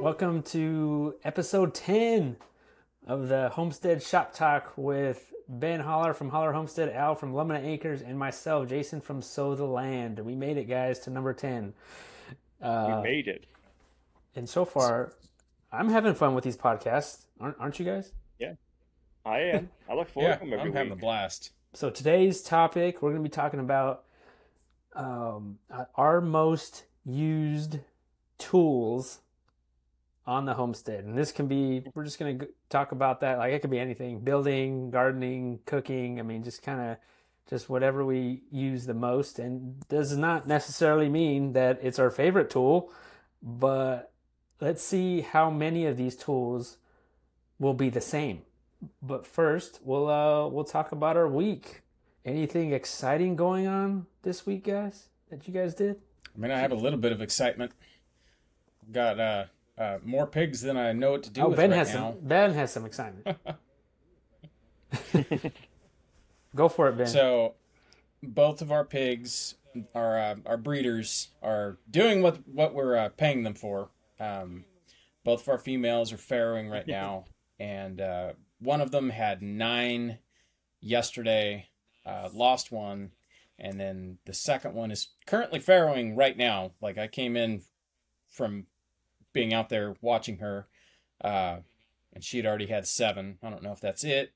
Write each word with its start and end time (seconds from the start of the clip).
Welcome 0.00 0.42
to 0.44 1.16
episode 1.24 1.74
10 1.74 2.36
of 3.08 3.26
the 3.26 3.48
Homestead 3.48 4.00
Shop 4.00 4.32
Talk 4.32 4.72
with 4.76 5.32
Ben 5.48 5.80
Hollar 5.80 6.14
from 6.14 6.30
Hollar 6.30 6.52
Homestead, 6.52 6.88
Al 6.90 7.16
from 7.16 7.32
Lumnah 7.32 7.64
Acres, 7.64 8.00
and 8.00 8.16
myself, 8.16 8.68
Jason 8.68 9.00
from 9.00 9.20
Sow 9.20 9.56
the 9.56 9.64
Land. 9.64 10.20
We 10.20 10.36
made 10.36 10.56
it, 10.56 10.68
guys, 10.68 11.00
to 11.00 11.10
number 11.10 11.34
10. 11.34 11.74
Uh, 12.62 13.00
we 13.02 13.10
made 13.10 13.26
it. 13.26 13.46
And 14.36 14.48
so 14.48 14.64
far, 14.64 15.14
I'm 15.72 15.88
having 15.88 16.14
fun 16.14 16.32
with 16.32 16.44
these 16.44 16.56
podcasts. 16.56 17.24
Aren't, 17.40 17.56
aren't 17.58 17.80
you 17.80 17.84
guys? 17.84 18.12
Yeah, 18.38 18.52
I 19.26 19.40
am. 19.40 19.68
I 19.90 19.94
look 19.94 20.08
forward 20.08 20.28
yeah, 20.30 20.36
to 20.36 20.44
them 20.44 20.52
every 20.52 20.70
I'm 20.70 20.76
having 20.76 20.92
a 20.92 20.96
blast. 20.96 21.50
So 21.74 21.90
today's 21.90 22.40
topic, 22.40 23.02
we're 23.02 23.10
going 23.10 23.24
to 23.24 23.28
be 23.28 23.34
talking 23.34 23.58
about 23.58 24.04
um, 24.94 25.58
uh, 25.68 25.86
our 25.96 26.20
most 26.20 26.84
used 27.04 27.80
tools 28.38 29.20
on 30.28 30.44
the 30.44 30.54
homestead, 30.54 31.04
and 31.04 31.16
this 31.16 31.32
can 31.32 31.48
be. 31.48 31.82
We're 31.94 32.04
just 32.04 32.18
going 32.18 32.38
to 32.38 32.48
talk 32.68 32.92
about 32.92 33.20
that. 33.20 33.38
Like 33.38 33.52
it 33.52 33.60
could 33.60 33.70
be 33.70 33.78
anything: 33.78 34.20
building, 34.20 34.90
gardening, 34.90 35.60
cooking. 35.66 36.20
I 36.20 36.22
mean, 36.22 36.44
just 36.44 36.62
kind 36.62 36.80
of, 36.80 36.96
just 37.48 37.68
whatever 37.68 38.04
we 38.04 38.42
use 38.50 38.86
the 38.86 38.94
most, 38.94 39.38
and 39.38 39.80
does 39.88 40.16
not 40.16 40.46
necessarily 40.46 41.08
mean 41.08 41.54
that 41.54 41.80
it's 41.82 41.98
our 41.98 42.10
favorite 42.10 42.50
tool, 42.50 42.92
but 43.42 44.12
let's 44.60 44.82
see 44.82 45.22
how 45.22 45.50
many 45.50 45.86
of 45.86 45.96
these 45.96 46.14
tools 46.14 46.78
will 47.58 47.74
be 47.74 47.90
the 47.90 48.00
same 48.00 48.42
but 49.02 49.26
first 49.26 49.80
we'll 49.82 50.08
uh 50.08 50.46
we'll 50.46 50.62
talk 50.62 50.92
about 50.92 51.16
our 51.16 51.26
week 51.26 51.82
anything 52.24 52.72
exciting 52.72 53.34
going 53.34 53.66
on 53.66 54.06
this 54.22 54.46
week 54.46 54.62
guys 54.62 55.08
that 55.30 55.48
you 55.48 55.52
guys 55.52 55.74
did 55.74 56.00
I 56.38 56.40
mean, 56.40 56.52
I 56.52 56.60
have 56.60 56.70
a 56.70 56.76
little 56.76 57.00
bit 57.00 57.10
of 57.10 57.20
excitement. 57.20 57.72
Got 58.92 59.18
uh, 59.18 59.44
uh, 59.78 59.98
more 60.04 60.26
pigs 60.26 60.60
than 60.60 60.76
I 60.76 60.92
know 60.92 61.12
what 61.12 61.22
to 61.24 61.30
do 61.30 61.42
oh 61.42 61.50
ben 61.50 61.70
right 61.70 61.78
has 61.78 61.94
now. 61.94 62.12
some 62.12 62.20
ben 62.22 62.54
has 62.54 62.72
some 62.72 62.84
excitement 62.84 63.36
go 66.54 66.68
for 66.68 66.88
it 66.88 66.96
ben 66.96 67.06
So, 67.06 67.54
both 68.22 68.62
of 68.62 68.72
our 68.72 68.84
pigs, 68.84 69.54
our 69.94 70.18
uh, 70.18 70.36
our 70.46 70.56
breeders, 70.56 71.28
are 71.42 71.78
doing 71.90 72.22
what 72.22 72.38
what 72.48 72.74
we're 72.74 72.96
uh, 72.96 73.08
paying 73.10 73.42
them 73.42 73.54
for. 73.54 73.90
Um, 74.18 74.64
both 75.24 75.42
of 75.42 75.48
our 75.48 75.58
females 75.58 76.12
are 76.12 76.16
farrowing 76.16 76.70
right 76.70 76.86
now, 76.86 77.26
and 77.60 78.00
uh, 78.00 78.32
one 78.60 78.80
of 78.80 78.90
them 78.90 79.10
had 79.10 79.42
nine 79.42 80.18
yesterday, 80.80 81.68
uh, 82.06 82.28
lost 82.32 82.72
one, 82.72 83.10
and 83.58 83.78
then 83.78 84.18
the 84.24 84.34
second 84.34 84.74
one 84.74 84.90
is 84.90 85.08
currently 85.26 85.60
farrowing 85.60 86.16
right 86.16 86.36
now. 86.36 86.72
Like 86.80 86.98
I 86.98 87.06
came 87.08 87.36
in 87.36 87.62
from 88.30 88.66
being 89.38 89.54
out 89.54 89.68
there 89.68 89.94
watching 90.00 90.38
her, 90.38 90.66
uh, 91.22 91.58
and 92.12 92.24
she'd 92.24 92.46
already 92.46 92.66
had 92.66 92.86
seven. 92.86 93.38
I 93.42 93.50
don't 93.50 93.62
know 93.62 93.72
if 93.72 93.80
that's 93.80 94.04
it, 94.04 94.32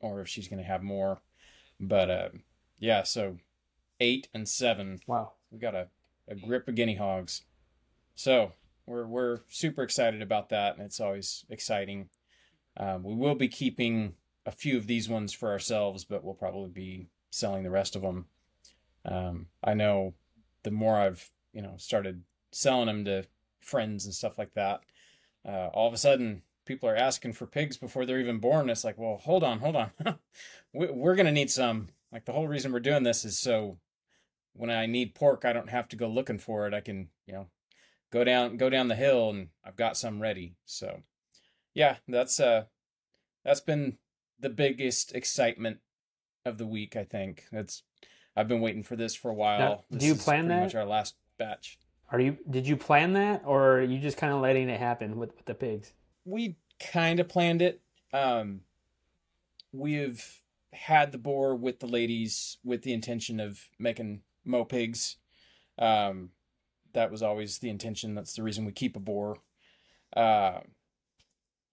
or 0.00 0.20
if 0.20 0.28
she's 0.28 0.48
gonna 0.48 0.62
have 0.62 0.82
more, 0.82 1.20
but 1.78 2.10
uh, 2.10 2.28
yeah. 2.78 3.02
So 3.02 3.36
eight 4.00 4.28
and 4.32 4.48
seven 4.48 5.00
wow 5.06 5.32
we 5.50 5.58
got 5.58 5.74
a, 5.74 5.88
a 6.28 6.34
grip 6.34 6.68
of 6.68 6.74
guinea 6.74 6.94
hogs. 6.94 7.42
So 8.14 8.52
we're 8.86 9.06
we're 9.06 9.40
super 9.48 9.82
excited 9.82 10.22
about 10.22 10.48
that, 10.50 10.76
and 10.76 10.84
it's 10.84 11.00
always 11.00 11.44
exciting. 11.50 12.08
Um, 12.76 13.02
we 13.02 13.14
will 13.14 13.34
be 13.34 13.48
keeping 13.48 14.14
a 14.46 14.50
few 14.50 14.76
of 14.78 14.86
these 14.86 15.08
ones 15.08 15.32
for 15.32 15.50
ourselves, 15.50 16.04
but 16.04 16.24
we'll 16.24 16.34
probably 16.34 16.70
be 16.70 17.08
selling 17.30 17.62
the 17.62 17.70
rest 17.70 17.94
of 17.94 18.02
them. 18.02 18.26
Um, 19.04 19.46
I 19.62 19.74
know 19.74 20.14
the 20.62 20.70
more 20.70 20.96
I've 20.96 21.30
you 21.52 21.62
know 21.62 21.74
started 21.76 22.22
selling 22.52 22.86
them 22.86 23.04
to 23.04 23.26
friends 23.60 24.04
and 24.04 24.14
stuff 24.14 24.38
like 24.38 24.54
that, 24.54 24.80
uh, 25.46 25.68
all 25.68 25.88
of 25.88 25.94
a 25.94 25.98
sudden 25.98 26.42
people 26.66 26.88
are 26.88 26.96
asking 26.96 27.32
for 27.32 27.46
pigs 27.46 27.76
before 27.76 28.06
they're 28.06 28.20
even 28.20 28.38
born. 28.38 28.70
It's 28.70 28.84
like, 28.84 28.98
well, 28.98 29.18
hold 29.22 29.42
on, 29.44 29.58
hold 29.58 29.76
on, 29.76 29.90
we, 30.72 30.86
we're 30.86 31.16
gonna 31.16 31.32
need 31.32 31.50
some. 31.50 31.88
Like 32.12 32.24
the 32.24 32.32
whole 32.32 32.48
reason 32.48 32.72
we're 32.72 32.80
doing 32.80 33.04
this 33.04 33.24
is 33.24 33.38
so 33.38 33.78
when 34.52 34.70
I 34.70 34.86
need 34.86 35.14
pork, 35.14 35.44
I 35.44 35.52
don't 35.52 35.70
have 35.70 35.88
to 35.88 35.96
go 35.96 36.08
looking 36.08 36.38
for 36.38 36.66
it. 36.66 36.74
I 36.74 36.80
can, 36.80 37.08
you 37.26 37.32
know, 37.32 37.46
go 38.10 38.24
down 38.24 38.56
go 38.56 38.68
down 38.70 38.88
the 38.88 38.96
hill 38.96 39.30
and 39.30 39.48
I've 39.64 39.76
got 39.76 39.96
some 39.96 40.20
ready. 40.20 40.56
So, 40.64 41.02
yeah, 41.74 41.96
that's 42.08 42.40
uh 42.40 42.64
that's 43.44 43.60
been 43.60 43.98
the 44.38 44.50
biggest 44.50 45.14
excitement 45.14 45.78
of 46.44 46.58
the 46.58 46.66
week, 46.66 46.96
I 46.96 47.04
think. 47.04 47.44
That's 47.52 47.82
I've 48.36 48.48
been 48.48 48.60
waiting 48.60 48.82
for 48.82 48.96
this 48.96 49.14
for 49.14 49.30
a 49.30 49.34
while. 49.34 49.84
Now, 49.90 49.98
do 49.98 50.06
you 50.06 50.14
plan 50.14 50.46
pretty 50.46 50.60
that? 50.60 50.64
much 50.64 50.74
our 50.74 50.86
last 50.86 51.14
batch. 51.38 51.78
Are 52.10 52.20
you 52.20 52.36
did 52.48 52.66
you 52.66 52.76
plan 52.76 53.12
that 53.12 53.42
or 53.44 53.78
are 53.78 53.82
you 53.82 53.98
just 53.98 54.16
kind 54.16 54.32
of 54.32 54.40
letting 54.40 54.68
it 54.68 54.78
happen 54.78 55.16
with, 55.16 55.34
with 55.36 55.44
the 55.46 55.54
pigs 55.54 55.92
we 56.24 56.56
kind 56.80 57.20
of 57.20 57.28
planned 57.28 57.62
it. 57.62 57.80
Um, 58.12 58.60
we've 59.72 60.42
had 60.72 61.12
the 61.12 61.18
boar 61.18 61.54
with 61.54 61.80
the 61.80 61.86
ladies 61.86 62.58
with 62.64 62.82
the 62.82 62.92
intention 62.92 63.40
of 63.40 63.60
making 63.78 64.22
mo 64.44 64.64
pigs. 64.64 65.16
Um, 65.78 66.30
that 66.92 67.10
was 67.10 67.22
always 67.22 67.58
the 67.58 67.70
intention. 67.70 68.14
That's 68.14 68.34
the 68.34 68.42
reason 68.42 68.64
we 68.64 68.72
keep 68.72 68.96
a 68.96 69.00
boar. 69.00 69.36
Uh, 70.16 70.60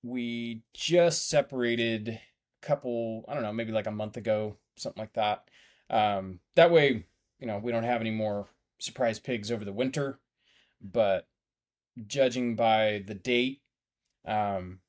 we 0.04 0.62
just 0.74 1.28
separated 1.28 2.10
a 2.10 2.20
couple, 2.66 3.26
I 3.28 3.34
don't 3.34 3.44
know, 3.44 3.54
maybe 3.54 3.72
like 3.72 3.88
a 3.88 3.92
month 3.92 4.18
ago, 4.18 4.58
something 4.76 5.02
like 5.02 5.14
that. 5.14 5.50
Um, 5.90 6.40
that 6.56 6.72
way, 6.72 7.06
you 7.40 7.48
know, 7.48 7.58
we 7.58 7.72
don't 7.72 7.84
have 7.84 8.02
any 8.02 8.12
more 8.12 8.48
surprise 8.80 9.20
pigs 9.20 9.52
over 9.52 9.66
the 9.66 9.74
winter. 9.74 10.20
But 10.82 11.28
judging 12.06 12.56
by 12.56 13.04
the 13.06 13.16
date, 13.16 13.62
um, 14.26 14.80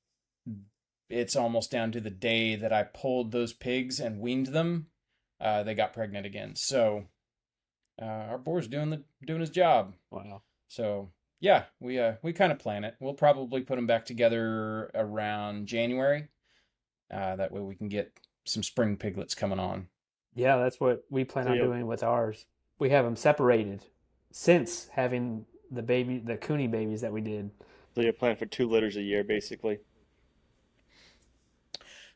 it's 1.08 1.36
almost 1.36 1.70
down 1.70 1.92
to 1.92 2.00
the 2.00 2.10
day 2.10 2.54
that 2.56 2.72
I 2.72 2.82
pulled 2.82 3.32
those 3.32 3.52
pigs 3.52 3.98
and 3.98 4.20
weaned 4.20 4.48
them. 4.48 4.86
Uh, 5.40 5.62
they 5.62 5.74
got 5.74 5.92
pregnant 5.94 6.26
again. 6.26 6.54
So 6.56 7.04
uh, 8.00 8.04
our 8.04 8.38
boar's 8.38 8.68
doing 8.68 8.90
the 8.90 9.02
doing 9.24 9.40
his 9.40 9.50
job. 9.50 9.94
wow 10.10 10.42
So 10.68 11.10
yeah, 11.40 11.64
we 11.80 11.98
uh 11.98 12.14
we 12.22 12.32
kind 12.32 12.52
of 12.52 12.58
plan 12.58 12.84
it. 12.84 12.96
We'll 13.00 13.14
probably 13.14 13.62
put 13.62 13.76
them 13.76 13.86
back 13.86 14.04
together 14.04 14.90
around 14.94 15.66
January. 15.66 16.28
Uh, 17.10 17.36
that 17.36 17.52
way 17.52 17.60
we 17.60 17.74
can 17.76 17.88
get 17.88 18.12
some 18.44 18.62
spring 18.62 18.96
piglets 18.96 19.34
coming 19.34 19.58
on. 19.58 19.88
yeah 20.34 20.56
that's 20.58 20.78
what 20.80 21.04
we 21.10 21.24
plan 21.24 21.46
So 21.46 21.50
on 21.52 21.56
you'll- 21.56 21.66
doing 21.66 21.86
with 21.86 22.02
ours 22.02 22.44
we 22.78 22.90
have 22.90 23.04
them 23.04 23.16
separated 23.16 23.84
since 24.30 24.88
having 24.92 25.46
the 25.70 25.82
baby 25.82 26.18
the 26.18 26.36
cooney 26.36 26.66
babies 26.66 27.00
that 27.02 27.12
we 27.12 27.20
did 27.20 27.50
So 27.94 28.00
you're 28.00 28.12
planning 28.12 28.36
for 28.38 28.46
two 28.46 28.68
litters 28.68 28.96
a 28.96 29.02
year, 29.02 29.24
basically. 29.24 29.80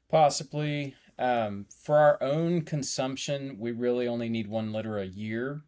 Possibly. 0.09 0.95
Um, 1.19 1.67
for 1.71 1.99
our 1.99 2.23
own 2.23 2.63
consumption, 2.63 3.59
we 3.59 3.73
really 3.73 4.07
only 4.09 4.29
need 4.29 4.49
one 4.49 4.73
litter 4.73 4.99
a 4.99 5.07
year. 5.07 5.63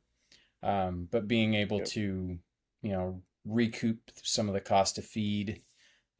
Um, 0.62 1.09
but 1.11 1.28
being 1.28 1.55
able 1.55 1.78
Yep. 1.78 1.89
to, 1.89 2.39
you 2.83 2.93
know, 2.93 3.22
recoup 3.45 4.12
some 4.22 4.49
of 4.49 4.55
the 4.55 4.61
cost 4.61 4.99
of 4.99 5.05
feed 5.06 5.62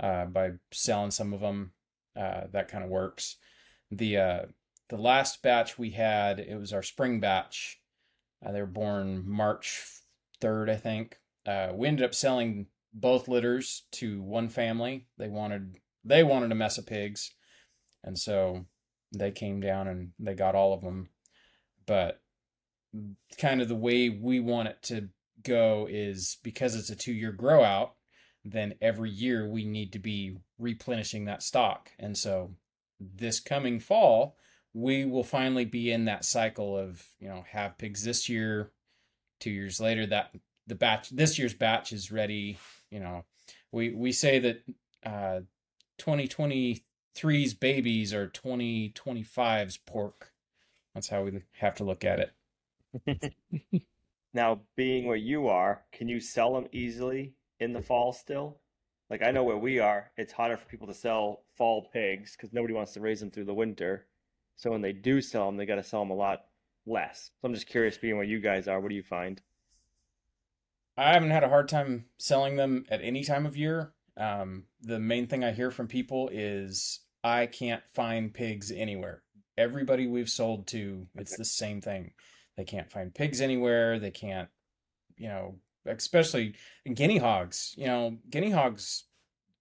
uh, 0.01 0.27
by 0.27 0.53
selling 0.73 1.11
some 1.11 1.33
of 1.33 1.41
them, 1.41 1.73
uh, 2.17 2.47
that 2.53 2.69
kind 2.69 2.85
of 2.85 2.91
works. 2.91 3.37
The 3.91 4.17
uh, 4.19 4.47
the 4.89 4.99
last 4.99 5.43
batch 5.43 5.79
we 5.79 5.91
had, 5.93 6.41
it 6.41 6.57
was 6.59 6.73
our 6.73 6.83
spring 6.83 7.21
batch. 7.21 7.81
Uh, 8.45 8.53
they 8.53 8.61
were 8.61 8.67
born 8.67 9.25
March 9.29 10.03
3rd, 10.41 10.71
I 10.71 10.77
think. 10.77 11.19
Uh, 11.47 11.69
we 11.75 11.89
ended 11.89 12.05
up 12.05 12.15
selling 12.15 12.67
both 12.93 13.29
litters 13.29 13.87
to 13.93 14.23
one 14.23 14.49
family. 14.49 15.07
They 15.19 15.29
wanted 15.29 15.77
they 16.05 16.23
wanted 16.23 16.53
a 16.53 16.55
mess 16.55 16.79
of 16.79 16.87
pigs. 16.87 17.33
And 18.03 18.19
so 18.19 18.67
they 19.17 19.31
came 19.31 19.61
down 19.61 19.89
and 19.89 20.11
they 20.19 20.35
got 20.35 20.55
all 20.55 20.75
of 20.75 20.83
them. 20.83 21.09
But 21.87 22.21
kind 23.39 23.61
of 23.61 23.69
the 23.69 23.75
way 23.75 24.09
we 24.09 24.41
want 24.41 24.69
it 24.69 24.83
to 24.85 25.09
go 25.43 25.87
is 25.91 26.39
because 26.43 26.75
it's 26.75 26.91
a 26.91 26.97
two 26.97 27.13
year 27.13 27.33
grow 27.33 27.65
out, 27.65 27.95
then 28.45 28.75
every 28.81 29.11
year 29.11 29.49
we 29.49 29.65
need 29.65 29.93
to 29.93 29.99
be 29.99 30.37
replenishing 30.59 31.25
that 31.25 31.43
stock. 31.43 31.91
And 31.99 32.17
so 32.17 32.55
this 33.01 33.41
coming 33.41 33.81
fall, 33.81 34.37
we 34.73 35.05
will 35.05 35.25
finally 35.25 35.65
be 35.65 35.91
in 35.91 36.05
that 36.05 36.25
cycle 36.25 36.77
of, 36.77 37.07
you 37.19 37.29
know, 37.29 37.45
have 37.51 37.79
pigs 37.79 38.05
this 38.05 38.29
year, 38.29 38.71
two 39.41 39.51
years 39.51 39.81
later, 39.81 40.07
that 40.07 40.35
the 40.67 40.75
batch, 40.75 41.11
this 41.11 41.39
year's 41.39 41.55
batch 41.55 41.93
is 41.93 42.13
ready. 42.13 42.59
You 42.91 43.01
know, 43.01 43.25
we, 43.73 43.91
we 43.91 44.13
say 44.13 44.39
that, 44.39 44.63
uh, 45.05 45.41
2023's 46.01 47.55
babies 47.55 48.13
are 48.13 48.29
2025's 48.29 49.77
pork. 49.79 50.33
That's 50.95 51.09
how 51.09 51.23
we 51.23 51.43
have 51.59 51.75
to 51.77 51.85
look 51.85 52.05
at 52.05 52.33
it. 53.07 53.85
Now, 54.35 54.63
being 54.77 55.07
where 55.07 55.17
you 55.17 55.47
are, 55.47 55.85
can 55.93 56.09
you 56.09 56.19
sell 56.19 56.55
them 56.55 56.67
easily 56.73 57.35
in 57.61 57.73
the 57.73 57.81
fall 57.81 58.13
still? 58.13 58.59
Like 59.09 59.23
I 59.23 59.31
know 59.31 59.45
where 59.45 59.57
we 59.57 59.79
are, 59.79 60.11
it's 60.17 60.33
harder 60.33 60.57
for 60.57 60.67
people 60.67 60.89
to 60.89 60.95
sell 60.95 61.45
fall 61.55 61.89
pigs 61.93 62.37
because 62.37 62.53
nobody 62.53 62.75
wants 62.75 62.93
to 62.95 63.01
raise 63.01 63.21
them 63.21 63.31
through 63.31 63.45
the 63.45 63.55
winter. 63.55 64.09
So 64.57 64.73
when 64.73 64.83
they 64.83 64.93
do 64.93 65.21
sell 65.21 65.47
them, 65.47 65.57
they 65.57 65.67
got 65.67 65.77
to 65.77 65.85
sell 65.85 66.01
them 66.01 66.11
a 66.11 66.15
lot 66.17 66.47
less. 66.85 67.31
So 67.41 67.47
I'm 67.47 67.55
just 67.55 67.69
curious, 67.69 67.97
being 67.97 68.17
where 68.17 68.25
you 68.25 68.41
guys 68.41 68.67
are, 68.67 68.81
what 68.81 68.89
do 68.89 68.97
you 68.97 69.05
find? 69.05 69.41
I 70.97 71.13
haven't 71.13 71.31
had 71.31 71.45
a 71.45 71.49
hard 71.49 71.69
time 71.69 72.07
selling 72.19 72.57
them 72.57 72.85
at 72.89 73.03
any 73.03 73.25
time 73.25 73.47
of 73.47 73.57
year. 73.57 73.93
Um, 74.17 74.65
the 74.81 75.01
main 75.01 75.27
thing 75.27 75.43
I 75.43 75.53
hear 75.53 75.71
from 75.71 75.89
people 75.89 76.31
is 76.33 77.01
I 77.25 77.47
can't 77.47 77.83
find 77.89 78.33
pigs 78.33 78.71
anywhere. 78.71 79.23
Everybody 79.59 80.07
we've 80.07 80.31
sold 80.31 80.67
to, 80.69 81.07
it's 81.17 81.37
the 81.37 81.45
same 81.45 81.81
thing. 81.81 82.13
They 82.57 82.65
can't 82.65 82.91
find 82.91 83.15
pigs 83.15 83.41
anywhere. 83.41 83.99
They 83.99 84.11
can't, 84.11 84.49
you 85.17 85.29
know, 85.29 85.57
especially 85.87 86.55
guinea 86.93 87.19
hogs. 87.19 87.75
You 87.77 87.87
know, 87.87 88.19
guinea 88.31 88.51
hogs, 88.51 89.05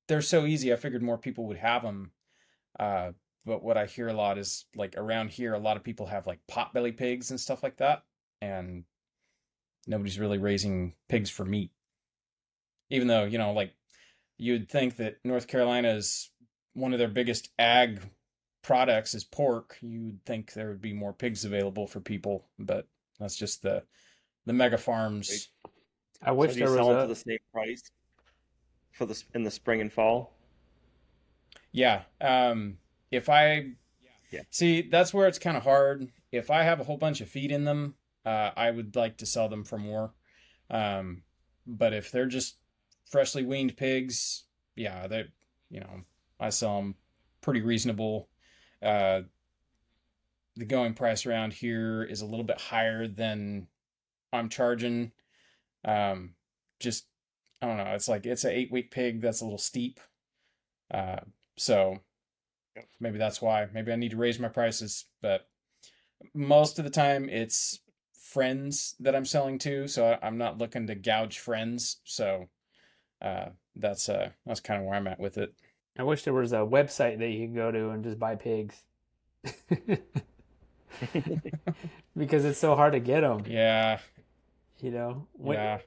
they're 0.08 0.22
so 0.22 0.46
easy. 0.46 0.72
I 0.72 0.76
figured 0.76 1.02
more 1.02 1.18
people 1.18 1.46
would 1.48 1.58
have 1.58 1.82
them. 1.82 2.12
Uh, 2.80 3.12
but 3.46 3.64
what 3.64 3.78
I 3.78 3.86
hear 3.86 4.08
a 4.08 4.14
lot 4.14 4.38
is 4.38 4.66
like 4.76 4.96
around 4.98 5.30
here, 5.30 5.54
a 5.54 5.60
lot 5.60 5.78
of 5.78 5.84
people 5.84 6.08
have 6.08 6.28
like 6.28 6.40
potbelly 6.50 6.96
pigs 6.96 7.32
and 7.32 7.40
stuff 7.40 7.64
like 7.64 7.78
that. 7.78 8.04
And 8.42 8.84
nobody's 9.88 10.20
really 10.20 10.38
raising 10.38 10.94
pigs 11.10 11.30
for 11.30 11.46
meat. 11.46 11.72
Even 12.90 13.08
though, 13.08 13.24
you 13.24 13.38
know, 13.38 13.54
like 13.54 13.74
you'd 14.38 14.70
think 14.70 14.98
that 14.98 15.18
North 15.24 15.48
Carolina 15.48 15.90
is 15.94 16.30
one 16.74 16.94
of 16.94 17.00
their 17.00 17.08
biggest 17.08 17.50
ag 17.58 18.02
products 18.62 19.14
is 19.14 19.24
pork. 19.24 19.78
You'd 19.82 20.24
think 20.26 20.54
there 20.54 20.70
would 20.70 20.82
be 20.82 20.94
more 20.94 21.14
pigs 21.14 21.46
available 21.46 21.88
for 21.88 22.00
people, 22.00 22.46
but 22.58 22.88
that's 23.20 23.36
just 23.36 23.62
the 23.62 23.84
the 24.46 24.54
mega 24.54 24.78
farms. 24.78 25.50
I 26.22 26.32
wish 26.32 26.52
so 26.52 26.54
do 26.56 26.60
you 26.62 26.66
there 26.66 26.76
sell 26.76 26.88
was 26.88 26.96
them 26.96 26.98
a 26.98 27.02
for 27.02 27.08
the 27.08 27.16
same 27.16 27.38
price 27.52 27.84
for 28.92 29.06
the 29.06 29.22
in 29.34 29.44
the 29.44 29.52
spring 29.52 29.82
and 29.82 29.92
fall? 29.92 30.34
Yeah. 31.72 32.04
Um 32.22 32.78
if 33.12 33.30
I 33.30 33.74
Yeah. 34.32 34.42
see 34.50 34.82
that's 34.82 35.14
where 35.14 35.28
it's 35.28 35.40
kind 35.40 35.58
of 35.58 35.64
hard. 35.64 36.12
If 36.32 36.50
I 36.50 36.64
have 36.64 36.80
a 36.80 36.84
whole 36.84 36.98
bunch 36.98 37.22
of 37.22 37.30
feed 37.30 37.52
in 37.52 37.66
them, 37.66 37.96
uh, 38.26 38.52
I 38.56 38.72
would 38.72 38.96
like 38.96 39.18
to 39.18 39.26
sell 39.26 39.50
them 39.50 39.64
for 39.64 39.78
more. 39.78 40.14
Um, 40.70 41.24
but 41.66 41.94
if 41.94 42.12
they're 42.12 42.26
just 42.26 42.58
freshly 43.10 43.44
weaned 43.44 43.78
pigs, 43.78 44.44
yeah, 44.76 45.08
they, 45.08 45.26
you 45.70 45.80
know, 45.80 46.02
I 46.40 46.50
sell 46.50 46.78
them 46.78 46.96
pretty 47.42 47.62
reasonable. 47.62 48.30
Uh, 48.82 49.22
the 50.56 50.66
going 50.66 50.94
price 50.94 51.26
around 51.26 51.54
here 51.54 52.04
is 52.04 52.22
a 52.22 52.26
little 52.26 52.44
bit 52.44 52.60
higher 52.60 53.08
than 53.08 53.68
I'm 54.32 54.50
charging. 54.50 55.12
Um, 55.86 56.36
just 56.80 57.06
I 57.62 57.68
don't 57.68 57.78
know. 57.78 57.94
It's 57.94 58.08
like 58.08 58.26
it's 58.26 58.44
an 58.44 58.52
eight 58.52 58.72
week 58.72 58.92
pig. 58.92 59.22
That's 59.22 59.42
a 59.42 59.46
little 59.46 59.58
steep. 59.58 60.00
Uh, 60.92 61.20
so 61.56 62.00
maybe 63.00 63.18
that's 63.18 63.42
why. 63.42 63.68
Maybe 63.74 63.92
I 63.92 63.96
need 63.96 64.12
to 64.12 64.18
raise 64.18 64.40
my 64.40 64.50
prices. 64.50 65.06
But 65.22 65.48
most 66.34 66.78
of 66.78 66.86
the 66.86 66.92
time, 66.92 67.30
it's 67.30 67.80
friends 68.34 68.96
that 69.00 69.16
I'm 69.16 69.26
selling 69.26 69.60
to. 69.60 69.88
So 69.88 70.18
I'm 70.22 70.38
not 70.38 70.58
looking 70.58 70.88
to 70.88 70.96
gouge 70.96 71.40
friends. 71.40 71.98
So 72.04 72.50
uh, 73.22 73.50
that's 73.76 74.10
uh 74.10 74.30
that's 74.46 74.60
kind 74.60 74.82
of 74.82 74.88
where 74.88 74.96
I'm 74.96 75.08
at 75.08 75.20
with 75.20 75.38
it. 75.38 75.54
I 75.98 76.04
wish 76.04 76.24
there 76.24 76.34
was 76.34 76.54
a 76.54 76.58
website 76.58 77.20
that 77.20 77.30
you 77.30 77.48
could 77.48 77.56
go 77.56 77.72
to 77.72 77.90
and 77.90 78.04
just 78.04 78.18
buy 78.20 78.36
pigs. 78.36 78.76
because 82.18 82.46
it's 82.46 82.60
so 82.60 82.76
hard 82.76 82.94
to 82.94 83.00
get 83.00 83.22
them, 83.22 83.44
Yeah, 83.48 84.00
you 84.80 84.92
know. 84.92 85.28
When- 85.34 85.58
yeah, 85.58 85.80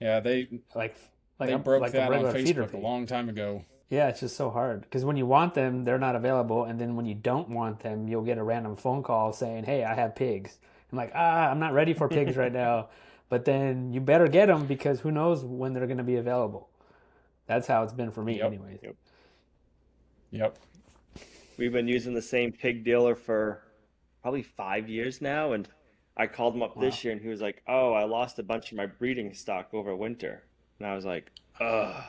yeah. 0.00 0.20
They 0.20 0.48
Like 0.74 0.96
like 1.38 1.48
they 1.48 1.54
a, 1.54 1.58
broke 1.58 1.82
like 1.82 1.92
that 1.92 2.12
on 2.12 2.24
Facebook 2.34 2.74
a 2.74 2.78
long 2.78 3.06
time 3.06 3.28
ago. 3.28 3.64
Yeah, 3.88 4.08
it's 4.08 4.20
just 4.20 4.36
so 4.36 4.50
hard 4.50 4.82
because 4.82 5.04
when 5.04 5.16
you 5.16 5.26
want 5.26 5.54
them, 5.54 5.84
they're 5.84 5.98
not 5.98 6.16
available, 6.16 6.64
and 6.64 6.80
then 6.80 6.96
when 6.96 7.06
you 7.06 7.14
don't 7.14 7.48
want 7.50 7.80
them, 7.80 8.08
you'll 8.08 8.24
get 8.24 8.36
a 8.36 8.42
random 8.42 8.76
phone 8.76 9.02
call 9.02 9.32
saying, 9.32 9.64
"Hey, 9.64 9.84
I 9.84 9.94
have 9.94 10.16
pigs." 10.16 10.58
I'm 10.92 10.98
like, 10.98 11.12
"Ah, 11.14 11.50
I'm 11.50 11.58
not 11.58 11.72
ready 11.72 11.94
for 11.94 12.08
pigs 12.08 12.36
right 12.36 12.52
now," 12.52 12.88
but 13.28 13.44
then 13.44 13.92
you 13.92 14.00
better 14.00 14.28
get 14.28 14.46
them 14.46 14.66
because 14.66 15.00
who 15.00 15.10
knows 15.10 15.44
when 15.44 15.72
they're 15.72 15.86
going 15.86 15.98
to 15.98 16.04
be 16.04 16.16
available. 16.16 16.68
That's 17.46 17.66
how 17.66 17.82
it's 17.82 17.92
been 17.92 18.10
for 18.10 18.22
me, 18.22 18.38
Yep. 18.38 18.46
anyways. 18.46 18.78
Yep. 18.82 18.96
Yep. 20.30 20.58
We've 21.58 21.72
been 21.72 21.88
using 21.88 22.14
the 22.14 22.22
same 22.22 22.52
pig 22.52 22.84
dealer 22.84 23.14
for 23.14 23.62
probably 24.22 24.42
five 24.42 24.88
years 24.88 25.20
now, 25.20 25.52
and 25.52 25.68
I 26.16 26.26
called 26.26 26.54
him 26.54 26.62
up 26.62 26.78
this 26.80 27.04
year, 27.04 27.12
and 27.12 27.20
he 27.22 27.28
was 27.28 27.40
like, 27.40 27.62
"Oh, 27.66 27.92
I 27.92 28.04
lost 28.04 28.38
a 28.38 28.42
bunch 28.42 28.70
of 28.72 28.76
my 28.76 28.86
breeding 28.86 29.32
stock 29.34 29.72
over 29.72 29.94
winter," 29.94 30.44
and 30.78 30.86
I 30.88 30.94
was 30.94 31.04
like, 31.04 31.30
"Ugh." 31.60 32.04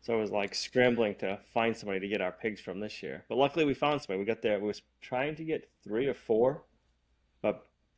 So 0.00 0.14
I 0.14 0.20
was 0.20 0.30
like 0.30 0.54
scrambling 0.54 1.16
to 1.16 1.38
find 1.52 1.76
somebody 1.76 2.00
to 2.00 2.08
get 2.08 2.20
our 2.20 2.32
pigs 2.32 2.60
from 2.60 2.78
this 2.80 3.02
year, 3.02 3.24
but 3.28 3.36
luckily 3.36 3.64
we 3.64 3.74
found 3.74 4.00
somebody. 4.00 4.20
We 4.20 4.24
got 4.26 4.42
there. 4.42 4.58
We 4.60 4.68
was 4.68 4.82
trying 5.00 5.34
to 5.36 5.44
get 5.44 5.68
three 5.82 6.06
or 6.06 6.14
four, 6.14 6.62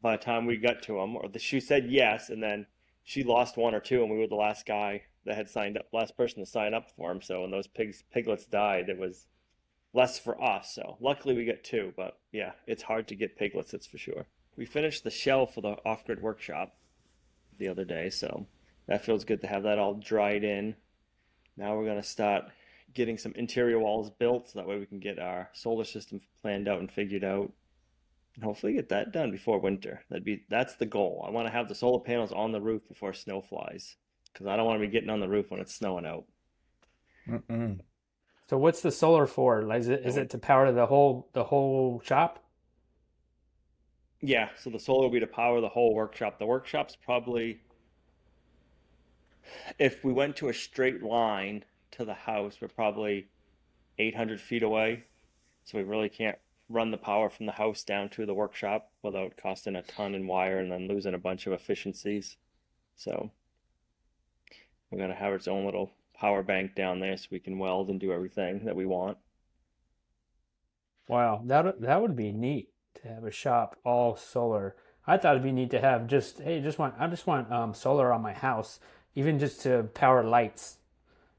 by 0.03 0.17
the 0.17 0.23
time 0.23 0.47
we 0.47 0.57
got 0.57 0.83
to 0.85 0.95
them, 0.95 1.17
or 1.17 1.29
the 1.29 1.39
she 1.39 1.61
said 1.61 1.87
yes, 1.89 2.31
and 2.31 2.43
then 2.43 2.67
she 3.05 3.23
lost 3.23 3.57
one 3.57 3.75
or 3.75 3.81
two, 3.81 4.03
and 4.03 4.11
we 4.11 4.19
were 4.19 4.27
the 4.27 4.35
last 4.35 4.67
guy 4.67 5.03
that 5.25 5.37
had 5.37 5.51
signed 5.51 5.77
up, 5.77 5.87
last 5.93 6.17
person 6.17 6.41
to 6.41 6.47
sign 6.47 6.75
up 6.75 6.91
for 6.91 7.11
them. 7.11 7.21
So 7.21 7.43
when 7.43 7.51
those 7.51 7.67
pigs 7.67 8.03
piglets 8.13 8.47
died, 8.47 8.89
it 8.89 8.99
was 8.99 9.27
less 9.93 10.19
for 10.19 10.43
us. 10.43 10.75
So 10.75 10.97
luckily 11.01 11.35
we 11.35 11.45
got 11.45 11.65
two, 11.65 11.93
but 11.97 12.19
yeah, 12.33 12.53
it's 12.67 12.85
hard 12.85 13.09
to 13.09 13.15
get 13.15 13.39
piglets, 13.39 13.73
that's 13.73 13.87
for 13.87 13.99
sure. 13.99 14.27
We 14.57 14.65
finished 14.65 15.05
the 15.05 15.11
shell 15.11 15.47
for 15.47 15.61
the 15.61 15.77
off-grid 15.85 16.23
workshop 16.23 16.77
the 17.59 17.69
other 17.69 17.85
day, 17.85 18.11
so 18.11 18.47
that 18.87 19.05
feels 19.05 19.25
good 19.25 19.41
to 19.43 19.47
have 19.47 19.63
that 19.65 19.79
all 19.79 19.95
dried 19.95 20.45
in. 20.45 20.77
Now 21.57 21.77
we're 21.77 21.87
gonna 21.87 22.03
start 22.03 22.45
getting 22.95 23.19
some 23.19 23.33
interior 23.37 23.79
walls 23.79 24.11
built 24.11 24.49
so 24.49 24.59
that 24.59 24.69
way 24.69 24.79
we 24.79 24.87
can 24.87 25.01
get 25.01 25.19
our 25.19 25.51
solar 25.53 25.85
system 25.85 26.21
planned 26.43 26.69
out 26.69 26.81
and 26.81 26.91
figured 26.91 27.25
out. 27.25 27.53
And 28.35 28.45
hopefully 28.45 28.75
get 28.75 28.89
that 28.91 29.13
done 29.13 29.31
before 29.31 29.59
winter. 29.59 30.05
That'd 30.09 30.25
be 30.25 30.45
that's 30.49 30.75
the 30.77 30.87
goal. 30.87 31.25
I 31.27 31.31
want 31.31 31.49
to 31.49 31.53
have 31.53 31.69
the 31.69 31.75
solar 31.75 32.01
panels 32.01 32.33
on 32.33 32.53
the 32.53 32.61
roof 32.61 32.87
before 32.87 33.13
snow 33.13 33.41
flies. 33.41 33.97
Because 34.33 34.47
I 34.47 34.57
don't 34.57 34.67
want 34.67 34.81
to 34.81 34.87
be 34.87 34.93
getting 34.93 35.11
on 35.11 35.21
the 35.21 35.29
roof 35.29 35.51
when 35.51 35.61
it's 35.61 35.75
snowing 35.75 36.07
out. 36.07 36.25
Mm-mm. 37.29 37.81
So 38.49 38.59
what's 38.59 38.81
the 38.81 38.91
solar 38.91 39.27
for? 39.27 39.63
Like, 39.63 39.81
is 39.81 39.89
it 39.89 40.03
is 40.05 40.17
it 40.17 40.31
to 40.31 40.39
power 40.39 40.73
the 40.73 40.87
whole 40.87 41.29
the 41.33 41.45
whole 41.45 42.01
shop? 42.05 42.45
Yeah, 44.23 44.51
so 44.59 44.71
the 44.71 44.79
solar 44.79 45.03
will 45.03 45.11
be 45.11 45.21
to 45.21 45.27
power 45.27 45.61
the 45.61 45.69
whole 45.69 45.95
workshop. 45.95 46.39
The 46.39 46.47
workshop's 46.47 46.95
probably, 46.95 47.61
if 49.79 50.05
we 50.05 50.13
went 50.13 50.37
to 50.37 50.49
a 50.51 50.55
straight 50.55 51.03
line 51.03 51.65
to 51.93 52.05
the 52.05 52.15
house, 52.15 52.59
we're 52.61 52.69
probably 52.69 53.29
800 53.99 54.41
feet 54.41 54.63
away. 54.63 55.05
So 55.65 55.79
we 55.79 55.85
really 55.85 56.11
can't 56.11 56.37
run 56.71 56.93
the 56.93 56.97
power 56.97 57.29
from 57.29 57.47
the 57.47 57.53
house 57.53 57.83
down 57.83 58.09
to 58.11 58.25
the 58.25 58.33
workshop 58.33 58.91
without 59.03 59.37
costing 59.37 59.75
a 59.75 59.83
ton 59.83 60.15
in 60.15 60.27
wire 60.27 60.59
and 60.59 60.71
then 60.71 60.87
losing 60.87 61.15
a 61.15 61.19
bunch 61.19 61.47
of 61.47 61.53
efficiencies. 61.53 62.37
So 62.97 63.33
we're 64.91 65.01
gonna 65.01 65.15
have 65.15 65.35
its 65.35 65.49
own 65.49 65.65
little 65.65 65.91
power 66.15 66.43
bank 66.43 66.75
down 66.75 67.01
there 67.01 67.17
so 67.17 67.27
we 67.31 67.41
can 67.41 67.59
weld 67.59 67.91
and 67.91 67.99
do 67.99 68.13
everything 68.13 68.65
that 68.65 68.77
we 68.77 68.87
want. 68.87 69.19
Wow, 71.09 71.43
that 71.47 71.81
that 71.81 72.01
would 72.01 72.15
be 72.15 72.31
neat 72.31 72.71
to 73.03 73.09
have 73.09 73.25
a 73.25 73.33
shop 73.33 73.77
all 73.85 74.15
solar. 74.15 74.77
I 75.07 75.17
thought 75.17 75.33
it'd 75.33 75.43
be 75.43 75.51
neat 75.51 75.71
to 75.71 75.81
have 75.81 76.07
just 76.07 76.39
hey, 76.39 76.61
just 76.61 76.79
want 76.79 76.95
I 76.99 77.09
just 77.09 77.27
want 77.27 77.51
um, 77.51 77.75
solar 77.75 78.13
on 78.13 78.23
my 78.23 78.33
house, 78.33 78.79
even 79.17 79.41
just 79.41 79.61
to 79.63 79.85
power 79.95 80.23
lights. 80.23 80.79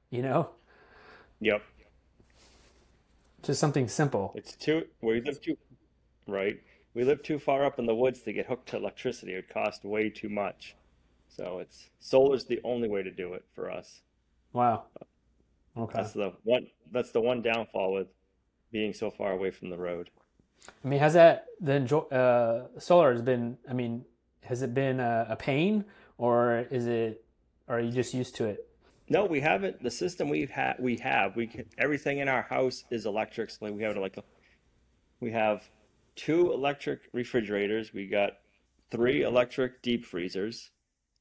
You 0.10 0.24
know, 0.24 0.50
Yep. 1.40 1.64
Just 3.42 3.60
something 3.60 3.88
simple. 3.88 4.34
It's 4.36 4.56
too, 4.56 4.86
we 5.02 5.22
live 5.22 5.42
too, 5.42 5.58
right? 6.28 6.62
We 6.94 7.04
live 7.04 7.24
too 7.24 7.40
far 7.40 7.66
up 7.66 7.80
in 7.80 7.86
the 7.86 7.96
woods 7.96 8.22
to 8.22 8.34
get 8.34 8.48
hooked 8.48 8.70
to 8.70 8.78
electricity. 8.78 9.34
It 9.34 9.36
would 9.38 9.50
cost 9.50 9.84
way 9.84 10.10
too 10.10 10.30
much. 10.30 10.76
So 11.30 11.60
it's 11.60 11.90
solar's 12.00 12.46
the 12.46 12.60
only 12.64 12.90
way 12.90 13.04
to 13.04 13.12
do 13.12 13.34
it 13.34 13.46
for 13.56 13.72
us. 13.72 14.02
Wow. 14.54 14.86
Okay. 15.78 15.94
That's 15.96 16.12
the 16.12 16.34
one, 16.44 16.68
that's 16.92 17.12
the 17.12 17.22
one 17.22 17.42
downfall 17.42 17.94
with 17.94 18.08
being 18.72 18.94
so 18.94 19.10
far 19.10 19.32
away 19.32 19.52
from 19.52 19.70
the 19.70 19.78
road. 19.78 20.10
I 20.84 20.88
mean, 20.88 21.00
has 21.00 21.14
that 21.14 21.46
the 21.60 21.78
uh, 22.12 22.80
solar 22.80 23.12
has 23.12 23.22
been? 23.22 23.58
I 23.70 23.74
mean, 23.74 24.06
has 24.44 24.62
it 24.62 24.74
been 24.74 25.00
a, 25.00 25.28
a 25.30 25.36
pain, 25.36 25.86
or 26.18 26.68
is 26.70 26.86
it? 26.86 27.24
Or 27.68 27.78
are 27.78 27.80
you 27.80 27.92
just 27.92 28.14
used 28.14 28.36
to 28.36 28.46
it? 28.46 28.68
No, 29.12 29.26
we 29.26 29.42
haven't. 29.42 29.84
The 29.84 29.92
system 29.92 30.30
we've 30.30 30.50
had, 30.50 30.78
we 30.80 30.96
have, 31.00 31.36
we 31.36 31.46
can, 31.46 31.66
everything 31.78 32.20
in 32.20 32.30
our 32.30 32.44
house 32.44 32.86
is 32.92 33.06
electric. 33.06 33.50
So 33.50 33.70
we 33.70 33.84
have 33.84 33.98
like 33.98 34.18
we 35.20 35.34
have 35.34 35.70
two 36.16 36.54
electric 36.54 37.02
refrigerators. 37.12 37.94
We 37.94 38.08
got 38.08 38.38
three 38.90 39.24
electric 39.24 39.82
deep 39.82 40.06
freezers, 40.06 40.72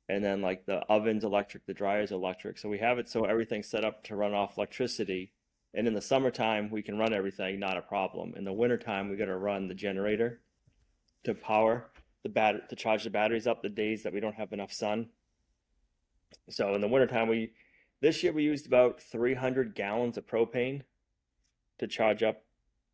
and 0.09 0.23
then 0.23 0.41
like 0.41 0.67
the 0.67 0.83
oven's 0.89 1.25
electric, 1.25 1.67
the 1.67 1.75
dryer's 1.75 2.13
electric. 2.13 2.59
So 2.59 2.69
we 2.69 2.79
have 2.79 3.01
it 3.01 3.09
so 3.09 3.25
everything's 3.25 3.67
set 3.67 3.85
up 3.85 4.05
to 4.05 4.15
run 4.15 4.35
off 4.35 4.57
electricity. 4.57 5.33
And 5.75 5.89
in 5.89 5.95
the 5.95 6.01
summertime, 6.01 6.71
we 6.71 6.83
can 6.83 6.97
run 6.97 7.13
everything, 7.13 7.59
not 7.59 7.77
a 7.77 7.83
problem. 7.83 8.35
In 8.37 8.45
the 8.45 8.53
wintertime, 8.53 9.11
we 9.11 9.17
got 9.17 9.25
to 9.25 9.37
run 9.37 9.67
the 9.67 9.75
generator 9.75 10.39
to 11.25 11.35
power 11.35 11.91
the 12.23 12.29
bat 12.29 12.69
to 12.69 12.77
charge 12.77 13.03
the 13.03 13.11
batteries 13.11 13.49
up 13.49 13.63
the 13.63 13.69
days 13.69 14.05
that 14.05 14.13
we 14.13 14.21
don't 14.21 14.37
have 14.37 14.53
enough 14.53 14.73
sun. 14.73 15.09
So 16.51 16.73
in 16.77 16.81
the 16.81 16.87
wintertime, 16.87 17.27
we 17.27 17.51
this 18.01 18.23
year 18.23 18.33
we 18.33 18.43
used 18.43 18.67
about 18.67 19.01
300 19.01 19.75
gallons 19.75 20.17
of 20.17 20.27
propane 20.27 20.83
to 21.79 21.87
charge 21.87 22.23
up 22.23 22.45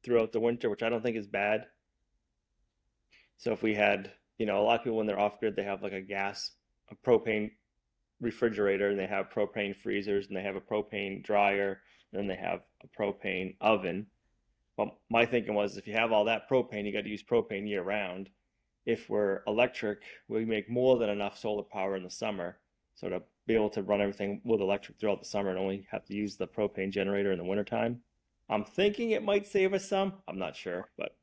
throughout 0.02 0.32
the 0.32 0.40
winter, 0.40 0.70
which 0.70 0.82
I 0.82 0.88
don't 0.88 1.02
think 1.02 1.16
is 1.16 1.26
bad. 1.26 1.66
So 3.36 3.52
if 3.52 3.62
we 3.62 3.74
had, 3.74 4.12
you 4.38 4.46
know, 4.46 4.60
a 4.60 4.62
lot 4.62 4.78
of 4.78 4.84
people 4.84 4.98
when 4.98 5.06
they're 5.06 5.18
off 5.18 5.40
grid, 5.40 5.56
they 5.56 5.64
have 5.64 5.82
like 5.82 5.92
a 5.92 6.00
gas, 6.00 6.52
a 6.90 6.94
propane 6.94 7.50
refrigerator 8.20 8.88
and 8.88 8.98
they 8.98 9.06
have 9.06 9.30
propane 9.30 9.76
freezers 9.76 10.28
and 10.28 10.36
they 10.36 10.42
have 10.42 10.56
a 10.56 10.60
propane 10.60 11.22
dryer 11.22 11.80
and 12.12 12.20
then 12.20 12.26
they 12.28 12.40
have 12.40 12.60
a 12.82 13.00
propane 13.00 13.56
oven. 13.60 14.06
Well, 14.76 14.98
my 15.10 15.26
thinking 15.26 15.54
was 15.54 15.76
if 15.76 15.86
you 15.86 15.94
have 15.94 16.12
all 16.12 16.24
that 16.24 16.48
propane, 16.48 16.84
you 16.84 16.92
got 16.92 17.04
to 17.04 17.10
use 17.10 17.22
propane 17.22 17.68
year 17.68 17.82
round. 17.82 18.30
If 18.84 19.10
we're 19.10 19.42
electric, 19.46 20.02
we 20.28 20.44
make 20.44 20.70
more 20.70 20.98
than 20.98 21.10
enough 21.10 21.38
solar 21.38 21.62
power 21.62 21.96
in 21.96 22.04
the 22.04 22.10
summer. 22.10 22.58
So 22.94 23.08
to 23.08 23.22
be 23.46 23.54
able 23.54 23.70
to 23.70 23.82
run 23.82 24.00
everything 24.00 24.40
with 24.44 24.60
electric 24.60 24.98
throughout 24.98 25.20
the 25.20 25.24
summer 25.28 25.50
and 25.50 25.58
only 25.58 25.86
have 25.90 26.04
to 26.06 26.14
use 26.14 26.36
the 26.36 26.46
propane 26.46 26.90
generator 26.90 27.32
in 27.32 27.38
the 27.38 27.44
wintertime. 27.44 28.00
I'm 28.48 28.64
thinking 28.64 29.10
it 29.10 29.22
might 29.24 29.46
save 29.46 29.72
us 29.72 29.88
some. 29.88 30.14
I'm 30.28 30.38
not 30.38 30.56
sure, 30.56 30.88
but 30.96 31.16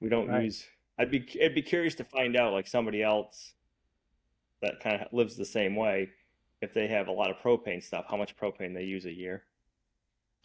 we 0.00 0.08
don't 0.08 0.28
Right. 0.28 0.44
use. 0.44 0.66
I'd 0.98 1.10
be 1.10 1.26
I'd 1.42 1.54
be 1.54 1.62
curious 1.62 1.94
to 1.96 2.04
find 2.04 2.36
out 2.36 2.52
like 2.52 2.66
somebody 2.66 3.02
else 3.02 3.54
that 4.60 4.80
kind 4.80 5.00
of 5.00 5.12
lives 5.12 5.36
the 5.36 5.44
same 5.44 5.74
way 5.74 6.10
if 6.60 6.74
they 6.74 6.88
have 6.88 7.08
a 7.08 7.12
lot 7.12 7.30
of 7.30 7.36
propane 7.38 7.82
stuff, 7.82 8.04
how 8.08 8.16
much 8.16 8.36
propane 8.36 8.74
they 8.74 8.84
use 8.84 9.06
a 9.06 9.12
year. 9.12 9.44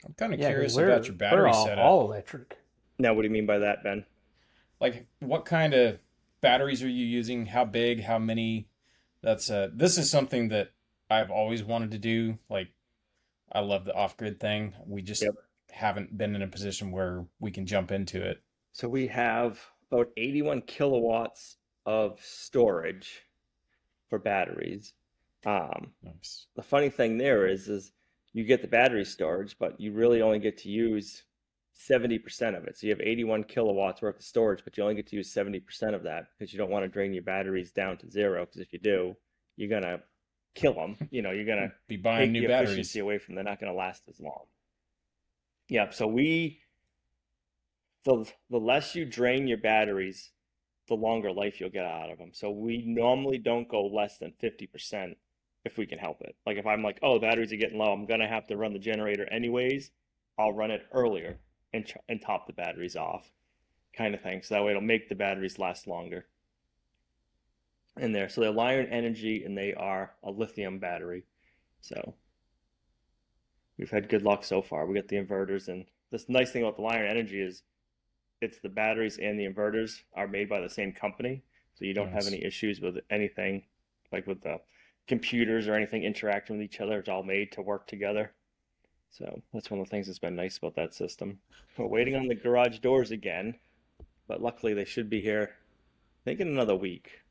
I'm 0.05 0.13
kind 0.13 0.33
of 0.33 0.39
Yeah, 0.39 0.47
'cause 0.47 0.53
curious 0.53 0.75
we're, 0.75 0.87
about 0.89 1.05
your 1.07 1.13
we're 1.13 1.17
battery 1.17 1.49
all, 1.49 1.65
setup. 1.65 1.83
all 1.85 2.01
electric. 2.05 2.57
Now, 2.99 3.13
what 3.13 3.23
do 3.23 3.27
you 3.27 3.33
mean 3.33 3.45
by 3.45 3.57
that, 3.59 3.83
Ben? 3.83 4.05
Like, 4.79 5.07
what 5.19 5.43
kind 5.45 5.73
of 5.73 5.99
batteries 6.41 6.81
are 6.83 6.89
you 6.89 7.05
using? 7.05 7.47
How 7.47 7.65
big? 7.65 8.03
How 8.03 8.17
many? 8.19 8.69
That's 9.21 9.49
uh, 9.49 9.69
this 9.73 9.97
is 9.97 10.09
something 10.09 10.47
that 10.49 10.71
I've 11.09 11.31
always 11.31 11.63
wanted 11.63 11.91
to 11.91 11.97
do. 11.99 12.39
Like, 12.49 12.69
I 13.51 13.59
love 13.59 13.85
the 13.85 13.93
off-grid 13.93 14.39
thing. 14.39 14.73
We 14.85 15.01
just 15.01 15.21
Yep. 15.21 15.35
haven't 15.71 16.17
been 16.17 16.35
in 16.35 16.41
a 16.41 16.47
position 16.47 16.91
where 16.91 17.25
we 17.39 17.51
can 17.51 17.65
jump 17.65 17.91
into 17.91 18.21
it. 18.27 18.41
So 18.73 18.89
we 18.89 19.07
have 19.07 19.71
about 19.91 20.11
81 20.17 20.61
kilowatts 20.63 21.57
of 21.85 22.19
storage 22.23 23.23
for 24.09 24.19
batteries. 24.19 24.93
Um, 25.45 25.93
Nice. 26.01 26.47
the 26.55 26.63
funny 26.63 26.89
thing 26.89 27.17
there 27.17 27.47
is, 27.47 27.67
is 27.69 27.93
you 28.33 28.43
get 28.43 28.61
the 28.61 28.67
battery 28.67 29.05
storage, 29.05 29.57
but 29.57 29.79
you 29.79 29.91
really 29.93 30.21
only 30.21 30.39
get 30.39 30.57
to 30.59 30.69
use 30.69 31.23
70% 31.73 32.55
of 32.55 32.65
it. 32.65 32.77
So 32.77 32.87
you 32.87 32.91
have 32.91 33.01
81 33.01 33.43
kilowatts 33.43 34.01
worth 34.01 34.17
of 34.17 34.23
storage, 34.23 34.63
but 34.63 34.75
you 34.77 34.83
only 34.83 34.95
get 34.95 35.07
to 35.07 35.15
use 35.15 35.31
70% 35.31 35.93
of 35.93 36.03
that 36.03 36.27
because 36.37 36.51
you 36.51 36.57
don't 36.57 36.71
want 36.71 36.83
to 36.83 36.89
drain 36.89 37.13
your 37.13 37.23
batteries 37.23 37.71
down 37.71 37.97
to 37.99 38.09
zero. 38.09 38.45
Because 38.45 38.61
if 38.61 38.73
you 38.73 38.79
do, 38.79 39.15
you're 39.55 39.69
gonna 39.69 40.01
kill 40.55 40.73
them. 40.73 40.97
You 41.11 41.21
know, 41.21 41.31
you're 41.31 41.45
gonna 41.45 41.71
Be 41.87 41.97
buying 41.97 42.31
new 42.31 42.41
the 42.41 42.47
batteries. 42.47 42.69
efficiency 42.71 42.99
away 42.99 43.17
from. 43.19 43.35
them. 43.35 43.43
They're 43.45 43.51
not 43.51 43.59
gonna 43.59 43.73
last 43.73 44.03
as 44.09 44.19
long. 44.19 44.45
Yeah. 45.69 45.89
So 45.91 46.07
we, 46.07 46.59
the 48.05 48.25
the 48.49 48.57
less 48.59 48.95
you 48.95 49.05
drain 49.05 49.47
your 49.47 49.57
batteries, 49.57 50.31
the 50.87 50.95
longer 50.95 51.31
life 51.31 51.59
you'll 51.59 51.69
get 51.69 51.85
out 51.85 52.11
of 52.11 52.17
them. 52.17 52.31
So 52.33 52.51
we 52.51 52.83
normally 52.85 53.37
don't 53.37 53.67
go 53.67 53.85
less 53.87 54.17
than 54.17 54.33
50% 54.41 55.15
if 55.65 55.77
we 55.77 55.85
can 55.87 55.97
help 55.97 56.21
it. 56.21 56.35
Like 56.45 56.57
if 56.57 56.65
I'm 56.67 56.83
like, 56.83 56.99
oh, 57.01 57.15
the 57.15 57.19
batteries 57.27 57.51
are 57.51 57.57
getting 57.57 57.79
low, 57.79 57.91
I'm 57.91 58.05
gonna 58.05 58.27
have 58.27 58.47
to 58.47 58.57
run 58.57 58.73
the 58.73 58.79
generator 58.79 59.27
anyways. 59.31 59.91
I'll 60.37 60.53
run 60.53 60.71
it 60.71 60.83
earlier 60.91 61.37
and 61.73 61.91
and 62.07 62.21
top 62.21 62.47
the 62.47 62.53
batteries 62.53 62.95
off, 62.95 63.31
kind 63.97 64.13
of 64.13 64.21
thing. 64.21 64.41
So 64.43 64.55
that 64.55 64.63
way 64.63 64.71
it'll 64.71 64.81
make 64.81 65.09
the 65.09 65.15
batteries 65.15 65.57
last 65.59 65.87
longer. 65.87 66.27
In 67.97 68.11
there, 68.11 68.27
so 68.27 68.41
they're 68.41 68.51
Lion 68.51 68.87
Energy 68.87 69.45
and 69.45 69.57
they 69.57 69.73
are 69.73 70.13
a 70.21 70.29
lithium 70.29 70.79
battery. 70.79 71.23
So 71.79 72.15
we've 73.77 73.89
had 73.89 74.09
good 74.09 74.23
luck 74.23 74.43
so 74.43 74.61
far. 74.61 74.85
We 74.85 74.95
got 74.95 75.07
the 75.07 75.15
inverters, 75.15 75.69
and 75.69 75.85
this 76.11 76.27
nice 76.27 76.51
thing 76.51 76.63
about 76.63 76.75
the 76.75 76.81
Lion 76.81 77.05
Energy 77.05 77.39
is 77.39 77.63
it's 78.41 78.59
the 78.59 78.69
batteries 78.69 79.17
and 79.17 79.39
the 79.39 79.47
inverters 79.47 80.01
are 80.13 80.27
made 80.27 80.49
by 80.49 80.59
the 80.59 80.69
same 80.69 80.91
company, 80.91 81.41
so 81.73 81.85
you 81.85 81.93
don't 81.93 82.11
have 82.11 82.27
any 82.27 82.43
issues 82.43 82.81
with 82.81 82.97
anything 83.09 83.63
like 84.11 84.27
with 84.27 84.41
the 84.41 84.59
computers 85.07 85.67
or 85.67 85.73
anything 85.73 86.03
interacting 86.03 86.57
with 86.57 86.65
each 86.65 86.81
other. 86.81 86.99
It's 86.99 87.09
all 87.09 87.23
made 87.23 87.53
to 87.53 87.61
work 87.61 87.87
together. 87.87 88.33
So 89.09 89.41
that's 89.53 89.71
one 89.71 89.79
of 89.79 89.85
the 89.85 89.89
things 89.89 90.07
that's 90.07 90.19
been 90.19 90.35
nice 90.35 90.57
about 90.57 90.75
that 90.75 90.93
system. 90.93 91.39
We're 91.77 91.87
waiting 91.87 92.15
on 92.15 92.27
the 92.27 92.35
garage 92.35 92.79
doors 92.79 93.11
again, 93.11 93.55
but 94.27 94.41
luckily 94.41 94.73
they 94.73 94.83
should 94.83 95.09
be 95.09 95.21
here, 95.21 95.55
I 96.21 96.23
think 96.25 96.41
in 96.41 96.49
another 96.49 96.75
week. 96.75 97.21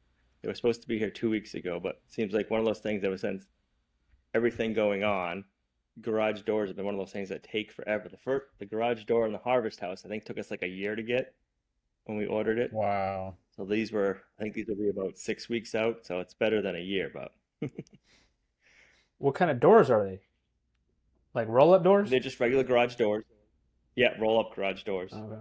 They 0.45 0.49
were 0.49 0.55
supposed 0.55 0.83
to 0.83 0.89
be 0.89 0.99
here 0.99 1.09
two 1.09 1.31
weeks 1.31 1.55
ago, 1.55 1.81
but 1.83 2.03
it 2.07 2.13
seems 2.13 2.35
like 2.35 2.51
one 2.51 2.61
of 2.61 2.67
those 2.67 2.81
things 2.81 3.03
ever 3.03 3.17
since 3.17 3.47
everything 4.35 4.75
going 4.75 5.03
on, 5.03 5.45
garage 6.03 6.43
doors 6.43 6.69
have 6.69 6.77
been 6.77 6.85
one 6.85 6.93
of 6.93 7.01
those 7.01 7.13
things 7.13 7.31
that 7.31 7.43
take 7.43 7.73
forever. 7.73 8.11
The 8.11 8.19
first, 8.19 8.45
the 8.59 8.67
garage 8.67 9.05
door 9.05 9.25
in 9.25 9.33
the 9.33 9.39
Harvest 9.39 9.81
House, 9.81 10.05
I 10.05 10.09
think 10.09 10.27
took 10.27 10.39
us 10.39 10.51
like 10.51 10.63
a 10.63 10.69
year 10.69 10.97
to 10.97 11.03
get 11.03 11.33
when 12.05 12.19
we 12.19 12.27
ordered 12.27 12.59
it. 12.59 12.75
Wow. 12.75 13.37
So 13.57 13.65
these 13.65 13.91
were, 13.91 14.21
I 14.39 14.43
think 14.43 14.55
these 14.55 14.67
will 14.69 14.77
be 14.77 14.91
about 14.91 15.17
six 15.17 15.49
weeks 15.49 15.75
out, 15.75 16.01
so 16.05 16.21
it's 16.21 16.35
better 16.35 16.61
than 16.61 16.77
a 16.77 16.81
year, 16.81 17.11
but 17.15 17.33
What 19.17 19.35
kind 19.35 19.51
of 19.51 19.61
doors 19.61 19.89
are 19.89 20.05
they? 20.05 20.21
Like 21.33 21.49
roll 21.49 21.73
up 21.73 21.83
doors? 21.83 22.11
they're 22.11 22.21
just 22.21 22.39
regular 22.39 22.65
garage 22.65 22.97
doors. 22.97 23.25
Yeah, 23.97 24.11
roll 24.21 24.39
up 24.39 24.55
garage 24.55 24.83
doors. 24.83 25.15
Okay. 25.15 25.41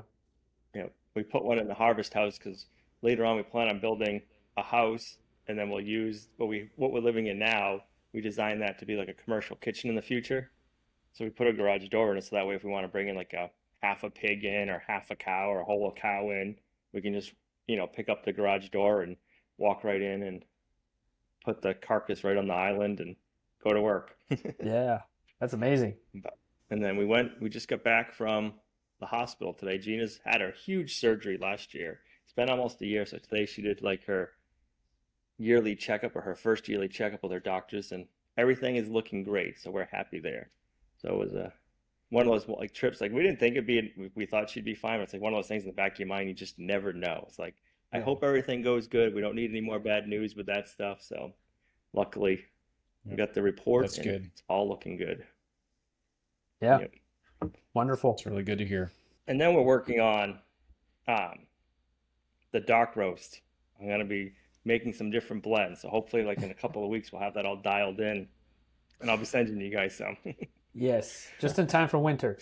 Yeah, 0.76 0.86
we 1.14 1.24
put 1.24 1.44
one 1.44 1.60
in 1.60 1.68
the 1.68 1.74
Harvest 1.74 2.14
House 2.14 2.38
because 2.38 2.68
later 3.02 3.26
on 3.26 3.36
we 3.36 3.44
plan 3.44 3.68
on 3.68 3.82
building 3.82 4.22
a 4.58 4.64
house, 4.64 5.18
and 5.48 5.58
then 5.58 5.70
we'll 5.70 5.82
use 5.82 6.30
what 6.38 6.48
we 6.48 6.70
what 6.76 6.92
we're 6.92 7.02
living 7.02 7.28
in 7.28 7.40
now. 7.40 7.82
We 8.14 8.22
designed 8.22 8.62
that 8.62 8.80
to 8.80 8.86
be 8.86 8.96
like 8.96 9.10
a 9.10 9.14
commercial 9.14 9.56
kitchen 9.56 9.90
in 9.90 9.96
the 9.96 10.02
future, 10.02 10.52
so 11.14 11.24
we 11.24 11.30
put 11.30 11.48
a 11.48 11.54
garage 11.54 11.88
door 11.90 12.12
in 12.12 12.18
it 12.18 12.24
so 12.24 12.36
that 12.36 12.48
way 12.48 12.56
if 12.56 12.64
we 12.64 12.72
want 12.72 12.86
to 12.86 12.92
bring 12.92 13.08
in 13.08 13.16
like 13.16 13.34
a 13.34 13.50
half 13.82 14.04
a 14.04 14.10
pig 14.10 14.46
in 14.46 14.70
or 14.70 14.84
half 14.88 15.12
a 15.12 15.16
cow 15.16 15.50
or 15.50 15.62
a 15.62 15.66
whole 15.66 15.92
cow 15.92 16.30
in, 16.30 16.56
we 16.94 17.02
can 17.02 17.14
just 17.14 17.34
you 17.68 17.78
know 17.78 17.88
pick 17.88 18.10
up 18.10 18.24
the 18.24 18.34
garage 18.34 18.70
door 18.70 19.02
and 19.02 19.16
walk 19.58 19.84
right 19.84 20.02
in 20.02 20.24
and 20.24 20.46
put 21.44 21.62
the 21.62 21.74
carcass 21.74 22.24
right 22.24 22.38
on 22.38 22.48
the 22.48 22.54
island 22.54 23.00
and 23.00 23.16
go 23.64 23.74
to 23.74 23.82
work. 23.82 24.16
Yeah, 24.64 25.02
that's 25.40 25.54
amazing. 25.54 25.96
And 26.70 26.84
then 26.84 26.98
we 26.98 27.06
went, 27.06 27.40
we 27.42 27.50
just 27.50 27.68
got 27.68 27.84
back 27.84 28.14
from 28.14 28.54
the 29.00 29.06
hospital 29.06 29.54
today. 29.54 29.78
Gina's 29.78 30.20
had 30.26 30.42
her 30.42 30.52
huge 30.52 30.98
surgery 31.00 31.38
last 31.40 31.74
year. 31.74 32.00
It's 32.24 32.34
been 32.34 32.50
almost 32.50 32.82
a 32.82 32.86
year. 32.86 33.06
So 33.06 33.18
today 33.18 33.46
she 33.46 33.62
did 33.62 33.84
like 33.84 34.06
her 34.06 34.32
yearly 35.38 35.76
checkup 35.76 36.16
or 36.16 36.22
her 36.22 36.36
first 36.36 36.68
yearly 36.68 36.88
checkup 36.88 37.24
with 37.24 37.32
her 37.32 37.40
doctors, 37.40 37.92
and 37.92 38.06
everything 38.38 38.76
is 38.76 38.90
looking 38.90 39.24
great. 39.24 39.60
So 39.60 39.72
we're 39.72 39.86
happy 39.86 40.20
there. 40.20 40.50
So 40.98 41.10
it 41.10 41.18
was 41.18 41.34
a 41.34 41.54
one 42.10 42.28
of 42.28 42.32
those 42.32 42.48
like 42.48 42.74
trips. 42.74 43.02
Like 43.02 43.12
we 43.12 43.24
didn't 43.24 43.40
think 43.40 43.54
it'd 43.54 43.66
be, 43.66 43.92
we, 43.98 44.12
we 44.16 44.26
thought 44.26 44.50
she'd 44.50 44.64
be 44.66 44.76
fine. 44.76 45.00
But 45.00 45.04
it's 45.04 45.14
like 45.14 45.22
one 45.22 45.34
of 45.34 45.38
those 45.38 45.48
things 45.48 45.64
in 45.64 45.70
the 45.70 45.74
back 45.74 45.94
of 45.94 46.00
your 46.00 46.08
mind, 46.08 46.30
you 46.30 46.36
just 46.36 46.60
never 46.60 46.94
know. 46.94 47.26
It's 47.28 47.40
like, 47.40 47.56
I 47.92 48.00
hope 48.00 48.24
everything 48.24 48.62
goes 48.62 48.88
good. 48.88 49.14
We 49.14 49.22
don't 49.22 49.36
need 49.36 49.50
any 49.50 49.62
more 49.62 49.80
bad 49.80 50.08
news 50.08 50.36
with 50.36 50.46
that 50.48 50.70
stuff. 50.70 51.02
So 51.02 51.34
luckily, 51.94 52.46
we 53.06 53.16
got 53.16 53.34
the 53.34 53.42
report. 53.42 53.84
That's 53.84 53.98
and 53.98 54.06
good. 54.06 54.30
It's 54.32 54.44
all 54.48 54.68
looking 54.68 54.98
good. 54.98 55.26
Yeah, 56.62 56.80
Yep. 56.80 56.94
wonderful. 57.74 58.14
It's 58.14 58.26
really 58.26 58.44
good 58.44 58.60
to 58.60 58.66
hear. 58.66 58.92
And 59.28 59.40
then 59.40 59.54
we're 59.54 59.64
working 59.64 60.00
on 60.00 60.40
um, 61.08 61.48
the 62.52 62.62
dark 62.62 62.96
roast. 62.96 63.42
I'm 63.80 63.88
gonna 63.88 64.06
be 64.06 64.34
making 64.66 64.94
some 64.94 65.12
different 65.12 65.44
blends. 65.44 65.82
So 65.82 65.90
hopefully, 65.90 66.24
like 66.24 66.42
in 66.42 66.52
a 66.52 66.54
couple 66.54 66.84
of 66.84 66.90
weeks, 66.90 67.12
we'll 67.12 67.22
have 67.22 67.34
that 67.36 67.46
all 67.46 67.58
dialed 67.58 68.00
in, 68.00 68.28
and 69.02 69.12
I'll 69.12 69.18
be 69.18 69.26
sending 69.26 69.60
you 69.60 69.72
guys 69.72 69.96
some. 69.96 70.18
Yes, 70.76 71.28
just 71.40 71.60
in 71.60 71.68
time 71.68 71.88
for 71.88 72.00
winter. 72.00 72.40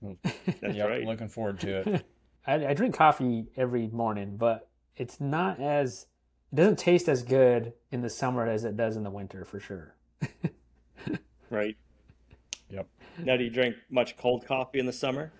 Hmm. 0.00 0.12
That's 0.60 0.76
Yep, 0.76 0.88
right. 0.88 1.04
looking 1.04 1.28
forward 1.28 1.58
to 1.60 1.78
it. 1.80 2.06
I, 2.46 2.66
I 2.68 2.74
drink 2.74 2.94
coffee 2.94 3.46
every 3.56 3.88
morning, 3.88 4.36
but 4.36 4.68
it's 4.96 5.20
not 5.20 5.58
as 5.58 6.06
it 6.52 6.54
doesn't 6.54 6.78
taste 6.78 7.08
as 7.08 7.24
good 7.24 7.72
in 7.90 8.00
the 8.02 8.08
summer 8.08 8.46
as 8.46 8.62
it 8.64 8.76
does 8.76 8.96
in 8.96 9.02
the 9.02 9.10
winter 9.10 9.44
for 9.44 9.58
sure. 9.58 9.96
Right. 11.50 11.76
Yep. 12.70 12.86
Now, 13.18 13.36
do 13.36 13.42
you 13.42 13.50
drink 13.50 13.74
much 13.90 14.16
cold 14.16 14.46
coffee 14.46 14.78
in 14.78 14.86
the 14.86 14.92
summer? 14.92 15.32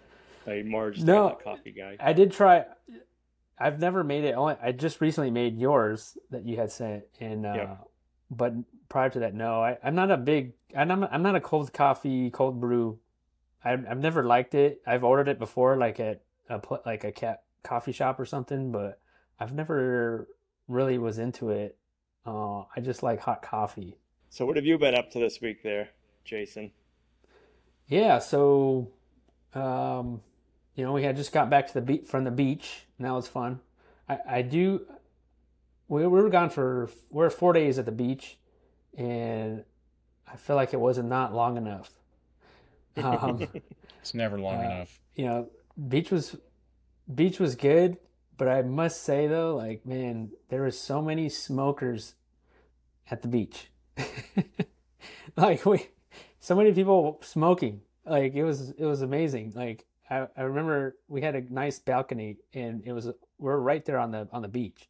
Are 0.47 0.57
you 0.57 0.65
more 0.65 0.91
just 0.91 1.07
No. 1.07 1.29
a 1.29 1.37
coffee 1.37 1.71
guy? 1.71 1.97
I 2.01 2.13
did 2.13 2.33
try. 2.33 2.65
I've 3.59 3.79
never 3.79 4.03
made 4.03 4.25
it. 4.25 4.33
Only 4.33 4.57
I 4.63 4.73
just 4.73 5.01
recently 5.01 5.31
made 5.31 5.59
yours 5.59 6.17
that 6.31 6.45
you 6.45 6.57
had 6.57 6.73
sent, 6.73 7.05
and 7.21 7.47
uh, 7.47 7.77
but 8.31 8.55
prior 8.89 9.11
to 9.11 9.21
that, 9.21 9.35
no. 9.35 9.63
I, 9.63 9.79
I'm 9.83 9.95
not 9.95 10.11
a 10.11 10.17
big. 10.17 10.53
I'm 10.77 10.89
not, 10.89 11.13
I'm 11.13 11.23
not 11.23 11.37
a 11.37 11.41
cold 11.41 11.73
coffee, 11.73 12.31
cold 12.31 12.61
brew. 12.61 12.99
I've, 13.65 13.87
I've 13.89 13.99
never 13.99 14.25
liked 14.25 14.55
it. 14.55 14.83
I've 14.87 15.05
ordered 15.05 15.29
it 15.29 15.39
before, 15.39 15.77
like 15.77 16.01
at 16.01 16.23
a 16.49 16.61
like 16.85 17.05
a 17.05 17.13
cat 17.13 17.43
coffee 17.63 17.93
shop 17.93 18.19
or 18.19 18.27
something, 18.27 18.73
but 18.73 19.01
I've 19.39 19.55
never 19.55 20.29
really 20.69 20.99
was 20.99 21.19
into 21.19 21.51
it. 21.51 21.77
Uh, 22.27 22.61
I 22.61 22.81
just 22.81 23.03
like 23.03 23.21
hot 23.21 23.43
coffee. 23.43 23.99
So, 24.31 24.47
what 24.47 24.57
have 24.57 24.65
you 24.65 24.79
been 24.79 24.95
up 24.95 25.11
to 25.13 25.19
this 25.19 25.41
week, 25.41 25.63
there, 25.63 25.91
Jason? 26.25 26.73
Yeah, 27.89 28.19
so 28.19 28.89
um, 29.55 30.23
you 30.75 30.85
know, 30.85 30.93
we 30.93 31.03
had 31.03 31.17
just 31.17 31.33
got 31.33 31.51
back 31.51 31.67
to 31.69 31.75
the 31.75 31.81
beach 31.83 32.05
from 32.07 32.25
the 32.25 32.31
beach, 32.31 32.87
and 32.99 33.07
that 33.07 33.13
was 33.13 33.29
fun. 33.29 33.61
I, 34.09 34.19
I 34.29 34.43
do. 34.43 34.87
We, 35.89 36.03
we 36.03 36.09
were 36.23 36.31
gone 36.31 36.51
for 36.51 36.91
we 37.11 37.25
are 37.25 37.31
four 37.31 37.53
days 37.53 37.79
at 37.79 37.85
the 37.87 37.93
beach, 37.93 38.39
and 38.97 39.65
I 40.31 40.37
feel 40.37 40.57
like 40.57 40.73
it 40.73 40.81
wasn't 40.81 41.09
not 41.09 41.35
long 41.35 41.57
enough. 41.57 41.91
Um, 42.97 43.47
It's 44.01 44.15
never 44.15 44.37
long 44.39 44.57
Uh, 44.57 44.63
enough. 44.63 44.99
you 45.15 45.25
know, 45.27 45.49
beach 45.89 46.11
was 46.11 46.37
beach 47.15 47.39
was 47.39 47.55
good, 47.55 47.99
but 48.37 48.49
I 48.49 48.63
must 48.63 49.03
say 49.05 49.27
though, 49.29 49.55
like 49.55 49.87
man, 49.87 50.31
there 50.49 50.63
was 50.63 50.79
so 50.79 51.01
many 51.01 51.29
smokers 51.29 52.15
at 53.11 53.23
the 53.23 53.29
beach. 53.29 53.69
like 55.37 55.65
we, 55.65 55.87
so 56.41 56.55
many 56.57 56.73
people 56.73 57.19
smoking. 57.23 57.83
Like 58.05 58.35
it 58.35 58.45
was 58.45 58.71
it 58.71 58.85
was 58.85 59.03
amazing. 59.03 59.53
Like 59.55 59.85
I, 60.13 60.27
I 60.37 60.43
remember 60.43 60.97
we 61.09 61.23
had 61.23 61.35
a 61.35 61.43
nice 61.53 61.79
balcony 61.79 62.37
and 62.53 62.83
it 62.85 62.93
was 62.93 63.09
we're 63.39 63.57
right 63.59 63.85
there 63.85 63.99
on 63.99 64.11
the 64.11 64.29
on 64.33 64.43
the 64.43 64.49
beach. 64.49 64.89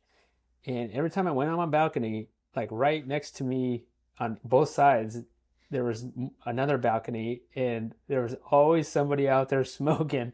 And 0.67 0.91
every 0.93 1.11
time 1.11 1.27
I 1.27 1.33
went 1.33 1.51
on 1.51 1.57
my 1.57 1.67
balcony, 1.67 2.29
like 2.57 2.69
right 2.71 3.07
next 3.07 3.33
to 3.37 3.45
me 3.45 3.85
on 4.19 4.39
both 4.45 4.71
sides, 4.71 5.19
there 5.71 5.85
was 5.85 6.07
another 6.45 6.77
balcony 6.79 7.43
and 7.55 7.95
there 8.09 8.23
was 8.23 8.37
always 8.51 8.89
somebody 8.89 9.29
out 9.29 9.49
there 9.49 9.65
smoking. 9.79 10.33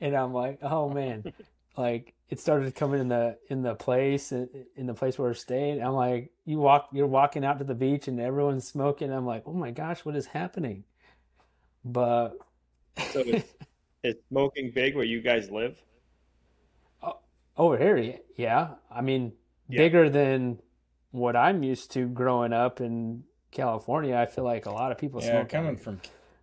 And 0.00 0.16
I'm 0.16 0.32
like, 0.32 0.58
oh 0.62 0.88
man, 0.88 1.32
like 1.76 2.14
it 2.30 2.40
started 2.40 2.74
coming 2.74 3.00
in 3.00 3.08
the 3.08 3.36
in 3.48 3.62
the 3.62 3.74
place 3.74 4.32
in 4.32 4.86
the 4.86 4.94
place 4.94 5.18
where 5.18 5.28
we're 5.28 5.34
staying. 5.34 5.82
I'm 5.82 5.92
like, 5.92 6.30
you 6.46 6.58
walk, 6.58 6.88
you're 6.92 7.06
walking 7.06 7.44
out 7.44 7.58
to 7.58 7.64
the 7.64 7.74
beach 7.74 8.08
and 8.08 8.18
everyone's 8.18 8.66
smoking. 8.66 9.12
I'm 9.12 9.26
like, 9.26 9.42
oh 9.46 9.52
my 9.52 9.70
gosh, 9.70 10.06
what 10.06 10.16
is 10.16 10.26
happening? 10.26 10.84
But 11.84 12.38
so 13.12 13.22
is, 14.02 14.14
is 14.14 14.20
smoking 14.28 14.70
big 14.74 14.94
where 14.94 15.04
you 15.04 15.20
guys 15.20 15.50
live? 15.50 15.76
Oh, 17.02 17.18
over 17.56 17.78
here, 17.78 18.18
yeah. 18.36 18.68
I 18.90 19.00
mean, 19.00 19.32
yeah. 19.68 19.78
bigger 19.78 20.08
than 20.08 20.58
what 21.10 21.36
I'm 21.36 21.62
used 21.62 21.92
to 21.92 22.06
growing 22.08 22.52
up 22.52 22.80
in 22.80 23.24
California. 23.50 24.16
I 24.16 24.26
feel 24.26 24.44
like 24.44 24.66
a 24.66 24.70
lot 24.70 24.92
of 24.92 24.98
people 24.98 25.22
yeah, 25.22 25.30
smoke. 25.30 25.48
coming 25.48 25.76
from, 25.76 26.00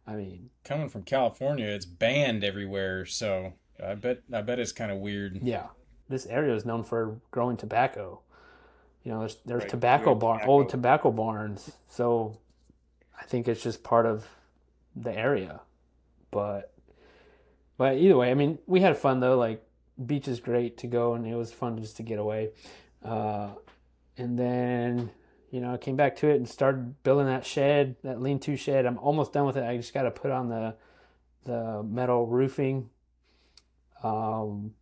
I 0.08 0.14
mean, 0.16 0.50
coming 0.64 0.90
from 0.90 1.04
California, 1.04 1.66
it's 1.66 1.86
banned 1.86 2.44
everywhere. 2.44 3.06
So 3.06 3.54
I 3.84 3.96
bet, 3.96 4.22
I 4.32 4.42
bet 4.42 4.60
it's 4.60 4.72
kind 4.72 4.92
of 4.92 5.00
weird. 5.00 5.40
Yeah, 5.42 5.68
this 6.08 6.26
area 6.28 6.56
is 6.56 6.66
known 6.66 6.84
for 6.84 7.20
growing 7.32 7.58
tobacco. 7.58 8.22
You 9.04 9.12
know, 9.12 9.20
there's 9.20 9.38
there's 9.46 9.62
right. 9.64 9.70
tobacco 9.70 10.14
barn, 10.14 10.40
tobacco. 10.40 10.52
old 10.52 10.70
tobacco 10.70 11.12
barns. 11.12 11.72
So 11.88 12.38
I 13.20 13.24
think 13.26 13.48
it's 13.48 13.64
just 13.64 13.84
part 13.84 14.06
of 14.06 14.28
the 14.96 15.12
area. 15.12 15.62
But 16.32 16.74
but 17.80 17.98
either 17.98 18.18
way, 18.18 18.30
I 18.30 18.34
mean, 18.34 18.60
we 18.68 18.82
had 18.82 18.98
fun 18.98 19.22
though. 19.22 19.38
Like 19.38 19.64
beach 20.06 20.28
is 20.28 20.42
great 20.42 20.78
to 20.80 20.88
go, 20.88 21.14
and 21.14 21.26
it 21.26 21.36
was 21.36 21.54
fun 21.54 21.78
just 21.78 21.96
to 21.98 22.04
get 22.04 22.20
away. 22.20 22.50
Uh, 23.04 23.52
and 24.18 24.38
then 24.38 25.12
you 25.50 25.62
know, 25.62 25.74
I 25.74 25.78
came 25.78 25.96
back 25.96 26.18
to 26.18 26.28
it 26.28 26.36
and 26.36 26.48
started 26.48 27.02
building 27.04 27.28
that 27.28 27.46
shed, 27.46 27.96
that 28.04 28.22
lean-to 28.22 28.58
shed. 28.58 28.86
I'm 28.86 29.00
almost 29.00 29.32
done 29.32 29.46
with 29.46 29.56
it. 29.56 29.64
I 29.64 29.78
just 29.78 29.94
got 29.94 30.04
to 30.04 30.12
put 30.12 30.30
on 30.30 30.50
the 30.50 30.76
the 31.46 31.82
metal 31.84 32.28
roofing. 32.28 32.90
Um, 34.04 34.74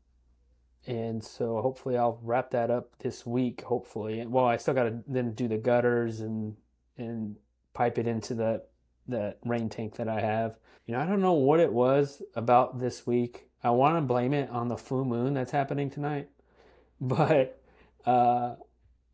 and 0.88 1.24
so 1.24 1.62
hopefully 1.62 1.98
I'll 1.98 2.20
wrap 2.24 2.50
that 2.50 2.72
up 2.72 2.98
this 2.98 3.27
week. 3.27 3.62
Hopefully, 3.62 4.25
well, 4.25 4.46
I 4.46 4.58
still 4.58 4.74
got 4.74 4.86
to 4.86 5.04
then 5.08 5.34
do 5.34 5.48
the 5.48 5.60
gutters 5.60 6.20
and 6.20 6.56
and 6.98 7.36
pipe 7.75 8.00
it 8.00 8.08
into 8.08 8.34
the 8.34 8.63
the 9.08 9.36
rain 9.46 9.70
tank 9.70 9.96
that 9.96 10.08
I 10.08 10.20
have. 10.22 10.58
You 10.86 10.94
know, 10.94 11.02
I 11.02 11.06
don't 11.06 11.22
know 11.22 11.34
what 11.34 11.60
it 11.60 11.72
was 11.72 12.22
about 12.36 12.80
this 12.80 13.06
week. 13.06 13.50
I 13.64 13.72
want 13.72 13.98
to 13.98 14.02
blame 14.02 14.34
it 14.34 14.50
on 14.50 14.68
the 14.68 14.78
full 14.78 15.06
moon 15.06 15.34
that's 15.34 15.52
happening 15.52 15.90
tonight, 15.90 16.30
but 17.02 17.62
uh, 18.06 18.56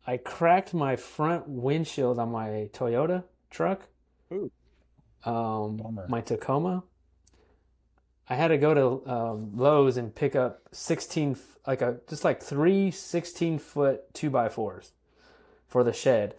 I 0.06 0.16
cracked 0.18 0.74
my 0.74 0.96
front 0.96 1.48
windshield 1.48 2.18
on 2.18 2.30
my 2.30 2.68
Toyota 2.72 3.24
truck. 3.50 3.88
Ooh. 4.32 4.50
Um, 5.24 6.00
my 6.08 6.20
Tacoma 6.20 6.84
I 8.28 8.36
had 8.36 8.48
to 8.48 8.58
go 8.58 8.74
to 8.74 9.10
um, 9.10 9.52
Lowe's 9.54 9.96
and 9.96 10.14
pick 10.14 10.34
up 10.34 10.62
16, 10.72 11.36
like 11.66 11.82
a, 11.82 11.98
just 12.08 12.24
like 12.24 12.42
three 12.42 12.90
16 12.90 13.58
foot 13.58 14.14
two 14.14 14.30
by 14.30 14.48
fours 14.48 14.92
for 15.68 15.84
the 15.84 15.92
shed. 15.92 16.34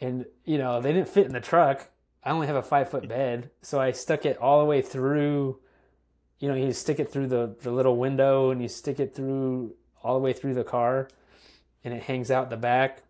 And, 0.00 0.26
you 0.44 0.58
know, 0.58 0.80
they 0.80 0.92
didn't 0.92 1.08
fit 1.08 1.26
in 1.26 1.32
the 1.32 1.40
truck. 1.40 1.90
I 2.24 2.30
only 2.30 2.46
have 2.46 2.56
a 2.56 2.62
five 2.62 2.90
foot 2.90 3.08
bed. 3.08 3.50
So 3.62 3.80
I 3.80 3.92
stuck 3.92 4.24
it 4.24 4.36
all 4.38 4.60
the 4.60 4.64
way 4.64 4.82
through, 4.82 5.58
you 6.38 6.48
know, 6.48 6.54
you 6.54 6.72
stick 6.72 7.00
it 7.00 7.10
through 7.10 7.28
the, 7.28 7.56
the 7.62 7.70
little 7.70 7.96
window 7.96 8.50
and 8.50 8.62
you 8.62 8.68
stick 8.68 9.00
it 9.00 9.14
through 9.14 9.74
all 10.02 10.14
the 10.14 10.20
way 10.20 10.32
through 10.32 10.54
the 10.54 10.64
car 10.64 11.08
and 11.84 11.94
it 11.94 12.02
hangs 12.04 12.30
out 12.30 12.50
the 12.50 12.56
back. 12.56 13.02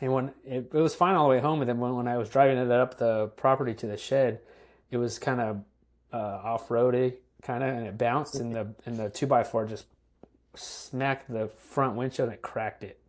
And 0.00 0.12
when 0.12 0.32
it, 0.44 0.70
it 0.72 0.74
was 0.74 0.94
fine 0.94 1.14
all 1.14 1.28
the 1.28 1.34
way 1.34 1.40
home, 1.40 1.62
and 1.62 1.68
then 1.68 1.78
when, 1.78 1.96
when 1.96 2.06
I 2.06 2.18
was 2.18 2.28
driving 2.28 2.58
it 2.58 2.70
up 2.70 2.98
the 2.98 3.28
property 3.28 3.72
to 3.74 3.86
the 3.86 3.96
shed, 3.96 4.40
it 4.90 4.98
was 4.98 5.18
kind 5.18 5.40
of 5.40 5.62
uh, 6.12 6.16
off 6.44 6.70
roady 6.70 7.14
kind 7.42 7.62
of, 7.62 7.74
and 7.74 7.86
it 7.86 7.96
bounced, 7.96 8.34
and 8.36 8.54
the 8.54 8.68
and 8.84 8.96
the 8.96 9.08
two 9.08 9.26
by 9.26 9.44
four 9.44 9.64
just 9.64 9.86
smacked 10.54 11.30
the 11.32 11.48
front 11.48 11.96
windshield 11.96 12.28
and 12.28 12.34
it 12.34 12.42
cracked 12.42 12.82
it. 12.82 13.00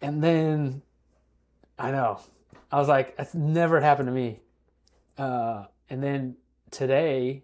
and 0.00 0.22
then 0.22 0.82
I 1.78 1.90
know 1.90 2.20
I 2.70 2.78
was 2.78 2.88
like, 2.88 3.16
that's 3.16 3.34
never 3.34 3.80
happened 3.80 4.06
to 4.06 4.12
me. 4.12 4.40
Uh, 5.18 5.66
and 5.90 6.02
then 6.02 6.36
today, 6.70 7.42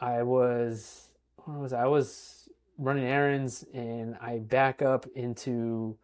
I 0.00 0.22
was 0.22 1.08
what 1.36 1.58
was 1.58 1.72
I? 1.72 1.82
I 1.82 1.86
was 1.86 2.48
running 2.76 3.04
errands 3.04 3.64
and 3.72 4.16
I 4.20 4.38
back 4.38 4.82
up 4.82 5.06
into 5.14 5.96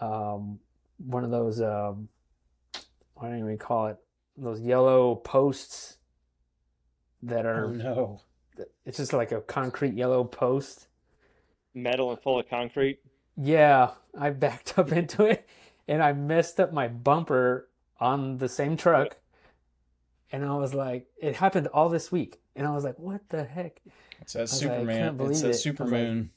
um, 0.00 0.58
one 0.98 1.24
of 1.24 1.30
those 1.30 1.60
um, 1.60 2.08
what 3.14 3.30
do 3.30 3.44
we 3.44 3.56
call 3.56 3.88
it? 3.88 3.96
those 4.36 4.60
yellow 4.60 5.14
posts 5.14 5.96
that 7.22 7.46
are 7.46 7.66
oh, 7.66 7.70
no. 7.70 8.20
It's 8.84 8.96
just 8.98 9.12
like 9.12 9.32
a 9.32 9.40
concrete 9.40 9.94
yellow 9.94 10.24
post. 10.24 10.88
Metal 11.74 12.10
and 12.10 12.20
full 12.20 12.38
of 12.38 12.48
concrete. 12.48 13.00
Yeah, 13.36 13.90
I 14.18 14.30
backed 14.30 14.78
up 14.78 14.92
into 14.92 15.24
it 15.24 15.46
and 15.88 16.02
I 16.02 16.12
messed 16.12 16.60
up 16.60 16.72
my 16.72 16.88
bumper 16.88 17.68
on 18.00 18.38
the 18.38 18.48
same 18.48 18.76
truck. 18.76 19.16
And 20.32 20.44
I 20.44 20.54
was 20.56 20.74
like, 20.74 21.06
it 21.20 21.36
happened 21.36 21.68
all 21.68 21.88
this 21.88 22.10
week. 22.10 22.40
And 22.56 22.66
I 22.66 22.70
was 22.74 22.84
like, 22.84 22.98
what 22.98 23.28
the 23.28 23.44
heck? 23.44 23.80
It 24.20 24.30
says 24.30 24.50
Superman. 24.50 25.18
Like, 25.18 25.30
it 25.30 25.36
says 25.36 25.64
it. 25.64 25.74
Supermoon. 25.74 26.18
Like, 26.18 26.28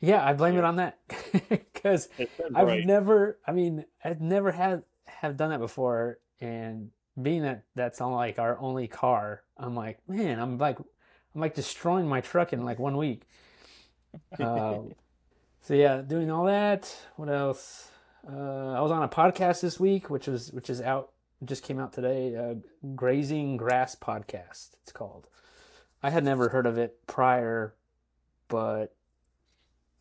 yeah, 0.00 0.24
I 0.24 0.32
blame 0.32 0.54
yeah. 0.54 0.60
it 0.60 0.64
on 0.64 0.76
that 0.76 0.98
because 1.48 2.08
I've 2.54 2.84
never. 2.84 3.38
I 3.46 3.52
mean, 3.52 3.84
I've 4.04 4.20
never 4.20 4.52
had 4.52 4.82
have 5.06 5.36
done 5.36 5.50
that 5.50 5.58
before, 5.58 6.18
and 6.40 6.90
being 7.20 7.42
that 7.42 7.64
that's 7.74 8.00
on 8.00 8.12
like 8.12 8.38
our 8.38 8.58
only 8.60 8.86
car, 8.86 9.42
I'm 9.56 9.74
like, 9.74 9.98
man, 10.08 10.38
I'm 10.38 10.58
like, 10.58 10.78
I'm 10.78 11.40
like 11.40 11.54
destroying 11.54 12.06
my 12.06 12.20
truck 12.20 12.52
in 12.52 12.64
like 12.64 12.78
one 12.78 12.96
week. 12.96 13.22
Uh, 14.38 14.78
so 15.68 15.74
yeah, 15.74 16.00
doing 16.00 16.30
all 16.30 16.46
that. 16.46 16.96
What 17.16 17.28
else? 17.28 17.90
Uh, 18.26 18.72
I 18.72 18.80
was 18.80 18.90
on 18.90 19.02
a 19.02 19.08
podcast 19.08 19.60
this 19.60 19.78
week, 19.78 20.08
which 20.08 20.26
was 20.26 20.50
which 20.50 20.70
is 20.70 20.80
out, 20.80 21.10
just 21.44 21.62
came 21.62 21.78
out 21.78 21.92
today. 21.92 22.34
Uh, 22.34 22.54
Grazing 22.96 23.58
Grass 23.58 23.94
podcast. 23.94 24.70
It's 24.82 24.92
called. 24.92 25.26
I 26.02 26.08
had 26.08 26.24
never 26.24 26.48
heard 26.48 26.64
of 26.64 26.78
it 26.78 27.06
prior, 27.06 27.74
but 28.48 28.94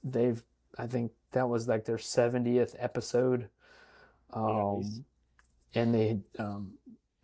they've. 0.05 0.41
I 0.77 0.87
think 0.87 1.11
that 1.33 1.49
was 1.49 1.67
like 1.67 1.83
their 1.83 1.97
70th 1.97 2.73
episode. 2.79 3.49
Um, 4.31 4.79
nice 4.83 4.99
and 5.75 5.93
they 5.93 6.19
um, 6.39 6.75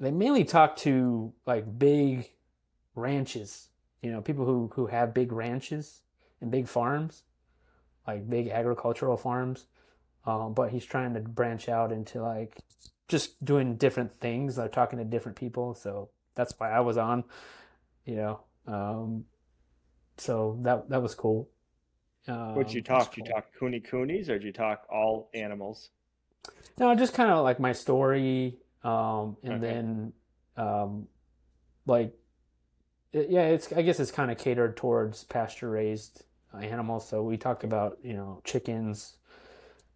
they 0.01 0.11
mainly 0.11 0.43
talk 0.43 0.75
to 0.77 1.31
like 1.45 1.79
big 1.79 2.29
ranches, 2.93 3.69
you 4.01 4.11
know, 4.11 4.19
people 4.19 4.43
who 4.43 4.69
who 4.73 4.87
have 4.87 5.13
big 5.13 5.31
ranches 5.31 6.01
and 6.41 6.51
big 6.51 6.67
farms, 6.67 7.23
like 8.07 8.29
big 8.29 8.49
agricultural 8.49 9.17
farms. 9.17 9.65
Um, 10.25 10.53
but 10.53 10.71
he's 10.71 10.85
trying 10.85 11.13
to 11.15 11.19
branch 11.19 11.67
out 11.67 11.91
into 11.91 12.21
like 12.21 12.57
just 13.07 13.43
doing 13.43 13.75
different 13.75 14.19
things, 14.19 14.57
like 14.57 14.71
talking 14.71 14.99
to 14.99 15.05
different 15.05 15.37
people. 15.37 15.75
So 15.75 16.09
that's 16.35 16.53
why 16.57 16.71
I 16.71 16.79
was 16.79 16.97
on, 16.97 17.23
you 18.05 18.15
know. 18.15 18.39
Um, 18.65 19.25
so 20.17 20.57
that 20.61 20.89
that 20.89 21.01
was 21.01 21.15
cool. 21.15 21.49
Um, 22.27 22.55
what 22.55 22.73
you 22.73 22.81
talk? 22.81 23.13
Cool. 23.13 23.25
You 23.25 23.33
talk 23.33 23.45
kune 23.57 23.81
coonies, 23.81 24.29
or 24.29 24.39
did 24.39 24.43
you 24.43 24.53
talk 24.53 24.85
all 24.89 25.29
animals? 25.33 25.89
No, 26.77 26.93
just 26.95 27.13
kind 27.13 27.31
of 27.31 27.43
like 27.43 27.59
my 27.59 27.73
story, 27.73 28.57
um, 28.83 29.37
and 29.43 29.53
okay. 29.53 29.59
then 29.59 30.13
um, 30.55 31.07
like 31.85 32.13
it, 33.11 33.29
yeah, 33.29 33.47
it's 33.47 33.71
I 33.73 33.81
guess 33.81 33.99
it's 33.99 34.11
kind 34.11 34.31
of 34.31 34.37
catered 34.37 34.77
towards 34.77 35.23
pasture 35.25 35.69
raised 35.69 36.23
animals. 36.61 37.07
So 37.07 37.23
we 37.23 37.37
talked 37.37 37.63
about 37.63 37.97
you 38.03 38.13
know 38.13 38.41
chickens 38.43 39.17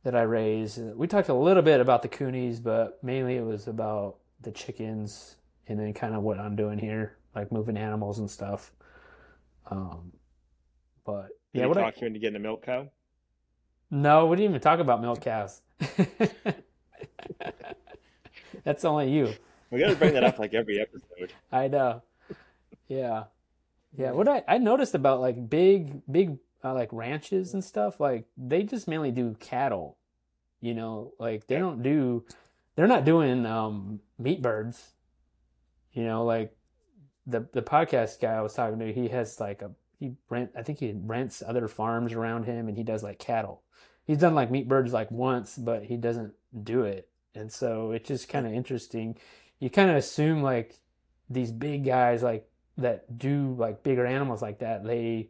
that 0.03 0.15
I 0.15 0.21
raise. 0.21 0.77
We 0.77 1.07
talked 1.07 1.29
a 1.29 1.33
little 1.33 1.63
bit 1.63 1.79
about 1.81 2.01
the 2.01 2.09
coonies, 2.09 2.61
but 2.61 3.03
mainly 3.03 3.35
it 3.35 3.45
was 3.45 3.67
about 3.67 4.15
the 4.41 4.51
chickens 4.51 5.35
and 5.67 5.79
then 5.79 5.93
kind 5.93 6.15
of 6.15 6.23
what 6.23 6.39
I'm 6.39 6.55
doing 6.55 6.79
here, 6.79 7.17
like 7.35 7.51
moving 7.51 7.77
animals 7.77 8.19
and 8.19 8.31
stuff. 8.31 8.71
Um, 9.69 10.13
but 11.05 11.27
Did 11.53 11.59
yeah, 11.61 11.65
what 11.65 11.75
talk 11.75 11.95
I, 11.97 12.01
you 12.01 12.07
into 12.07 12.19
getting 12.19 12.37
a 12.37 12.39
milk 12.39 12.65
cow? 12.65 12.87
No, 13.89 14.27
we 14.27 14.37
didn't 14.37 14.51
even 14.51 14.61
talk 14.61 14.79
about 14.79 15.01
milk 15.01 15.21
cows. 15.21 15.61
That's 18.63 18.83
only 18.85 19.11
you. 19.11 19.33
We 19.71 19.79
got 19.79 19.89
to 19.89 19.95
bring 19.95 20.13
that 20.13 20.23
up 20.23 20.39
like 20.39 20.53
every 20.53 20.79
episode. 20.79 21.33
I 21.51 21.67
know. 21.67 22.01
Yeah, 22.87 23.25
yeah. 23.97 24.11
What 24.11 24.27
I 24.27 24.43
I 24.47 24.57
noticed 24.57 24.95
about 24.95 25.19
like 25.19 25.49
big 25.49 26.01
big 26.09 26.37
uh, 26.67 26.73
like 26.73 26.89
ranches 26.91 27.53
and 27.53 27.63
stuff, 27.63 27.99
like 27.99 28.25
they 28.37 28.63
just 28.63 28.87
mainly 28.87 29.11
do 29.11 29.35
cattle. 29.39 29.97
You 30.61 30.73
know, 30.73 31.13
like 31.19 31.47
they 31.47 31.57
don't 31.57 31.83
do, 31.83 32.25
they're 32.75 32.87
not 32.87 33.05
doing 33.05 33.45
um, 33.45 33.99
meat 34.17 34.41
birds. 34.41 34.91
You 35.93 36.03
know, 36.03 36.25
like 36.25 36.55
the 37.25 37.47
the 37.53 37.61
podcast 37.61 38.19
guy 38.19 38.33
I 38.33 38.41
was 38.41 38.53
talking 38.53 38.79
to, 38.79 38.93
he 38.93 39.09
has 39.09 39.39
like 39.39 39.61
a 39.61 39.71
he 39.99 40.13
rent 40.29 40.51
I 40.57 40.63
think 40.63 40.79
he 40.79 40.93
rents 40.95 41.43
other 41.45 41.67
farms 41.67 42.13
around 42.13 42.45
him, 42.45 42.67
and 42.67 42.77
he 42.77 42.83
does 42.83 43.03
like 43.03 43.19
cattle. 43.19 43.61
He's 44.05 44.19
done 44.19 44.35
like 44.35 44.51
meat 44.51 44.67
birds 44.67 44.93
like 44.93 45.11
once, 45.11 45.57
but 45.57 45.83
he 45.83 45.97
doesn't 45.97 46.33
do 46.63 46.83
it, 46.83 47.09
and 47.35 47.51
so 47.51 47.91
it's 47.91 48.07
just 48.07 48.29
kind 48.29 48.47
of 48.47 48.53
interesting. 48.53 49.17
You 49.59 49.69
kind 49.69 49.89
of 49.89 49.97
assume 49.97 50.41
like 50.41 50.75
these 51.29 51.51
big 51.51 51.83
guys 51.85 52.23
like 52.23 52.49
that 52.77 53.17
do 53.17 53.55
like 53.57 53.83
bigger 53.83 54.05
animals 54.05 54.41
like 54.41 54.59
that 54.59 54.83
they 54.85 55.29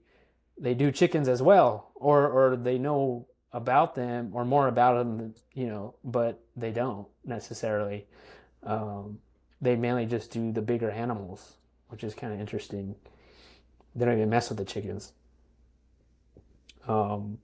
they 0.60 0.74
do 0.74 0.92
chickens 0.92 1.28
as 1.28 1.42
well 1.42 1.92
or 1.96 2.28
or 2.28 2.56
they 2.56 2.78
know 2.78 3.28
about 3.54 3.96
them 3.96 4.32
or 4.34 4.46
more 4.46 4.68
about 4.68 4.96
them 4.98 5.34
you 5.54 5.68
know 5.68 5.96
but 6.04 6.44
they 6.56 6.72
don't 6.72 7.08
necessarily. 7.26 8.06
Um, 8.64 9.20
they 9.62 9.76
mainly 9.76 10.06
just 10.06 10.32
do 10.32 10.52
the 10.52 10.62
bigger 10.62 10.92
animals 10.92 11.58
which 11.90 12.04
is 12.04 12.14
kind 12.14 12.34
of 12.34 12.40
interesting. 12.40 12.96
They 13.96 14.06
don't 14.06 14.16
even 14.18 14.30
mess 14.30 14.50
with 14.50 14.58
the 14.58 14.66
chickens. 14.66 15.14
Um 16.88 17.40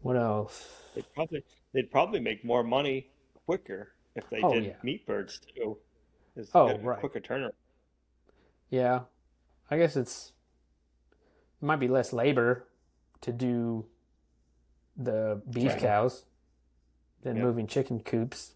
what 0.00 0.16
else? 0.16 0.66
They'd 0.94 1.12
probably 1.14 1.44
they'd 1.72 1.90
probably 1.90 2.20
make 2.20 2.44
more 2.44 2.62
money 2.64 3.08
quicker 3.46 3.92
if 4.14 4.28
they 4.30 4.42
oh 4.42 4.52
did 4.52 4.64
yeah. 4.64 4.76
meat 4.82 5.06
birds 5.06 5.40
too. 5.54 5.78
It's 6.36 6.50
oh 6.54 6.68
a 6.68 6.78
right. 6.78 7.00
quicker 7.00 7.20
turnaround. 7.20 7.52
yeah. 8.70 9.00
I 9.70 9.78
guess 9.78 9.96
it's 9.96 10.32
it 11.60 11.64
might 11.64 11.80
be 11.80 11.88
less 11.88 12.12
labor 12.12 12.66
to 13.20 13.32
do 13.32 13.86
the 14.96 15.40
beef 15.50 15.76
cows 15.78 16.24
than 17.22 17.36
Yep. 17.36 17.44
moving 17.44 17.66
chicken 17.66 18.00
coops 18.00 18.52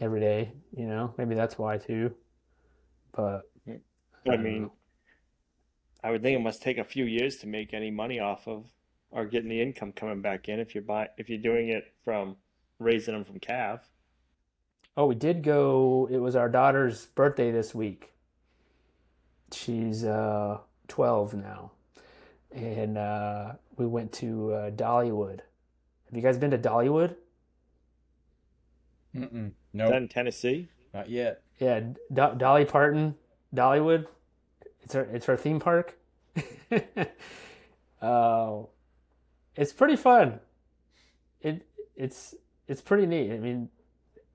every 0.00 0.20
day. 0.20 0.52
You 0.76 0.86
know, 0.86 1.14
maybe 1.18 1.34
that's 1.34 1.58
why 1.58 1.78
too. 1.78 2.14
But 3.12 3.42
I 4.28 4.36
mean. 4.36 4.70
I 6.04 6.10
would 6.10 6.22
think 6.22 6.38
it 6.38 6.42
must 6.42 6.62
take 6.62 6.78
a 6.78 6.84
few 6.84 7.04
years 7.04 7.38
to 7.38 7.48
make 7.48 7.74
any 7.74 7.90
money 7.90 8.20
off 8.20 8.46
of 8.46 8.66
or 9.10 9.24
getting 9.24 9.48
the 9.48 9.60
income 9.60 9.92
coming 9.92 10.20
back 10.20 10.48
in 10.48 10.60
if 10.60 10.74
you're 10.74 10.82
buy 10.84 11.08
if 11.16 11.28
you're 11.28 11.38
doing 11.38 11.68
it 11.68 11.92
from 12.04 12.36
raising 12.78 13.14
them 13.14 13.24
from 13.24 13.40
calf. 13.40 13.88
oh, 14.96 15.06
we 15.06 15.14
did 15.16 15.42
go. 15.42 16.08
It 16.10 16.18
was 16.18 16.36
our 16.36 16.48
daughter's 16.48 17.06
birthday 17.06 17.50
this 17.50 17.74
week. 17.74 18.12
She's 19.52 20.04
uh, 20.04 20.58
twelve 20.86 21.34
now, 21.34 21.72
and 22.56 22.96
uh, 22.98 23.52
we 23.76 23.86
went 23.86 24.12
to 24.14 24.52
uh, 24.52 24.70
Dollywood. 24.70 25.40
Have 26.06 26.14
you 26.16 26.22
guys 26.22 26.38
been 26.38 26.50
to 26.52 26.58
Dollywood? 26.58 27.14
Mm-mm. 29.14 29.48
Is 29.48 29.52
Nope, 29.72 29.90
that 29.90 29.96
in 30.02 30.08
Tennessee? 30.08 30.68
not 30.94 31.10
yet. 31.10 31.42
Yeah, 31.58 31.80
Do- 32.12 32.34
Dolly 32.36 32.64
Parton, 32.64 33.14
Dollywood. 33.54 34.06
It's 34.82 34.94
her. 34.94 35.02
It's 35.12 35.26
her 35.26 35.36
theme 35.36 35.60
park. 35.60 35.98
uh, 38.02 38.52
it's 39.56 39.72
pretty 39.72 39.96
fun. 39.96 40.40
It 41.40 41.66
it's 41.96 42.34
it's 42.68 42.80
pretty 42.80 43.06
neat. 43.06 43.32
I 43.32 43.38
mean, 43.38 43.68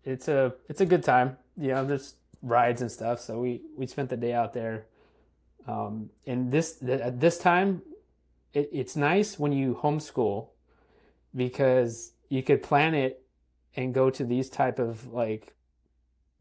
it's 0.04 0.28
a 0.28 0.54
it's 0.68 0.82
a 0.82 0.86
good 0.86 1.04
time. 1.04 1.38
You 1.58 1.70
know, 1.70 1.86
there's 1.86 2.16
rides 2.42 2.82
and 2.82 2.92
stuff. 2.92 3.20
So 3.20 3.40
we 3.40 3.62
we 3.78 3.88
spent 3.88 4.10
the 4.10 4.18
day 4.18 4.34
out 4.34 4.54
there. 4.54 4.86
Um, 5.68 6.10
and 6.26 6.52
this 6.52 6.78
th- 6.80 7.00
at 7.02 7.20
this 7.20 7.38
time, 7.38 7.84
it, 8.54 8.70
it's 8.72 8.96
nice 8.96 9.40
when 9.40 9.52
you 9.52 9.80
homeschool 9.82 10.50
because 11.36 12.14
you 12.30 12.44
could 12.44 12.64
plan 12.64 12.94
it 12.94 13.24
and 13.76 13.94
go 13.94 14.10
to 14.10 14.24
these 14.24 14.50
type 14.50 14.80
of 14.80 15.08
like 15.08 15.54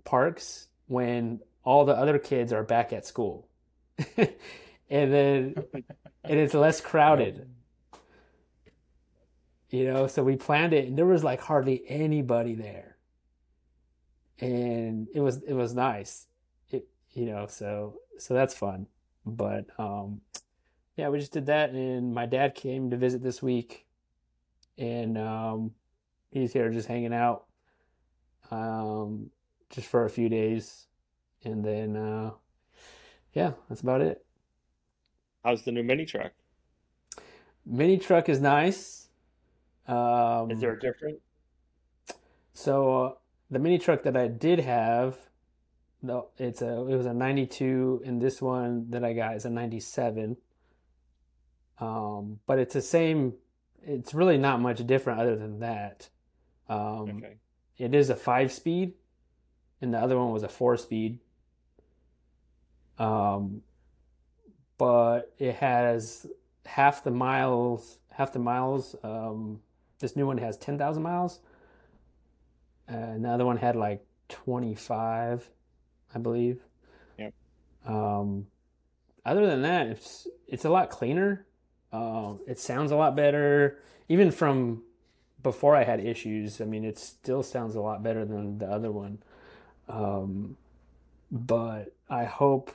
parks 0.05 0.69
when 0.87 1.41
all 1.65 1.85
the 1.85 1.95
other 1.95 2.19
kids 2.19 2.53
are 2.53 2.65
back 2.65 2.93
at 2.93 3.07
school. 3.07 3.49
and 4.17 4.29
then 4.89 5.55
and 6.25 6.39
it's 6.39 6.55
less 6.55 6.81
crowded. 6.81 7.49
You 9.73 9.85
know, 9.85 10.09
so 10.09 10.25
we 10.25 10.35
planned 10.35 10.73
it 10.73 10.89
and 10.89 10.99
there 10.99 11.07
was 11.07 11.23
like 11.23 11.41
hardly 11.41 11.85
anybody 11.87 12.57
there. 12.57 12.97
And 14.41 15.07
it 15.15 15.21
was 15.21 15.45
it 15.45 15.53
was 15.53 15.75
nice. 15.75 16.27
It 16.71 16.89
you 17.13 17.27
know, 17.27 17.47
so 17.47 18.01
so 18.19 18.35
that's 18.35 18.53
fun. 18.53 18.89
But 19.25 19.67
um 19.79 20.23
yeah, 21.01 21.09
we 21.09 21.19
just 21.19 21.33
did 21.33 21.47
that 21.47 21.71
and 21.71 22.13
my 22.13 22.27
dad 22.27 22.55
came 22.55 22.91
to 22.91 22.97
visit 22.99 23.23
this 23.23 23.43
week 23.43 23.87
and 24.77 25.17
um 25.17 25.71
he's 26.31 26.53
here 26.53 26.69
just 26.69 26.89
hanging 26.89 27.15
out. 27.15 27.47
Um 28.51 29.31
just 29.71 29.87
for 29.87 30.05
a 30.05 30.11
few 30.11 30.29
days 30.29 30.89
and 31.43 31.65
then 31.65 31.97
uh 31.97 32.33
yeah, 33.33 33.53
that's 33.69 33.81
about 33.81 34.03
it. 34.03 34.23
How's 35.43 35.63
the 35.63 35.73
new 35.73 35.83
mini 35.83 36.05
truck? 36.05 36.33
Mini 37.65 37.97
truck 37.97 38.29
is 38.29 38.39
nice. 38.39 39.09
Um, 39.89 40.51
Is 40.51 40.61
there 40.61 40.73
a 40.73 40.79
different? 40.79 41.21
so 42.53 43.05
uh, 43.05 43.13
the 43.51 43.59
mini 43.59 43.79
truck 43.79 44.03
that 44.03 44.19
I 44.19 44.29
did 44.29 44.61
have, 44.61 45.17
no, 46.03 46.29
it's 46.37 46.61
a 46.61 46.87
it 46.89 46.95
was 46.95 47.07
a 47.07 47.15
92 47.15 48.03
and 48.05 48.21
this 48.21 48.43
one 48.43 48.91
that 48.91 49.03
I 49.03 49.15
got 49.15 49.37
is 49.37 49.47
a 49.47 49.51
97. 49.51 50.37
Um, 51.81 52.39
but 52.47 52.59
it's 52.59 52.75
the 52.75 52.83
same 52.83 53.35
it's 53.83 54.13
really 54.13 54.37
not 54.37 54.61
much 54.61 54.87
different 54.87 55.21
other 55.21 55.37
than 55.37 55.61
that. 55.61 56.09
Um, 56.69 57.17
Okay. 57.17 57.37
it 57.79 57.95
is 57.95 58.11
a 58.11 58.17
5 58.17 58.53
speed 58.53 58.95
and 59.81 59.95
the 59.95 59.99
other 59.99 60.19
one 60.19 60.31
was 60.33 60.43
a 60.43 60.49
4 60.49 60.77
speed. 60.77 61.19
Um, 62.99 63.63
but 64.77 65.33
it 65.39 65.55
has 65.57 66.27
half 66.67 67.03
the 67.03 67.11
miles, 67.11 67.99
half 68.11 68.33
the 68.33 68.39
miles. 68.39 68.95
Um, 69.03 69.61
this 69.99 70.17
new 70.17 70.27
one 70.27 70.39
has 70.39 70.57
10,000 70.59 71.03
miles. 71.03 71.41
Uh, 72.89 72.97
and 72.97 73.25
the 73.25 73.31
other 73.31 73.47
one 73.47 73.57
had 73.57 73.77
like 73.77 74.05
25, 74.29 75.49
I 76.15 76.19
believe. 76.19 76.61
Yep. 77.19 77.35
Um, 77.87 78.47
other 79.25 79.47
than 79.47 79.63
that, 79.63 79.87
it's 79.87 80.27
it's 80.49 80.65
a 80.65 80.71
lot 80.71 80.91
cleaner. 80.91 81.47
Um, 81.93 82.41
it 82.47 82.59
sounds 82.59 82.91
a 82.93 82.97
lot 82.97 83.17
better, 83.17 83.79
even 84.09 84.31
from 84.31 84.83
before 85.43 85.77
I 85.77 85.85
had 85.85 86.01
issues. 86.01 86.61
I 86.61 86.65
mean, 86.65 86.85
it 86.85 86.99
still 86.99 87.43
sounds 87.43 87.75
a 87.75 87.81
lot 87.81 88.03
better 88.03 88.25
than 88.25 88.59
the 88.59 88.67
other 88.67 88.91
one. 88.93 89.23
Um, 89.89 90.57
but 91.31 91.95
I 92.09 92.25
hope 92.25 92.73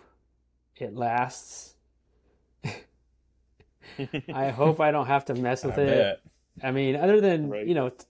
it 0.77 0.95
lasts. 0.95 1.75
I 4.31 4.49
hope 4.49 4.79
I 4.79 4.91
don't 4.91 5.07
have 5.07 5.25
to 5.25 5.33
mess 5.35 5.63
I 5.63 5.67
with 5.67 5.77
it. 5.77 5.85
bet. 5.85 6.21
I 6.61 6.71
mean, 6.71 6.95
other 6.95 7.21
than, 7.21 7.49
Right. 7.49 7.67
you 7.67 7.73
know, 7.75 7.89
t- 7.89 8.05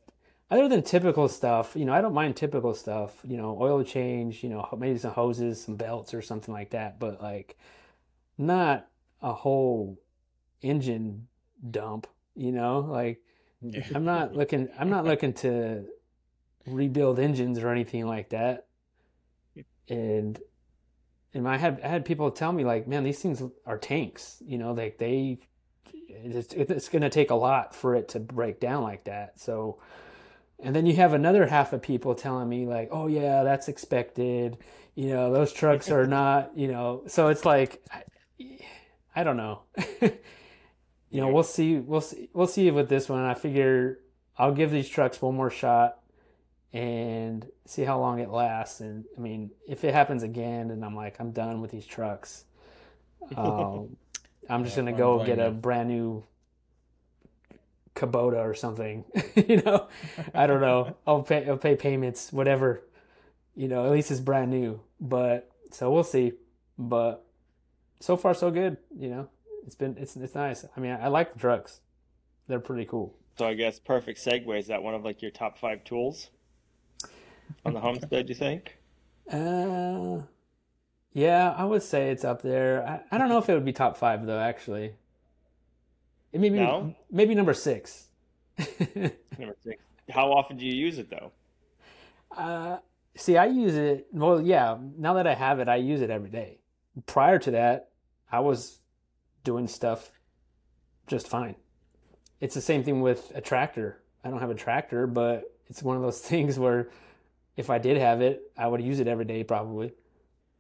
other 0.49 0.67
than 0.69 0.83
typical 0.83 1.27
stuff, 1.27 1.75
you 1.75 1.85
know, 1.85 1.93
I 1.93 2.01
don't 2.01 2.13
mind 2.13 2.35
typical 2.35 2.73
stuff, 2.73 3.19
you 3.23 3.37
know, 3.37 3.57
oil 3.59 3.83
change, 3.83 4.43
you 4.43 4.49
know, 4.49 4.67
maybe 4.77 4.97
some 4.99 5.11
hoses, 5.13 5.61
some 5.63 5.75
belts 5.75 6.13
or 6.13 6.21
something 6.21 6.53
like 6.53 6.71
that, 6.71 6.99
but 6.99 7.21
like 7.21 7.57
not 8.37 8.87
a 9.21 9.33
whole 9.33 9.99
engine 10.65 11.27
dump, 11.69 12.07
you 12.35 12.51
know? 12.51 12.79
Like 12.79 13.21
I'm 13.93 14.05
not 14.05 14.35
looking 14.35 14.69
I'm 14.77 14.89
not 14.89 15.05
looking 15.05 15.33
to 15.33 15.85
rebuild 16.67 17.19
engines 17.19 17.59
or 17.59 17.69
anything 17.69 18.05
like 18.07 18.29
that. 18.29 18.67
And 19.87 20.39
and 21.33 21.47
I 21.47 21.57
had 21.57 21.81
I 21.83 21.87
had 21.87 22.05
people 22.05 22.31
tell 22.31 22.51
me 22.51 22.63
like, 22.63 22.87
man, 22.87 23.03
these 23.03 23.19
things 23.19 23.41
are 23.65 23.77
tanks, 23.77 24.41
you 24.45 24.57
know, 24.57 24.73
like 24.73 24.97
they 24.97 25.39
it's 26.09 26.53
it's 26.53 26.89
going 26.89 27.01
to 27.01 27.09
take 27.09 27.29
a 27.29 27.35
lot 27.35 27.75
for 27.75 27.95
it 27.95 28.09
to 28.09 28.19
break 28.19 28.59
down 28.59 28.83
like 28.83 29.05
that. 29.05 29.39
So 29.39 29.79
and 30.59 30.75
then 30.75 30.85
you 30.85 30.95
have 30.95 31.13
another 31.13 31.45
half 31.45 31.73
of 31.73 31.81
people 31.81 32.15
telling 32.15 32.47
me 32.47 32.65
like, 32.65 32.89
"Oh 32.91 33.07
yeah, 33.07 33.43
that's 33.43 33.67
expected." 33.67 34.57
You 34.95 35.09
know, 35.09 35.33
those 35.33 35.51
trucks 35.51 35.91
are 35.91 36.07
not, 36.19 36.57
you 36.57 36.69
know. 36.69 37.03
So 37.07 37.27
it's 37.27 37.45
like 37.45 37.83
I, 37.91 38.03
I 39.15 39.23
don't 39.23 39.37
know. 39.37 39.63
you 41.15 41.21
know, 41.21 41.29
we'll 41.29 41.43
see 41.43 41.77
we'll 41.77 42.01
see 42.01 42.29
we'll 42.33 42.47
see 42.47 42.71
with 42.71 42.89
this 42.89 43.09
one. 43.09 43.21
I 43.23 43.35
figure 43.35 43.99
I'll 44.37 44.53
give 44.53 44.71
these 44.71 44.89
trucks 44.89 45.21
one 45.21 45.35
more 45.35 45.51
shot 45.51 45.99
and 46.73 47.47
see 47.65 47.83
how 47.83 47.99
long 47.99 48.19
it 48.19 48.29
lasts 48.29 48.81
and 48.81 49.05
I 49.17 49.21
mean, 49.21 49.51
if 49.67 49.83
it 49.85 49.93
happens 49.93 50.23
again 50.23 50.71
and 50.71 50.85
I'm 50.85 50.95
like 50.95 51.19
I'm 51.19 51.31
done 51.31 51.61
with 51.61 51.71
these 51.71 51.87
trucks. 51.87 52.45
Um, 53.35 53.97
I'm 54.49 54.63
just 54.63 54.75
Yeah, 54.75 54.77
going 54.77 54.87
to 54.87 54.93
go 54.93 55.19
get 55.19 55.39
a 55.39 55.51
brand 55.51 55.89
new 55.89 56.23
Kubota 57.95 58.37
or 58.45 58.53
something. 58.53 59.05
you 59.35 59.61
know, 59.61 59.87
I 60.33 60.47
don't 60.47 60.61
know. 60.61 60.97
I'll 61.07 61.23
pay 61.23 61.47
I'll 61.47 61.57
pay 61.57 61.75
payments, 61.75 62.31
whatever. 62.33 62.83
You 63.55 63.67
know, 63.69 63.85
at 63.85 63.91
least 63.91 64.11
it's 64.11 64.19
brand 64.21 64.51
new. 64.51 64.81
But 65.01 65.51
so 65.71 65.91
we'll 65.91 66.03
see. 66.03 66.33
But 66.77 67.25
so 67.99 68.17
far 68.17 68.33
so 68.35 68.51
good. 68.51 68.77
You 68.97 69.09
know, 69.09 69.29
it's 69.65 69.75
been 69.75 69.95
it's 69.99 70.15
it's 70.15 70.35
nice. 70.35 70.65
I 70.75 70.79
mean, 70.79 70.91
I, 70.91 71.05
I 71.05 71.07
like 71.07 71.33
the 71.33 71.39
trucks. 71.39 71.81
They're 72.47 72.59
pretty 72.59 72.85
cool. 72.85 73.15
So 73.37 73.47
I 73.47 73.53
guess 73.53 73.79
perfect 73.79 74.19
segue 74.23 74.57
is 74.59 74.67
that 74.67 74.81
one 74.83 74.93
of 74.93 75.03
like 75.03 75.21
your 75.21 75.31
top 75.31 75.57
five 75.57 75.83
tools 75.83 76.29
on 77.65 77.73
the 77.73 77.79
homestead. 77.79 78.29
You 78.29 78.35
think? 78.35 78.77
Uh, 79.29 80.21
yeah, 81.13 81.53
I 81.57 81.65
would 81.65 81.81
say 81.83 82.11
it's 82.11 82.23
up 82.23 82.41
there. 82.41 82.85
I, 82.87 83.15
I 83.15 83.17
don't 83.17 83.29
know 83.29 83.39
if 83.39 83.49
it 83.49 83.53
would 83.53 83.65
be 83.65 83.73
top 83.73 83.97
five 83.97 84.25
though. 84.25 84.39
Actually, 84.39 84.93
it 86.31 86.39
maybe 86.39 86.59
No? 86.59 86.95
maybe 87.11 87.35
number 87.35 87.53
six. 87.53 88.07
Number 89.37 89.55
six. 89.63 89.81
How 90.09 90.31
often 90.31 90.55
do 90.55 90.65
you 90.65 90.73
use 90.73 90.97
it 90.97 91.09
though? 91.09 91.31
Uh, 92.35 92.77
see, 93.17 93.35
I 93.35 93.47
use 93.47 93.75
it. 93.75 94.07
Well, 94.13 94.39
yeah. 94.41 94.77
Now 94.97 95.15
that 95.15 95.27
I 95.27 95.33
have 95.33 95.59
it, 95.59 95.67
I 95.67 95.75
use 95.75 96.01
it 96.01 96.09
every 96.09 96.29
day. 96.29 96.59
Prior 97.05 97.37
to 97.39 97.51
that, 97.51 97.89
I 98.31 98.39
was 98.39 98.79
doing 99.45 99.67
stuff 99.67 100.11
just 101.07 101.27
fine. 101.27 101.55
It's 102.41 102.53
the 102.53 102.61
same 102.61 102.83
thing 102.83 102.99
with 102.99 103.31
a 103.33 103.39
tractor. 103.39 104.01
I 104.23 104.29
don't 104.29 104.41
have 104.41 104.49
a 104.49 104.55
tractor, 104.55 105.07
but 105.07 105.55
it's 105.67 105.81
one 105.81 105.95
of 105.95 106.01
those 106.01 106.19
things 106.31 106.59
where 106.59 106.89
if 107.55 107.69
I 107.69 107.77
did 107.77 107.95
have 107.97 108.19
it, 108.19 108.51
I 108.57 108.67
would 108.67 108.81
use 108.81 108.99
it 108.99 109.07
every 109.07 109.25
day 109.25 109.43
probably. 109.43 109.93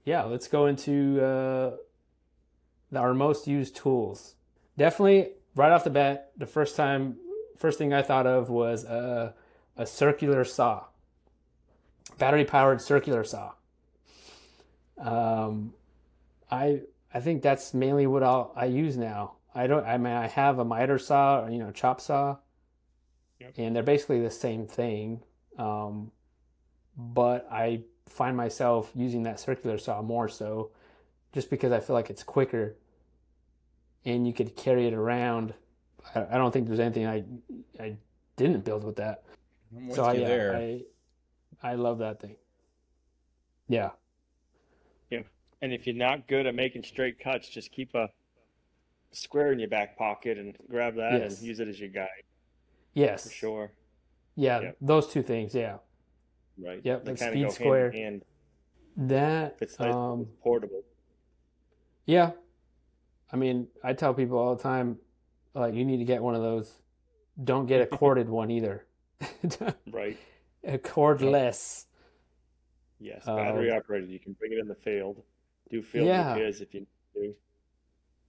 Yeah, 0.05 0.23
let's 0.23 0.47
go 0.47 0.67
into 0.67 1.19
uh, 1.21 1.71
our 2.95 3.13
most 3.13 3.47
used 3.47 3.75
tools. 3.75 4.35
Definitely, 4.77 5.31
right 5.55 5.71
off 5.71 5.83
the 5.83 5.89
bat, 5.89 6.31
the 6.37 6.45
first 6.45 6.77
time, 6.77 7.17
first 7.57 7.77
thing 7.77 7.91
I 7.91 8.03
thought 8.03 8.27
of 8.27 8.49
was 8.49 8.85
uh, 8.85 9.33
a 9.75 9.85
circular 9.85 10.45
saw 10.45 10.85
battery 12.17 12.45
powered 12.45 12.81
circular 12.81 13.23
saw. 13.23 13.51
Um, 14.97 15.73
I 16.49 16.81
I 17.15 17.21
think 17.21 17.41
that's 17.41 17.73
mainly 17.73 18.07
what 18.07 18.23
I'll, 18.23 18.51
I 18.57 18.65
use 18.65 18.97
now. 18.97 19.35
I 19.55 19.67
don't. 19.67 19.85
I 19.85 19.97
mean, 19.97 20.11
I 20.11 20.27
have 20.27 20.59
a 20.59 20.65
miter 20.65 20.99
saw, 20.99 21.45
or, 21.45 21.49
you 21.49 21.59
know, 21.59 21.71
chop 21.71 22.01
saw, 22.01 22.35
Yep. 23.39 23.53
and 23.55 23.73
they're 23.73 23.83
basically 23.83 24.21
the 24.21 24.29
same 24.29 24.67
thing. 24.67 25.21
Um, 25.57 26.11
but 26.97 27.47
I 27.49 27.83
find 28.09 28.35
myself 28.35 28.91
using 28.93 29.23
that 29.23 29.39
circular 29.39 29.77
saw 29.77 30.01
more 30.01 30.27
so, 30.27 30.71
just 31.31 31.49
because 31.49 31.71
I 31.71 31.79
feel 31.79 31.95
like 31.95 32.09
it's 32.09 32.21
quicker, 32.21 32.75
and 34.03 34.27
you 34.27 34.33
could 34.33 34.57
carry 34.57 34.85
it 34.85 34.93
around. 34.93 35.53
I, 36.13 36.25
I 36.31 36.37
don't 36.37 36.51
think 36.51 36.67
there's 36.67 36.81
anything 36.81 37.07
I 37.07 37.23
I 37.81 37.95
didn't 38.35 38.65
build 38.65 38.83
with 38.83 38.97
that. 38.97 39.23
I'm 39.73 39.87
with 39.87 39.95
So 39.95 40.03
I, 40.03 40.13
you 40.15 40.21
yeah, 40.21 40.27
there. 40.27 40.55
I 40.57 40.81
I 41.63 41.75
love 41.75 41.99
that 41.99 42.19
thing. 42.19 42.35
Yeah. 43.69 43.91
And 45.65 45.73
if 45.73 45.87
you're 45.87 45.95
not 45.95 46.27
good 46.27 46.45
at 46.45 46.53
making 46.53 46.83
straight 46.83 47.17
cuts, 47.19 47.49
just 47.49 47.71
keep 47.71 47.95
a 47.95 48.07
square 49.11 49.51
in 49.51 49.57
your 49.57 49.67
back 49.67 49.97
pocket 49.97 50.37
and 50.37 50.55
grab 50.69 50.93
that 50.97 51.13
Yes. 51.13 51.39
and 51.39 51.47
use 51.47 51.59
it 51.59 51.67
as 51.67 51.79
your 51.79 51.89
guide 51.89 52.21
Yes. 52.93 53.23
for 53.23 53.33
sure. 53.33 53.71
Yeah, 54.35 54.59
Yep. 54.61 54.77
those 54.79 55.11
two 55.11 55.23
things. 55.23 55.55
Yeah. 55.55 55.79
Right. 56.59 56.81
Yep, 56.83 57.05
They 57.05 57.11
like 57.13 57.17
speed 57.31 57.51
square. 57.51 57.87
and. 57.95 58.23
That 58.97 59.57
It's 59.59 59.77
nice. 59.79 59.93
um 59.93 60.21
it's 60.21 60.41
portable. 60.43 60.83
yeah. 62.05 62.33
I 63.31 63.35
mean, 63.35 63.67
I 63.83 63.93
tell 63.93 64.13
people 64.13 64.37
all 64.37 64.55
the 64.55 64.61
time 64.61 64.99
like 65.55 65.73
you 65.73 65.83
need 65.83 65.97
to 65.97 66.05
get 66.05 66.21
one 66.21 66.35
of 66.35 66.43
those. 66.43 66.79
Don't 67.43 67.65
get 67.65 67.81
a 67.81 67.87
corded 67.97 68.29
one 68.29 68.51
either. 68.51 68.85
Right. 69.91 70.17
a 70.63 70.77
cordless. 70.77 71.87
Yes. 72.99 73.27
Um, 73.27 73.37
Battery 73.37 73.71
operated. 73.71 74.09
You 74.11 74.19
can 74.19 74.33
bring 74.33 74.53
it 74.53 74.59
in 74.59 74.67
the 74.67 74.75
field. 74.75 75.23
Do 75.69 75.81
field 75.81 76.07
Yeah. 76.07 76.33
repairs 76.33 76.61
if 76.61 76.73
you 76.73 76.85
do. 77.13 77.35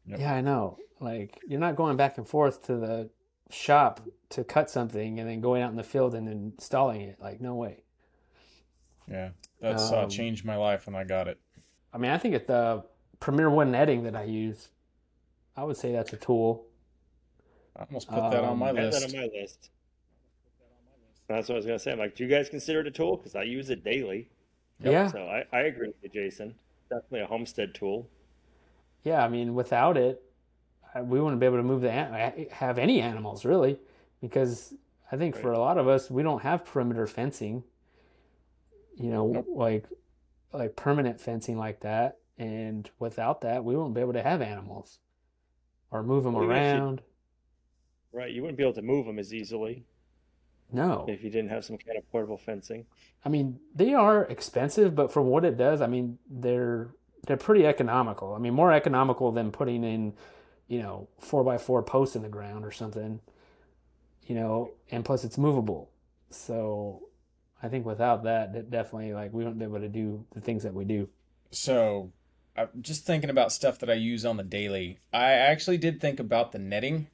Yep. 0.07 0.21
Yeah, 0.21 0.35
I 0.35 0.41
know. 0.41 0.79
Like 1.01 1.39
you're 1.47 1.61
not 1.61 1.77
going 1.77 1.97
back 1.97 2.17
and 2.19 2.27
forth 2.29 2.63
to 2.67 2.77
the 2.77 3.11
shop 3.51 4.01
to 4.31 4.43
cut 4.45 4.71
something 4.71 5.21
and 5.21 5.29
then 5.29 5.41
going 5.41 5.63
out 5.63 5.71
in 5.71 5.77
the 5.77 5.85
field 5.85 6.15
and 6.15 6.29
installing 6.29 7.03
it. 7.03 7.21
Like 7.21 7.41
no 7.41 7.55
way. 7.55 7.83
Yeah, 9.09 9.31
that's 9.61 9.89
saw 9.89 10.05
Um, 10.05 10.11
changed 10.11 10.45
my 10.45 10.57
life 10.57 10.87
when 10.87 10.95
I 10.97 11.05
got 11.05 11.29
it. 11.29 11.39
I 11.93 11.99
mean, 11.99 12.11
I 12.11 12.19
think 12.19 12.35
it's 12.35 12.47
the 12.49 12.85
Premier 13.21 13.49
One 13.51 13.71
netting 13.71 14.03
that 14.05 14.17
I 14.17 14.25
use. 14.25 14.69
I 15.57 15.65
would 15.65 15.77
say 15.77 15.93
that's 15.93 16.13
a 16.13 16.17
tool. 16.17 16.67
I 17.77 17.85
almost 17.85 18.09
put 18.09 18.17
that 18.31 18.43
on 18.43 18.59
my 18.59 18.71
Um, 18.71 18.79
I 18.79 18.83
list. 18.83 19.01
that 19.01 19.15
on 19.15 19.21
my 19.21 19.29
list. 19.39 19.71
That's 21.29 21.49
what 21.49 21.55
I 21.55 21.59
was 21.59 21.67
gonna 21.67 21.79
say. 21.79 21.93
I'm 21.93 21.99
like, 21.99 22.15
do 22.15 22.25
you 22.25 22.31
guys 22.31 22.49
consider 22.49 22.81
it 22.81 22.87
a 22.87 22.91
tool? 22.91 23.17
Because 23.17 23.35
I 23.37 23.43
use 23.43 23.71
it 23.71 23.85
daily. 23.85 24.29
Yep. 24.81 24.93
Yeah. 24.93 25.07
So 25.09 25.27
I, 25.27 25.45
I 25.53 25.61
agree 25.63 25.89
with 25.89 25.97
you, 26.03 26.09
Jason. 26.09 26.55
Definitely 26.89 27.21
a 27.21 27.27
homestead 27.27 27.75
tool. 27.75 28.09
Yeah, 29.05 29.25
I 29.25 29.29
mean, 29.29 29.55
without 29.55 29.97
it, 29.97 30.23
we 31.03 31.21
wouldn't 31.21 31.41
be 31.41 31.47
able 31.47 31.59
to 31.59 31.63
move 31.63 31.83
the 31.83 31.91
have 32.51 32.79
any 32.79 33.01
animals 33.01 33.45
really, 33.45 33.79
because 34.21 34.75
I 35.13 35.17
think 35.17 35.37
for 35.37 35.53
a 35.53 35.59
lot 35.59 35.79
of 35.79 35.89
us, 35.89 36.11
we 36.11 36.23
don't 36.23 36.43
have 36.43 36.65
perimeter 36.65 37.07
fencing. 37.07 37.63
You 38.97 39.11
know, 39.11 39.27
Nope. 39.29 39.47
like 39.51 39.85
like 40.53 40.75
permanent 40.77 41.21
fencing 41.21 41.59
like 41.59 41.81
that, 41.81 42.19
and 42.39 42.89
without 42.99 43.43
that, 43.43 43.63
we 43.65 43.77
won't 43.77 43.95
be 43.95 44.01
able 44.01 44.15
to 44.15 44.23
have 44.23 44.41
animals 44.41 45.01
or 45.91 46.03
move 46.03 46.25
them 46.25 46.33
Well, 46.33 46.51
actually- 46.51 46.79
around. 46.81 47.03
Right. 48.13 48.33
You 48.33 48.41
wouldn't 48.41 48.57
be 48.57 48.63
able 48.65 48.73
to 48.75 48.83
move 48.83 49.05
them 49.05 49.19
as 49.19 49.35
easily 49.35 49.85
No, 50.73 51.07
if 51.09 51.23
you 51.23 51.31
didn't 51.31 51.51
have 51.51 51.65
some 51.65 51.79
kind 51.79 51.97
of 51.97 52.11
portable 52.11 52.37
fencing. 52.37 52.87
I 53.25 53.29
mean 53.29 53.61
they 53.75 53.95
are 53.95 54.25
expensive, 54.25 54.95
but 54.95 55.13
for 55.13 55.23
what 55.23 55.45
it 55.45 55.57
does, 55.57 55.81
I 55.81 55.87
mean 55.87 56.19
they're 56.29 56.91
they're 57.27 57.37
pretty 57.37 57.67
economical. 57.67 58.35
I 58.35 58.39
mean 58.39 58.55
more 58.55 58.73
economical 58.73 59.33
than 59.33 59.51
putting 59.53 59.85
in, 59.85 60.15
you 60.69 60.81
know, 60.81 61.09
four 61.19 61.45
by 61.45 61.59
four 61.59 61.83
posts 61.83 62.17
in 62.17 62.23
the 62.23 62.29
ground 62.29 62.65
or 62.65 62.73
something. 62.73 63.21
You 64.27 64.35
know, 64.35 64.73
and 64.91 65.05
plus 65.05 65.23
it's 65.25 65.39
movable. 65.39 65.91
So 66.31 67.07
I 67.63 67.69
think 67.69 67.87
without 67.87 68.25
that, 68.25 68.53
that 68.53 68.71
definitely 68.71 69.13
like 69.13 69.33
we 69.33 69.45
wouldn't 69.45 69.59
be 69.59 69.65
able 69.65 69.81
to 69.81 69.89
do 69.89 70.25
the 70.35 70.41
things 70.41 70.63
that 70.65 70.75
we 70.75 70.85
do. 70.85 71.09
So, 71.51 72.13
I'm 72.57 72.69
just 72.81 73.05
thinking 73.05 73.31
about 73.31 73.53
stuff 73.53 73.79
that 73.79 73.91
I 73.91 73.95
use 73.95 74.25
on 74.25 74.37
the 74.37 74.43
daily. 74.43 74.99
I 75.13 75.33
actually 75.33 75.79
did 75.79 76.01
think 76.01 76.19
about 76.21 76.53
the 76.53 76.59
netting, 76.59 77.09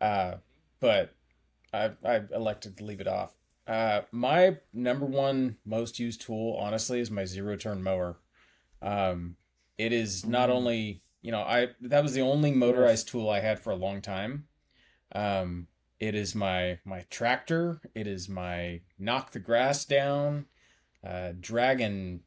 uh, 0.00 0.36
but 0.80 1.14
I, 1.74 1.90
I 2.04 2.22
elected 2.32 2.76
to 2.78 2.84
leave 2.84 3.00
it 3.00 3.08
off. 3.08 3.34
Uh, 3.66 4.02
my 4.12 4.58
number 4.72 5.06
one 5.06 5.56
most 5.64 5.98
used 5.98 6.20
tool, 6.20 6.56
honestly, 6.60 7.00
is 7.00 7.10
my 7.10 7.24
zero 7.24 7.56
turn 7.56 7.82
mower. 7.82 8.18
Um, 8.82 9.36
it 9.78 9.92
is 9.92 10.24
not 10.26 10.50
Mm. 10.50 10.52
only, 10.52 11.02
you 11.22 11.32
know, 11.32 11.40
I 11.42 11.68
that 11.80 12.02
was 12.02 12.12
the 12.12 12.20
only 12.20 12.52
motorized 12.52 13.08
tool 13.08 13.30
I 13.30 13.40
had 13.40 13.58
for 13.58 13.70
a 13.70 13.76
long 13.76 14.02
time. 14.02 14.46
Um, 15.12 15.68
it 15.98 16.14
is 16.14 16.34
my 16.34 16.78
my 16.84 17.06
tractor. 17.10 17.80
It 17.94 18.06
is 18.06 18.28
my 18.28 18.82
knock 18.98 19.32
the 19.32 19.38
grass 19.40 19.84
down, 19.86 20.46
uh, 21.02 21.32
dragging 21.40 22.20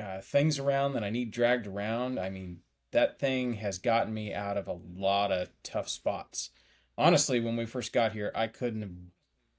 uh, 0.00 0.20
things 0.20 0.58
around 0.58 0.92
that 0.94 1.04
I 1.04 1.10
need 1.10 1.32
dragged 1.32 1.66
around. 1.66 2.18
I 2.18 2.30
mean, 2.30 2.60
that 2.92 3.18
thing 3.18 3.54
has 3.54 3.78
gotten 3.78 4.14
me 4.14 4.32
out 4.32 4.56
of 4.56 4.68
a 4.68 4.78
lot 4.96 5.32
of 5.32 5.48
tough 5.62 5.88
spots. 5.88 6.50
Honestly, 6.98 7.40
when 7.40 7.56
we 7.56 7.66
first 7.66 7.92
got 7.92 8.12
here, 8.12 8.32
I 8.34 8.46
couldn't 8.46 8.82
have 8.82 8.96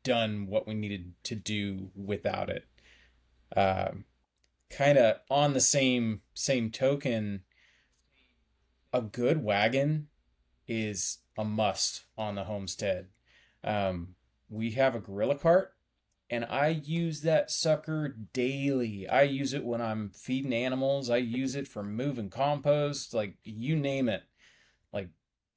done 0.04 0.48
what 0.48 0.68
we 0.68 0.74
needed 0.74 1.14
to 1.24 1.36
do 1.36 1.90
without 1.96 2.50
it. 2.50 2.66
Um, 3.56 4.06
kind 4.70 4.98
of 4.98 5.18
on 5.30 5.54
the 5.54 5.62
same 5.62 6.22
same 6.34 6.72
token, 6.72 7.44
a 8.92 9.02
good 9.02 9.44
wagon 9.44 10.08
is 10.68 11.20
a 11.38 11.44
must 11.44 12.06
on 12.18 12.36
the 12.36 12.44
homestead. 12.44 13.08
Um, 13.64 14.16
we 14.50 14.72
have 14.72 14.96
a 14.96 15.00
gorilla 15.00 15.36
cart 15.36 15.74
and 16.30 16.46
I 16.46 16.70
use 16.70 17.22
that 17.22 17.52
sucker 17.52 18.16
daily. 18.34 19.08
I 19.08 19.24
use 19.24 19.54
it 19.54 19.64
when 19.64 19.82
I'm 19.82 20.10
feeding 20.10 20.54
animals. 20.54 21.10
I 21.10 21.18
use 21.18 21.56
it 21.56 21.68
for 21.68 21.84
moving 21.84 22.30
compost, 22.30 23.14
like 23.14 23.36
you 23.44 23.76
name 23.76 24.10
it. 24.10 24.24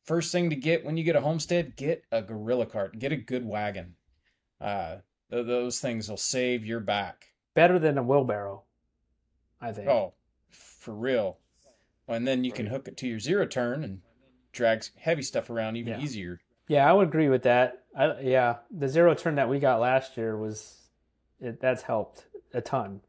First 0.07 0.31
thing 0.33 0.51
to 0.51 0.57
get 0.57 0.85
when 0.85 0.97
you 0.97 1.05
get 1.05 1.16
a 1.16 1.21
homestead, 1.21 1.77
get 1.77 2.05
a 2.12 2.23
gorilla 2.23 2.66
cart, 2.66 2.99
get 2.99 3.12
a 3.12 3.16
good 3.16 3.45
wagon. 3.45 3.97
Uh, 4.61 4.99
th- 5.31 5.47
those 5.47 5.81
things 5.81 6.09
will 6.09 6.16
save 6.16 6.64
your 6.64 6.81
back. 6.81 7.33
Better 7.55 7.79
than 7.79 7.99
a 7.99 8.03
wheelbarrow, 8.03 8.62
I 9.61 9.73
think. 9.73 9.88
Oh, 9.88 10.14
for 10.51 10.95
real. 10.95 11.38
And 12.07 12.27
then 12.27 12.45
you 12.45 12.53
can 12.53 12.66
hook 12.66 12.87
it 12.87 12.97
to 12.99 13.09
your 13.09 13.19
zero 13.19 13.47
turn 13.47 13.83
and 13.83 14.01
drag 14.53 14.85
heavy 14.97 15.23
stuff 15.23 15.51
around 15.51 15.77
even 15.77 15.95
Yeah. 15.95 16.01
easier. 16.05 16.40
Yeah, 16.69 16.88
I 16.88 16.92
would 16.92 17.09
agree 17.09 17.29
with 17.29 17.42
that. 17.42 17.85
I, 17.97 18.21
yeah, 18.21 18.57
the 18.71 18.88
zero 18.88 19.14
turn 19.14 19.35
that 19.37 19.49
we 19.49 19.59
got 19.59 19.81
last 19.81 20.16
year 20.16 20.37
was 20.37 20.83
it, 21.40 21.61
that's 21.61 21.83
helped 21.83 22.27
a 22.55 22.61
ton, 22.61 23.01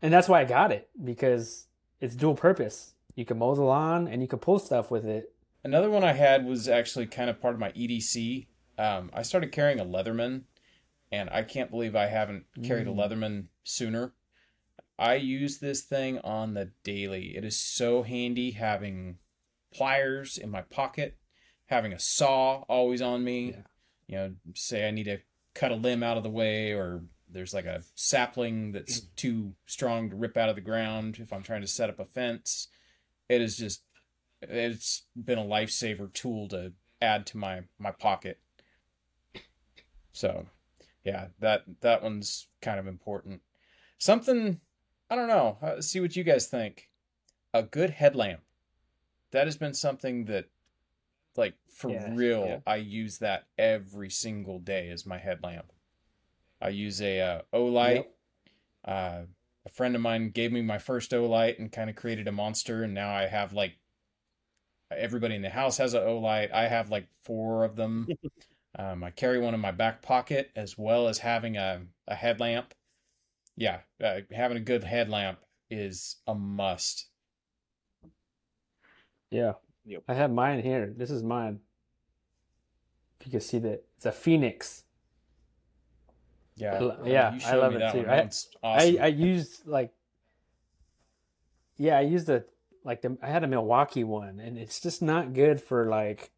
and 0.00 0.12
that's 0.12 0.28
why 0.28 0.40
I 0.40 0.44
got 0.44 0.70
it 0.72 0.88
because 1.02 1.66
it's 2.00 2.14
dual 2.14 2.34
purpose. 2.34 2.94
You 3.14 3.24
can 3.24 3.38
mow 3.38 3.54
the 3.54 3.62
lawn 3.62 4.06
and 4.08 4.22
you 4.22 4.28
can 4.28 4.38
pull 4.38 4.58
stuff 4.58 4.90
with 4.90 5.04
it. 5.04 5.31
Another 5.64 5.90
one 5.90 6.02
I 6.04 6.12
had 6.12 6.44
was 6.44 6.68
actually 6.68 7.06
kind 7.06 7.30
of 7.30 7.40
part 7.40 7.54
of 7.54 7.60
my 7.60 7.70
EDC. 7.72 8.46
Um, 8.78 9.10
I 9.14 9.22
started 9.22 9.52
carrying 9.52 9.78
a 9.78 9.84
Leatherman, 9.84 10.42
and 11.12 11.30
I 11.30 11.42
can't 11.42 11.70
believe 11.70 11.94
I 11.94 12.06
haven't 12.06 12.46
carried 12.64 12.88
a 12.88 12.90
Mm. 12.90 12.96
Leatherman 12.96 13.46
sooner. 13.62 14.14
I 14.98 15.14
use 15.14 15.58
this 15.58 15.82
thing 15.82 16.18
on 16.20 16.54
the 16.54 16.72
daily. 16.82 17.36
It 17.36 17.44
is 17.44 17.58
so 17.58 18.02
handy 18.02 18.52
having 18.52 19.18
pliers 19.72 20.36
in 20.36 20.50
my 20.50 20.62
pocket, 20.62 21.18
having 21.66 21.92
a 21.92 21.98
saw 21.98 22.62
always 22.68 23.00
on 23.00 23.24
me. 23.24 23.50
Yeah. 23.50 23.62
You 24.06 24.16
know, 24.16 24.34
say 24.54 24.86
I 24.86 24.90
need 24.90 25.04
to 25.04 25.18
cut 25.54 25.72
a 25.72 25.76
limb 25.76 26.02
out 26.02 26.16
of 26.16 26.22
the 26.22 26.30
way, 26.30 26.72
or 26.72 27.04
there's 27.28 27.54
like 27.54 27.64
a 27.64 27.82
sapling 27.94 28.72
that's 28.72 29.00
too 29.16 29.54
strong 29.66 30.10
to 30.10 30.16
rip 30.16 30.36
out 30.36 30.48
of 30.48 30.54
the 30.56 30.60
ground. 30.60 31.18
If 31.20 31.32
I'm 31.32 31.42
trying 31.42 31.62
to 31.62 31.66
set 31.66 31.88
up 31.88 31.98
a 31.98 32.04
fence, 32.04 32.68
it 33.28 33.40
is 33.40 33.56
just 33.56 33.82
it's 34.42 35.02
been 35.16 35.38
a 35.38 35.44
lifesaver 35.44 36.12
tool 36.12 36.48
to 36.48 36.72
add 37.00 37.26
to 37.26 37.36
my 37.36 37.62
my 37.78 37.90
pocket. 37.90 38.38
So, 40.12 40.46
yeah, 41.04 41.28
that 41.40 41.64
that 41.80 42.02
one's 42.02 42.46
kind 42.60 42.78
of 42.78 42.86
important. 42.86 43.40
Something 43.98 44.60
I 45.12 45.14
don't 45.14 45.28
know. 45.28 45.58
Uh, 45.60 45.82
see 45.82 46.00
what 46.00 46.16
you 46.16 46.24
guys 46.24 46.46
think. 46.46 46.88
A 47.52 47.62
good 47.62 47.90
headlamp. 47.90 48.40
That 49.30 49.46
has 49.46 49.58
been 49.58 49.74
something 49.74 50.24
that, 50.24 50.46
like 51.36 51.54
for 51.66 51.90
Yeah, 51.90 52.14
real, 52.14 52.46
yeah. 52.46 52.58
I 52.66 52.76
use 52.76 53.18
that 53.18 53.46
every 53.58 54.08
single 54.08 54.58
day 54.58 54.88
as 54.88 55.04
my 55.04 55.18
headlamp. 55.18 55.70
I 56.62 56.70
use 56.70 57.02
a 57.02 57.20
uh, 57.20 57.40
Olight. 57.52 57.94
Yep. 57.96 58.14
Uh, 58.86 59.20
a 59.66 59.68
friend 59.68 59.94
of 59.94 60.00
mine 60.00 60.30
gave 60.30 60.50
me 60.50 60.62
my 60.62 60.78
first 60.78 61.10
Olight 61.10 61.58
and 61.58 61.70
kind 61.70 61.90
of 61.90 61.96
created 61.96 62.26
a 62.26 62.32
monster, 62.32 62.82
and 62.82 62.94
now 62.94 63.14
I 63.14 63.26
have 63.26 63.52
like 63.52 63.74
everybody 64.96 65.34
in 65.34 65.42
the 65.42 65.50
house 65.50 65.78
has 65.78 65.94
a 65.94 66.00
Olight. 66.00 66.52
I 66.52 66.68
have 66.68 66.90
like 66.90 67.08
four 67.22 67.64
of 67.64 67.76
them. 67.76 68.08
um, 68.78 69.04
I 69.04 69.10
carry 69.10 69.38
one 69.38 69.54
in 69.54 69.60
my 69.60 69.70
back 69.70 70.02
pocket 70.02 70.50
as 70.56 70.76
well 70.78 71.08
as 71.08 71.18
having 71.18 71.56
a, 71.56 71.82
a 72.06 72.14
headlamp. 72.14 72.74
Yeah, 73.56 73.80
uh, 74.02 74.20
having 74.32 74.56
a 74.56 74.60
good 74.60 74.84
headlamp 74.84 75.38
is 75.70 76.16
a 76.26 76.34
must. 76.34 77.06
Yeah. 79.30 79.52
Yep. 79.84 80.04
I 80.08 80.14
have 80.14 80.30
mine 80.30 80.62
here. 80.62 80.92
This 80.96 81.10
is 81.10 81.22
mine. 81.22 81.60
If 83.20 83.26
you 83.26 83.30
can 83.30 83.40
see 83.40 83.58
that, 83.60 83.84
it's 83.96 84.06
a 84.06 84.12
Fenix. 84.12 84.84
Yeah, 86.54 86.92
I 87.02 87.08
yeah, 87.08 87.38
I 87.46 87.54
love 87.56 87.74
it 87.74 87.92
too. 87.92 88.06
I- 88.06 88.28
awesome. 88.62 88.98
I 89.00 89.04
I 89.04 89.06
used 89.06 89.66
like 89.66 89.92
yeah, 91.78 91.98
I 91.98 92.02
used 92.02 92.28
a 92.28 92.44
like 92.84 93.02
the 93.02 93.16
I 93.22 93.28
had 93.28 93.44
a 93.44 93.48
Milwaukee 93.48 94.04
one, 94.04 94.40
and 94.40 94.58
it's 94.58 94.80
just 94.80 95.02
not 95.02 95.32
good 95.32 95.60
for 95.60 95.84
like 95.84 96.30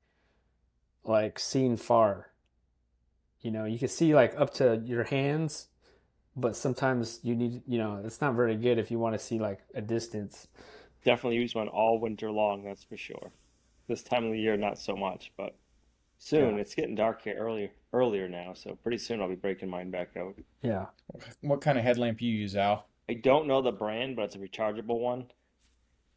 like 1.05 1.39
seeing 1.39 1.77
far. 1.77 2.31
You 3.41 3.51
know, 3.51 3.65
you 3.65 3.79
can 3.79 3.89
see 3.89 4.15
like 4.15 4.35
up 4.39 4.55
to 4.55 4.81
your 4.85 5.05
hands, 5.05 5.69
but 6.37 6.57
sometimes 6.57 7.21
you 7.23 7.35
need 7.35 7.63
you 7.67 7.79
know 7.79 8.01
it's 8.05 8.21
not 8.21 8.35
very 8.35 8.57
good 8.57 8.79
if 8.79 8.91
you 8.91 8.99
want 8.99 9.15
to 9.15 9.19
see 9.19 9.39
like 9.39 9.61
a 9.75 9.81
distance. 9.81 10.49
Definitely 11.05 11.37
use 11.37 11.55
one 11.55 11.69
all 11.69 12.01
winter 12.01 12.31
long, 12.31 12.65
that's 12.65 12.85
for 12.85 12.97
sure. 12.97 13.31
This 13.89 14.03
time 14.03 14.25
of 14.25 14.33
the 14.33 14.41
year, 14.41 14.57
not 14.57 14.79
so 14.79 14.97
much, 14.97 15.33
but 15.37 15.55
soon. 16.19 16.55
Yeah. 16.55 16.61
It's 16.63 16.75
getting 16.75 16.95
dark 16.95 17.23
here 17.23 17.37
earlier 17.37 17.71
earlier 17.93 18.29
now, 18.29 18.55
so 18.55 18.77
pretty 18.83 18.99
soon 18.99 19.21
I'll 19.21 19.29
be 19.29 19.35
breaking 19.35 19.69
mine 19.69 19.91
back 19.91 20.17
out. 20.17 20.35
Yeah, 20.63 20.87
what 21.43 21.61
kind 21.61 21.79
of 21.79 21.85
headlamp 21.85 22.21
you 22.21 22.31
use, 22.31 22.57
Al? 22.57 22.87
I 23.09 23.15
don't 23.15 23.47
know 23.47 23.61
the 23.61 23.73
brand, 23.73 24.17
but 24.17 24.23
it's 24.23 24.35
a 24.35 24.39
rechargeable 24.39 24.99
one. 24.99 25.27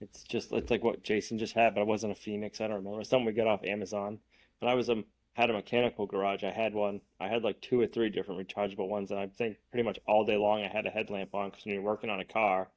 It's 0.02 0.24
just 0.24 0.52
it's 0.52 0.70
like 0.72 0.84
what 0.84 1.04
Jason 1.04 1.40
just 1.40 1.54
had, 1.54 1.74
but 1.74 1.82
it 1.82 1.88
wasn't 1.88 2.12
a 2.12 2.16
Fenix. 2.16 2.62
I 2.62 2.68
don't 2.68 2.78
remember. 2.78 3.02
It's 3.02 3.10
something 3.10 3.26
we 3.26 3.32
got 3.34 3.48
off 3.48 3.64
Amazon. 3.64 4.20
When 4.60 4.72
I 4.72 4.76
was 4.76 4.90
um 4.90 5.06
had 5.34 5.50
a 5.50 5.54
mechanical 5.54 6.06
garage, 6.06 6.44
I 6.44 6.52
had 6.52 6.74
one. 6.74 7.02
I 7.20 7.28
had 7.28 7.44
like 7.44 7.62
two 7.62 7.80
or 7.80 7.88
three 7.88 8.10
different 8.10 8.48
rechargeable 8.48 8.88
ones, 8.88 9.12
and 9.12 9.20
I 9.20 9.28
think 9.28 9.58
pretty 9.72 9.84
much 9.84 10.00
all 10.08 10.26
day 10.26 10.38
long 10.38 10.64
I 10.64 10.68
had 10.68 10.86
a 10.86 10.90
headlamp 10.92 11.34
on 11.34 11.50
because 11.50 11.66
when 11.66 11.74
you're 11.74 11.84
working 11.84 12.10
on 12.10 12.20
a 12.20 12.26
car 12.26 12.70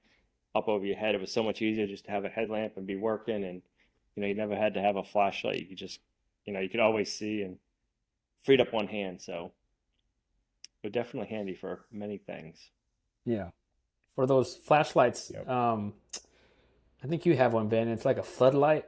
up 0.54 0.68
over 0.68 0.84
your 0.84 0.96
head, 0.96 1.14
it 1.14 1.20
was 1.20 1.32
so 1.32 1.42
much 1.42 1.62
easier 1.62 1.86
just 1.86 2.04
to 2.06 2.10
have 2.10 2.24
a 2.24 2.28
headlamp 2.28 2.76
and 2.76 2.86
be 2.86 2.96
working, 2.96 3.44
and 3.44 3.62
you 4.16 4.22
know 4.22 4.26
you 4.26 4.34
never 4.34 4.56
had 4.56 4.74
to 4.74 4.80
have 4.80 4.96
a 4.96 5.04
flashlight. 5.04 5.58
You 5.60 5.66
could 5.66 5.78
just 5.78 6.00
you 6.46 6.52
know 6.52 6.60
you 6.60 6.68
could 6.70 6.80
always 6.80 7.12
see 7.12 7.42
and 7.42 7.58
freed 8.42 8.60
up 8.62 8.72
one 8.72 8.86
hand. 8.88 9.20
So, 9.20 9.52
but 10.82 10.92
definitely 10.92 11.28
handy 11.28 11.54
for 11.54 11.84
many 11.92 12.16
things. 12.18 12.70
yeah. 13.26 13.50
For 14.16 14.26
those 14.26 14.56
flashlights, 14.56 15.30
Yep. 15.32 15.48
um, 15.48 15.94
I 17.02 17.06
think 17.06 17.24
you 17.26 17.36
have 17.36 17.52
one, 17.52 17.68
Ben. 17.68 17.88
It's 17.88 18.04
like 18.04 18.18
a 18.18 18.22
floodlight. 18.22 18.84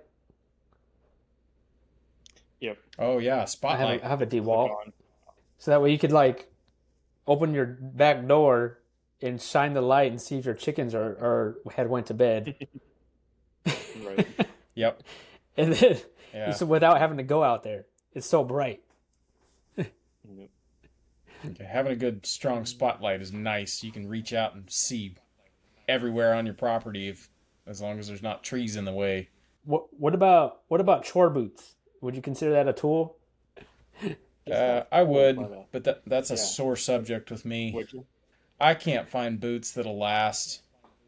Yep. 2.60 2.78
Oh 2.98 3.18
yeah, 3.18 3.44
I 3.64 3.76
have 3.76 3.88
a, 3.88 4.04
I 4.04 4.08
have 4.08 4.22
a 4.22 4.26
Click 4.26 4.44
DeWalt. 4.44 4.70
So 5.58 5.70
that 5.70 5.82
way 5.82 5.90
you 5.92 5.98
could 5.98 6.12
like 6.12 6.50
open 7.26 7.54
your 7.54 7.66
back 7.66 8.26
door 8.26 8.78
and 9.20 9.40
shine 9.40 9.72
the 9.74 9.80
light 9.80 10.10
and 10.10 10.20
see 10.20 10.36
if 10.38 10.44
your 10.44 10.54
chickens 10.54 10.94
are, 10.94 11.02
are 11.02 11.58
had 11.74 11.88
went 11.88 12.06
to 12.06 12.14
bed. 12.14 12.56
Right. 14.04 14.26
Yep. 14.74 15.02
and 15.56 15.74
then 15.74 15.98
Yeah. 16.34 16.52
so 16.52 16.64
without 16.66 16.98
having 16.98 17.18
to 17.18 17.22
go 17.22 17.44
out 17.44 17.62
there. 17.62 17.84
It's 18.14 18.26
so 18.26 18.42
bright. 18.42 18.82
Yep. 19.76 19.92
Yeah, 21.44 21.66
Having 21.66 21.92
a 21.92 21.96
good 21.96 22.26
strong 22.26 22.64
spotlight 22.64 23.20
is 23.20 23.32
nice. 23.32 23.84
You 23.84 23.92
can 23.92 24.08
reach 24.08 24.32
out 24.32 24.54
and 24.54 24.68
see 24.70 25.14
everywhere 25.86 26.34
on 26.34 26.46
your 26.46 26.54
property 26.54 27.08
if 27.08 27.28
as 27.66 27.80
long 27.80 27.98
as 27.98 28.08
there's 28.08 28.22
not 28.22 28.42
trees 28.42 28.76
in 28.76 28.84
the 28.84 28.92
way. 28.92 29.28
What 29.64 29.86
what 29.98 30.14
about 30.14 30.62
what 30.68 30.80
about 30.80 31.04
chore 31.04 31.30
boots? 31.30 31.74
Would 32.00 32.16
you 32.16 32.22
consider 32.22 32.52
that 32.52 32.68
a 32.68 32.72
tool? 32.72 33.16
Uh, 34.50 34.82
I 34.90 35.04
would, 35.04 35.38
but, 35.70 35.84
that, 35.84 36.02
that's 36.04 36.30
a 36.30 36.34
yeah. 36.34 36.40
sore 36.40 36.74
subject 36.74 37.30
with 37.30 37.44
me. 37.44 37.86
I 38.60 38.74
can't 38.74 39.08
find 39.08 39.38
boots 39.38 39.70
that'll 39.70 39.96
last. 39.96 40.62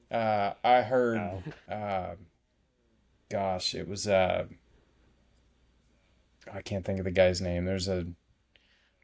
Uh, 0.09 0.53
I 0.63 0.83
heard, 0.83 1.17
No. 1.17 1.75
uh, 1.75 2.15
gosh, 3.29 3.75
it 3.75 3.89
was, 3.89 4.07
uh, 4.07 4.45
I 6.53 6.63
can't 6.63 6.85
think 6.85 7.01
of 7.01 7.05
the 7.05 7.11
guy's 7.11 7.41
name. 7.41 7.65
There's 7.65 7.89
a 7.89 8.07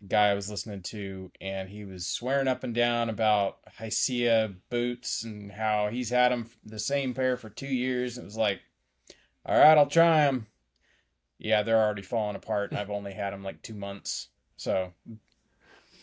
guy 0.07 0.29
I 0.29 0.35
was 0.35 0.51
listening 0.51 0.83
to, 0.83 1.31
and 1.41 1.69
he 1.69 1.85
was 1.85 2.07
swearing 2.07 2.49
up 2.49 2.65
and 2.65 2.75
down 2.75 3.11
about 3.11 3.59
HISEA 3.79 4.57
boots 4.71 5.23
and 5.25 5.53
how 5.53 5.89
he's 5.89 6.11
had 6.11 6.33
them 6.33 6.51
the 6.65 6.79
same 6.79 7.15
pair 7.15 7.37
for 7.37 7.51
two 7.51 7.67
years. 7.67 8.19
It 8.19 8.25
was 8.25 8.37
like, 8.37 8.61
all 9.45 9.59
right, 9.59 9.77
I'll 9.77 9.87
try 9.87 10.25
them. 10.25 10.47
Yeah, 11.39 11.63
they're 11.63 11.81
already 11.81 12.03
falling 12.03 12.37
apart, 12.37 12.71
and 12.71 12.79
I've 12.79 12.91
only 12.91 13.13
had 13.13 13.33
them 13.33 13.43
like 13.43 13.63
two 13.63 13.75
months. 13.75 14.29
So, 14.57 14.93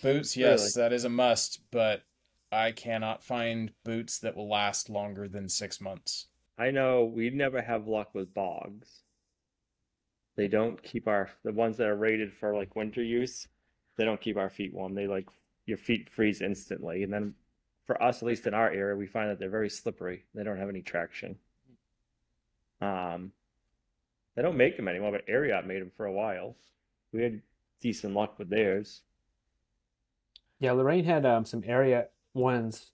boots, 0.02 0.36
yes, 0.36 0.74
that 0.74 0.94
is 0.94 1.06
a 1.06 1.10
must, 1.10 1.62
but 1.72 2.04
I 2.52 2.72
cannot 2.72 3.24
find 3.24 3.72
boots 3.84 4.20
that 4.20 4.36
will 4.36 4.50
last 4.50 4.90
longer 4.90 5.28
than 5.28 5.50
six 5.50 5.80
months. 5.80 6.28
I 6.58 6.72
know 6.72 7.06
we 7.06 7.30
never 7.30 7.62
have 7.62 7.88
luck 7.88 8.16
with 8.16 8.34
bogs. 8.34 9.04
They 10.36 10.48
don't 10.48 10.82
keep 10.82 11.08
our 11.08 11.30
the 11.44 11.52
ones 11.52 11.78
that 11.78 11.88
are 11.88 11.96
rated 11.96 12.34
for 12.34 12.56
like 12.56 12.76
winter 12.76 13.04
use. 13.04 13.48
They 13.98 14.06
don't 14.06 14.22
keep 14.22 14.38
our 14.38 14.50
feet 14.50 14.74
warm. 14.74 14.96
They 14.96 15.08
like 15.08 15.28
your 15.66 15.78
feet 15.78 16.10
freeze 16.10 16.42
instantly. 16.42 17.04
And 17.04 17.12
then 17.12 17.34
for 17.86 18.02
us, 18.02 18.18
at 18.22 18.28
least 18.28 18.48
in 18.48 18.54
our 18.54 18.72
Ariat, 18.72 18.98
we 18.98 19.08
find 19.08 19.30
that 19.30 19.40
they're 19.40 19.50
very 19.50 19.70
slippery. 19.70 20.24
They 20.34 20.44
don't 20.44 20.58
have 20.58 20.70
any 20.70 20.82
traction. 20.82 21.38
Um, 22.80 23.32
they 24.36 24.42
don't 24.44 24.58
make 24.58 24.78
them 24.78 24.88
anymore, 24.88 25.12
but 25.12 25.28
Ariat 25.28 25.66
made 25.66 25.82
them 25.82 25.92
for 25.98 26.06
a 26.06 26.12
while. 26.12 26.56
We 27.12 27.24
had 27.24 27.42
decent 27.82 28.14
luck 28.14 28.38
with 28.38 28.50
theirs. 28.50 29.02
Yeah, 30.60 30.74
Lorraine 30.74 31.06
had 31.06 31.26
um, 31.26 31.46
some 31.46 31.64
area 31.66 32.08
ones, 32.34 32.92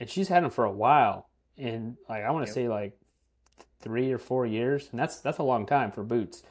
and 0.00 0.08
she's 0.08 0.28
had 0.28 0.42
them 0.42 0.50
for 0.50 0.64
a 0.64 0.72
while. 0.72 1.28
And 1.56 1.96
like 2.08 2.24
I 2.24 2.30
want 2.30 2.46
to 2.46 2.52
say 2.52 2.68
like 2.68 2.98
three 3.80 4.12
or 4.12 4.18
four 4.18 4.46
years, 4.46 4.88
and 4.90 4.98
that's 4.98 5.20
that's 5.20 5.38
a 5.38 5.42
long 5.44 5.66
time 5.66 5.92
for 5.92 6.02
boots. 6.02 6.42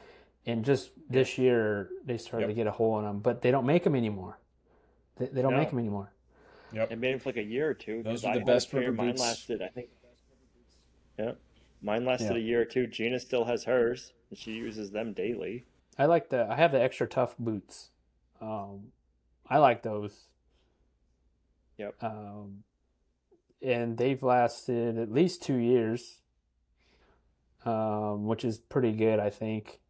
And 0.46 0.64
just 0.64 0.90
this 1.08 1.38
year 1.38 1.88
they 2.04 2.18
started 2.18 2.46
Yep. 2.46 2.50
to 2.50 2.54
get 2.54 2.66
a 2.66 2.70
hole 2.70 2.98
in 2.98 3.04
them, 3.04 3.20
but 3.20 3.40
they 3.42 3.50
don't 3.50 3.64
make 3.66 3.84
them 3.84 3.94
anymore. 3.94 4.38
They, 5.16 5.26
they 5.26 5.42
don't 5.42 5.52
No. 5.52 5.58
make 5.58 5.70
them 5.70 5.78
anymore. 5.78 6.12
Yep. 6.72 6.92
It 6.92 6.96
made 6.98 7.12
them 7.14 7.20
for 7.20 7.28
like 7.30 7.36
a 7.38 7.42
year 7.42 7.70
or 7.70 7.74
two. 7.74 8.02
Those 8.02 8.20
'cause 8.20 8.24
are 8.24 8.30
I 8.30 8.32
the 8.34 8.40
had 8.40 8.46
best 8.46 8.68
a 8.68 8.70
pair, 8.72 8.80
rubber 8.82 8.92
Mine 8.94 9.06
boots. 9.10 9.20
lasted, 9.22 9.62
I 9.62 9.68
think. 9.68 9.88
Yeah, 11.18 11.32
mine 11.80 12.04
lasted 12.04 12.32
Yeah. 12.32 12.38
a 12.38 12.40
year 12.40 12.60
or 12.62 12.64
two. 12.64 12.86
Gina 12.88 13.20
still 13.20 13.44
has 13.44 13.64
hers, 13.64 14.12
and 14.30 14.38
she 14.38 14.52
uses 14.52 14.90
them 14.90 15.12
daily. 15.12 15.64
I 15.96 16.06
like 16.06 16.28
the 16.28 16.46
I 16.50 16.56
have 16.56 16.72
the 16.72 16.78
XtraTuf 16.78 17.36
boots. 17.38 17.90
Um, 18.40 18.92
I 19.48 19.58
like 19.58 19.82
those. 19.82 20.28
Yep. 21.78 22.02
Um, 22.02 22.64
and 23.62 23.96
they've 23.96 24.22
lasted 24.22 24.98
at 24.98 25.10
least 25.12 25.42
two 25.42 25.56
years, 25.56 26.20
um, 27.64 28.26
which 28.26 28.44
is 28.44 28.58
pretty 28.58 28.92
good, 28.92 29.20
I 29.20 29.30
think. 29.30 29.80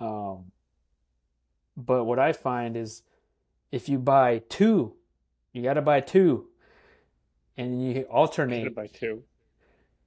Um, 0.00 0.52
but 1.76 2.04
what 2.04 2.18
I 2.18 2.32
find 2.32 2.76
is 2.76 3.02
if 3.70 3.88
you 3.88 3.98
buy 3.98 4.42
two, 4.48 4.94
you 5.52 5.62
got 5.62 5.74
to 5.74 5.82
buy 5.82 6.00
two, 6.00 6.46
and 7.56 7.84
you 7.84 8.02
alternate. 8.02 8.74
by 8.74 8.86
two. 8.86 9.22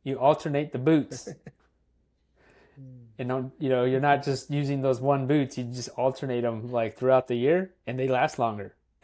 You 0.04 0.20
alternate 0.20 0.72
the 0.72 0.80
boots. 0.80 1.30
and 3.20 3.30
don't 3.30 3.54
you 3.60 3.70
know 3.70 3.86
you're 3.86 4.00
not 4.02 4.24
just 4.24 4.50
using 4.50 4.82
those 4.82 5.00
one 5.00 5.28
boots 5.28 5.56
you 5.58 5.64
just 5.66 5.90
alternate 5.90 6.42
them 6.42 6.72
like 6.72 6.98
throughout 6.98 7.28
the 7.28 7.36
year 7.36 7.72
and 7.86 8.00
they 8.00 8.08
last 8.08 8.40
longer 8.40 8.76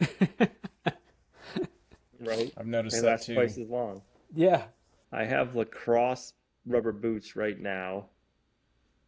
Right? 2.18 2.52
I've 2.56 2.66
noticed 2.66 2.96
They 2.96 3.02
that 3.02 3.06
last 3.06 3.26
too. 3.26 3.34
twice 3.34 3.56
as 3.56 3.68
long. 3.68 4.02
yeah 4.34 4.64
I 5.12 5.24
have 5.24 5.54
LaCrosse 5.56 6.34
rubber 6.66 6.92
boots 6.92 7.34
right 7.34 7.58
now, 7.58 8.06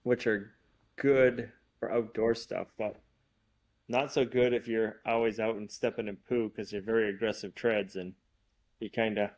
which 0.03 0.27
are 0.27 0.53
good 0.97 1.51
for 1.83 1.91
outdoor 1.91 2.33
stuff, 2.33 2.69
but 2.79 2.95
Not 3.89 4.13
so 4.13 4.25
good 4.25 4.55
if 4.55 4.69
you're 4.69 5.01
always 5.05 5.41
out 5.41 5.57
and 5.57 5.69
stepping 5.69 6.07
in 6.07 6.17
poo 6.29 6.49
because 6.49 6.71
they're 6.71 6.81
very 6.81 7.11
aggressive 7.11 7.57
treads 7.57 7.97
and 7.97 8.15
you 8.79 8.89
kind 8.89 9.19
of 9.19 9.31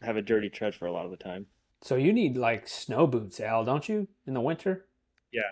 have 0.00 0.16
a 0.16 0.22
dirty 0.22 0.48
tread 0.48 0.74
for 0.74 0.86
a 0.86 0.92
lot 0.92 1.04
of 1.04 1.10
the 1.10 1.18
time. 1.18 1.44
So 1.82 1.96
you 1.96 2.14
need 2.14 2.38
like 2.38 2.66
snow 2.66 3.06
boots, 3.06 3.40
Al, 3.40 3.64
don't 3.64 3.86
you? 3.88 4.08
In 4.26 4.32
the 4.32 4.40
winter? 4.40 4.86
Yeah. 5.32 5.42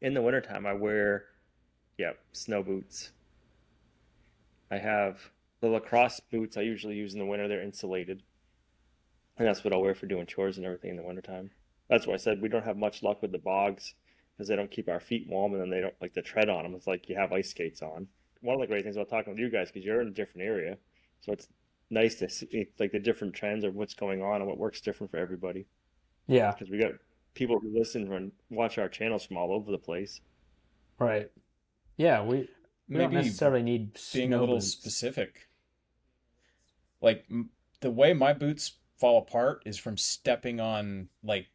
In 0.00 0.14
the 0.14 0.22
wintertime, 0.22 0.64
I 0.64 0.74
wear, 0.74 1.24
yeah, 1.98 2.12
snow 2.32 2.62
boots. 2.62 3.10
I 4.70 4.78
have 4.78 5.18
the 5.60 5.68
LaCrosse 5.68 6.20
boots 6.20 6.56
I 6.56 6.60
usually 6.60 6.94
use 6.94 7.14
in 7.14 7.18
the 7.18 7.26
winter. 7.26 7.48
They're 7.48 7.62
insulated. 7.62 8.22
And 9.38 9.46
that's 9.48 9.64
what 9.64 9.72
I'll 9.72 9.82
wear 9.82 9.96
for 9.96 10.06
doing 10.06 10.26
chores 10.26 10.56
and 10.56 10.64
everything 10.64 10.90
in 10.90 10.96
the 10.96 11.02
wintertime. 11.02 11.50
That's 11.90 12.06
why 12.06 12.14
I 12.14 12.18
said 12.18 12.40
we 12.40 12.48
don't 12.48 12.64
have 12.64 12.76
much 12.76 13.02
luck 13.02 13.20
with 13.22 13.32
the 13.32 13.38
bogs 13.38 13.94
because 14.36 14.48
they 14.48 14.56
don't 14.56 14.70
keep 14.70 14.88
our 14.88 15.00
feet 15.00 15.26
warm 15.28 15.52
and 15.52 15.60
then 15.62 15.70
they 15.70 15.80
don't 15.80 15.94
like 16.00 16.14
the 16.14 16.22
tread 16.22 16.48
on 16.48 16.62
them. 16.62 16.74
It's 16.74 16.86
like 16.86 17.08
you 17.08 17.16
have 17.16 17.32
ice 17.32 17.50
skates 17.50 17.82
on. 17.82 18.06
One 18.42 18.54
of 18.54 18.60
the 18.60 18.66
great 18.66 18.84
things 18.84 18.96
about 18.96 19.08
talking 19.08 19.32
with 19.32 19.40
you 19.40 19.50
guys 19.50 19.70
because 19.70 19.84
you're 19.84 20.00
in 20.02 20.08
a 20.08 20.12
different 20.12 20.46
area, 20.46 20.76
so 21.20 21.32
it's 21.32 21.48
nice 21.90 22.16
to 22.16 22.28
see 22.28 22.66
like 22.78 22.92
the 22.92 22.98
different 22.98 23.34
trends 23.34 23.64
of 23.64 23.74
what's 23.74 23.94
going 23.94 24.22
on 24.22 24.36
and 24.36 24.46
what 24.46 24.58
works 24.58 24.80
different 24.80 25.10
for 25.10 25.16
everybody. 25.16 25.66
Yeah. 26.26 26.52
Because 26.52 26.70
we 26.70 26.78
got 26.78 26.92
people 27.34 27.58
who 27.60 27.76
listen 27.76 28.12
and 28.12 28.32
watch 28.50 28.78
our 28.78 28.88
channels 28.88 29.24
from 29.24 29.36
all 29.36 29.52
over 29.52 29.70
the 29.70 29.78
place. 29.78 30.20
Right. 30.98 31.30
Yeah, 31.96 32.22
we 32.22 32.48
we 32.88 32.98
don't 32.98 33.10
Maybe 33.10 33.16
necessarily 33.16 33.62
need 33.62 33.98
being 34.12 34.28
snow 34.30 34.38
a 34.38 34.40
little 34.40 34.56
boots. 34.56 34.66
specific. 34.68 35.48
Like 37.00 37.24
m- 37.30 37.50
the 37.80 37.90
way 37.90 38.12
my 38.12 38.32
boots 38.32 38.72
fall 38.98 39.18
apart 39.18 39.62
is 39.66 39.78
from 39.78 39.96
stepping 39.96 40.60
on 40.60 41.08
like 41.22 41.46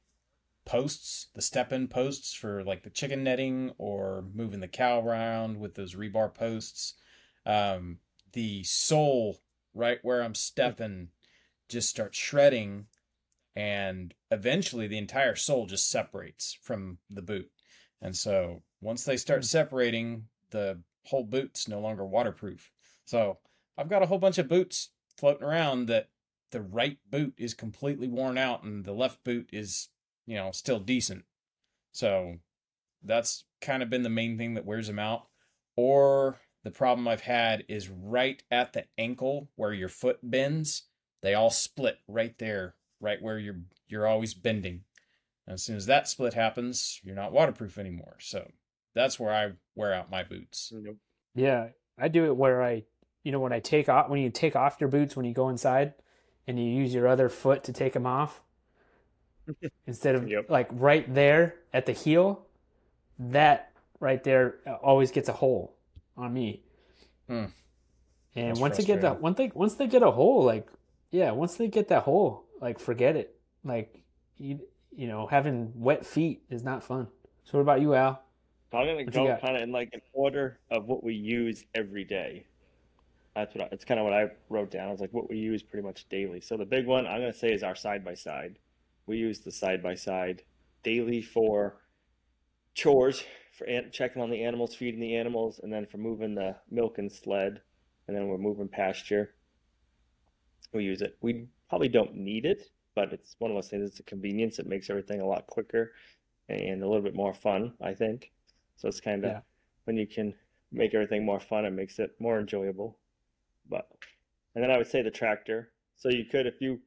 posts, 0.65 1.27
the 1.35 1.41
step-in 1.41 1.87
posts 1.87 2.33
for 2.33 2.63
like 2.63 2.83
the 2.83 2.89
chicken 2.89 3.23
netting 3.23 3.71
or 3.77 4.25
moving 4.33 4.59
the 4.59 4.67
cow 4.67 5.01
around 5.01 5.59
with 5.59 5.75
those 5.75 5.95
rebar 5.95 6.33
posts. 6.33 6.95
Um, 7.45 7.97
the 8.33 8.63
sole 8.63 9.41
right 9.73 9.99
where 10.01 10.21
I'm 10.21 10.35
stepping 10.35 11.09
just 11.69 11.89
starts 11.89 12.17
shredding 12.17 12.85
and 13.55 14.13
eventually 14.29 14.87
the 14.87 14.97
entire 14.97 15.35
sole 15.35 15.65
just 15.65 15.89
separates 15.89 16.57
from 16.61 16.99
the 17.09 17.21
boot. 17.21 17.49
And 18.01 18.15
so 18.15 18.63
once 18.81 19.03
they 19.03 19.17
start 19.17 19.45
separating, 19.45 20.25
the 20.51 20.81
whole 21.05 21.23
boot's 21.23 21.67
no 21.67 21.79
longer 21.79 22.05
waterproof. 22.05 22.71
So 23.05 23.39
I've 23.77 23.89
got 23.89 24.03
a 24.03 24.05
whole 24.05 24.19
bunch 24.19 24.37
of 24.37 24.47
boots 24.47 24.89
floating 25.17 25.43
around 25.43 25.87
that 25.87 26.09
the 26.51 26.61
right 26.61 26.97
boot 27.09 27.33
is 27.37 27.53
completely 27.53 28.07
worn 28.07 28.37
out 28.37 28.63
and 28.63 28.85
the 28.85 28.93
left 28.93 29.23
boot 29.23 29.49
is, 29.51 29.89
you 30.31 30.37
know, 30.37 30.49
still 30.51 30.79
decent. 30.79 31.25
So 31.91 32.37
that's 33.03 33.43
kind 33.59 33.83
of 33.83 33.89
been 33.89 34.03
the 34.03 34.09
main 34.09 34.37
thing 34.37 34.53
that 34.53 34.65
wears 34.65 34.87
them 34.87 34.97
out. 34.97 35.27
Or 35.75 36.39
the 36.63 36.71
problem 36.71 37.05
I've 37.05 37.23
had 37.23 37.65
is 37.67 37.89
right 37.89 38.41
at 38.49 38.71
the 38.71 38.85
ankle 38.97 39.49
where 39.57 39.73
your 39.73 39.89
foot 39.89 40.19
bends, 40.23 40.83
they 41.21 41.33
all 41.33 41.49
split 41.49 41.97
right 42.07 42.33
there, 42.39 42.75
right 43.01 43.21
where 43.21 43.37
you're 43.39 43.59
you're 43.89 44.07
always 44.07 44.33
bending. 44.33 44.85
And 45.45 45.55
as 45.55 45.63
soon 45.63 45.75
as 45.75 45.85
that 45.87 46.07
split 46.07 46.33
happens, 46.33 47.01
you're 47.03 47.13
not 47.13 47.33
waterproof 47.33 47.77
anymore. 47.77 48.15
So 48.21 48.51
that's 48.95 49.19
where 49.19 49.33
I 49.33 49.51
wear 49.75 49.93
out 49.93 50.09
my 50.09 50.23
boots. 50.23 50.71
Yeah, 51.35 51.69
I 51.99 52.07
do 52.07 52.23
it 52.23 52.37
where 52.37 52.63
I, 52.63 52.85
you 53.25 53.33
know, 53.33 53.41
when 53.41 53.51
I 53.51 53.59
take 53.59 53.89
off 53.89 54.07
when 54.07 54.21
you 54.21 54.29
take 54.29 54.55
off 54.55 54.77
your 54.79 54.89
boots 54.89 55.17
when 55.17 55.25
you 55.25 55.33
go 55.33 55.49
inside, 55.49 55.93
and 56.47 56.57
you 56.57 56.63
use 56.63 56.93
your 56.93 57.09
other 57.09 57.27
foot 57.27 57.65
to 57.65 57.73
take 57.73 57.91
them 57.91 58.05
off, 58.05 58.41
instead 59.87 60.15
of 60.15 60.27
Yep. 60.27 60.49
like 60.49 60.67
right 60.71 61.11
there 61.13 61.55
at 61.73 61.85
the 61.85 61.93
heel, 61.93 62.45
that 63.19 63.71
right 63.99 64.23
there 64.23 64.55
always 64.83 65.11
gets 65.11 65.29
a 65.29 65.33
hole 65.33 65.75
on 66.17 66.33
me. 66.33 66.63
Hmm. 67.27 67.45
And 68.35 68.49
That's 68.49 68.59
once 68.59 68.77
they 68.77 68.83
get 68.83 69.01
that 69.01 69.21
one 69.21 69.35
thing, 69.35 69.51
once 69.55 69.75
they 69.75 69.87
get 69.87 70.03
a 70.03 70.11
hole, 70.11 70.43
like 70.43 70.69
yeah, 71.11 71.31
once 71.31 71.55
they 71.57 71.67
get 71.67 71.89
that 71.89 72.03
hole, 72.03 72.45
like 72.61 72.79
forget 72.79 73.15
it. 73.15 73.35
Like 73.63 74.03
you, 74.37 74.61
you 74.91 75.07
know, 75.07 75.27
having 75.27 75.71
wet 75.75 76.05
feet 76.05 76.43
is 76.49 76.63
not 76.63 76.83
fun. 76.83 77.07
So 77.43 77.57
what 77.57 77.61
about 77.61 77.81
you, 77.81 77.93
Al? 77.95 78.23
I'm 78.73 78.85
gonna 78.87 79.09
What 79.13 79.13
go 79.13 79.35
kind 79.41 79.55
of 79.57 79.63
in 79.63 79.71
like 79.71 79.89
an 79.93 80.01
order 80.13 80.59
of 80.69 80.85
what 80.87 81.03
we 81.03 81.13
use 81.13 81.65
every 81.75 82.03
day. 82.05 82.47
That's 83.35 83.53
what 83.55 83.65
I, 83.65 83.69
it's 83.71 83.85
kind 83.85 83.99
of 83.99 84.05
what 84.05 84.13
I 84.13 84.31
wrote 84.49 84.71
down. 84.71 84.87
I 84.89 84.91
was 84.91 85.01
like, 85.01 85.13
what 85.13 85.29
we 85.29 85.37
use 85.37 85.63
pretty 85.63 85.85
much 85.85 86.07
daily. 86.09 86.41
So 86.41 86.57
the 86.57 86.65
big 86.65 86.85
one 86.87 87.05
I'm 87.07 87.21
gonna 87.21 87.33
say 87.33 87.53
is 87.53 87.63
our 87.63 87.75
side 87.75 88.03
by 88.05 88.13
side. 88.15 88.57
We 89.05 89.17
use 89.17 89.39
the 89.41 89.51
side 89.51 89.81
by 89.83 89.95
side 89.95 90.43
daily 90.83 91.21
for 91.21 91.81
chores, 92.73 93.23
for 93.51 93.65
an- 93.65 93.91
checking 93.91 94.21
on 94.21 94.29
the 94.29 94.43
animals, 94.43 94.75
feeding 94.75 94.99
the 94.99 95.15
animals, 95.15 95.59
and 95.61 95.71
then 95.71 95.85
for 95.85 95.97
moving 95.97 96.35
the 96.35 96.55
milk 96.69 96.97
and 96.97 97.11
sled, 97.11 97.61
and 98.07 98.15
then 98.15 98.27
we're 98.27 98.37
moving 98.37 98.67
pasture. 98.67 99.35
We 100.73 100.83
use 100.85 101.01
it. 101.01 101.17
We 101.21 101.47
probably 101.69 101.89
don't 101.89 102.15
need 102.15 102.45
it, 102.45 102.71
but 102.95 103.11
it's 103.11 103.35
one 103.39 103.51
of 103.51 103.57
those 103.57 103.69
things. 103.69 103.89
It's 103.89 103.99
a 103.99 104.03
convenience. 104.03 104.59
It 104.59 104.67
makes 104.67 104.89
everything 104.89 105.19
a 105.21 105.25
lot 105.27 105.47
quicker 105.47 105.93
and 106.49 106.81
a 106.81 106.87
little 106.87 107.03
bit 107.03 107.15
more 107.15 107.33
fun, 107.33 107.73
I 107.81 107.93
think. 107.93 108.31
So 108.77 108.87
it's 108.87 109.01
kind 109.01 109.25
of 109.25 109.31
Yeah. 109.31 109.41
when 109.85 109.97
you 109.97 110.07
can 110.07 110.33
make 110.71 110.93
everything 110.93 111.25
more 111.25 111.39
fun, 111.39 111.65
it 111.65 111.71
makes 111.71 111.99
it 111.99 112.19
more 112.19 112.39
enjoyable. 112.39 112.97
But 113.69 113.89
and 114.55 114.63
then 114.63 114.71
I 114.71 114.77
would 114.77 114.87
say 114.87 115.01
the 115.01 115.11
tractor. 115.11 115.71
So 115.97 116.09
you 116.09 116.25
could 116.25 116.47
if 116.47 116.61
you 116.61 116.81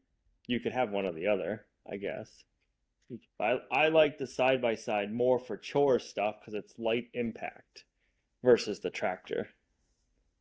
you 0.46 0.60
could 0.60 0.72
have 0.72 0.90
one 0.90 1.06
or 1.06 1.12
the 1.12 1.26
other, 1.26 1.66
I 1.90 1.96
guess. 1.96 2.30
I 3.38 3.58
I 3.70 3.88
like 3.88 4.18
the 4.18 4.26
side 4.26 4.62
by 4.62 4.74
side 4.74 5.12
more 5.12 5.38
for 5.38 5.56
chore 5.56 5.98
stuff 5.98 6.36
because 6.40 6.54
it's 6.54 6.78
light 6.78 7.08
impact 7.14 7.84
versus 8.42 8.80
the 8.80 8.90
tractor. 8.90 9.48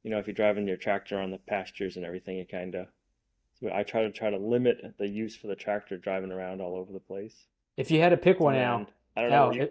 You 0.03 0.11
know, 0.11 0.19
if 0.19 0.27
you're 0.27 0.33
driving 0.33 0.67
your 0.67 0.77
tractor 0.77 1.19
on 1.19 1.31
the 1.31 1.37
pastures 1.37 1.95
and 1.97 2.05
everything, 2.05 2.37
you 2.37 2.45
kind 2.45 2.75
of. 2.75 2.87
So 3.59 3.69
I 3.73 3.83
try 3.83 4.01
to 4.03 4.11
try 4.11 4.29
to 4.29 4.37
limit 4.37 4.95
the 4.97 5.07
use 5.07 5.35
for 5.35 5.47
the 5.47 5.55
tractor 5.55 5.97
driving 5.97 6.31
around 6.31 6.61
all 6.61 6.75
over 6.75 6.91
the 6.91 6.99
place. 6.99 7.45
If 7.77 7.91
you 7.91 7.99
had 8.01 8.09
to 8.09 8.17
pick 8.17 8.39
one, 8.39 8.55
And 8.55 8.63
Al, 8.63 8.87
I 9.15 9.21
don't 9.21 9.29
know. 9.31 9.35
Al, 9.47 9.55
you- 9.55 9.69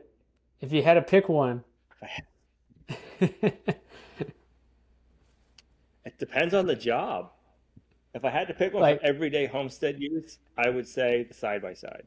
if 0.61 0.73
you 0.73 0.83
had 0.83 0.95
to 0.95 1.03
pick 1.03 1.29
one, 1.29 1.65
It 6.05 6.19
depends 6.19 6.53
on 6.55 6.67
the 6.67 6.75
job. 6.75 7.31
If 8.15 8.25
I 8.25 8.31
had 8.31 8.47
to 8.49 8.55
pick 8.55 8.73
one 8.75 8.83
Like- 8.83 9.01
for 9.01 9.07
everyday 9.07 9.47
homestead 9.47 9.97
use, 9.99 10.39
I 10.57 10.69
would 10.69 10.87
say 10.87 11.25
the 11.25 11.35
side 11.35 11.63
by 11.63 11.73
side. 11.75 12.07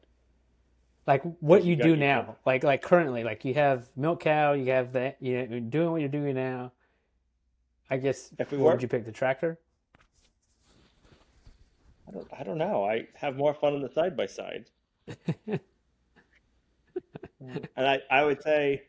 like 1.06 1.22
what 1.40 1.64
you 1.64 1.70
you 1.76 1.82
do 1.82 1.96
now, 1.96 2.22
job. 2.22 2.36
like 2.46 2.64
like 2.64 2.82
currently, 2.82 3.22
like 3.24 3.44
you 3.44 3.54
have 3.54 3.86
milk 3.96 4.20
cow, 4.20 4.52
you 4.52 4.70
have 4.72 4.92
that, 4.92 5.16
you 5.20 5.36
know, 5.38 5.44
you're 5.50 5.60
doing 5.60 5.90
what 5.92 6.00
you're 6.00 6.08
doing 6.08 6.34
now. 6.34 6.72
I 7.90 7.96
guess. 7.98 8.32
If 8.38 8.50
we 8.52 8.58
were- 8.58 8.72
would 8.72 8.82
you 8.82 8.88
pick? 8.88 9.04
The 9.04 9.12
tractor? 9.12 9.58
I 12.08 12.12
don't, 12.12 12.28
I 12.40 12.42
don't 12.44 12.58
know. 12.58 12.84
I 12.84 13.06
have 13.14 13.36
more 13.36 13.52
fun 13.54 13.74
on 13.74 13.82
the 13.82 13.90
side 13.90 14.16
by 14.16 14.26
side. 14.26 14.66
And 17.76 17.86
I, 17.86 18.00
I 18.10 18.24
would 18.24 18.42
say 18.42 18.82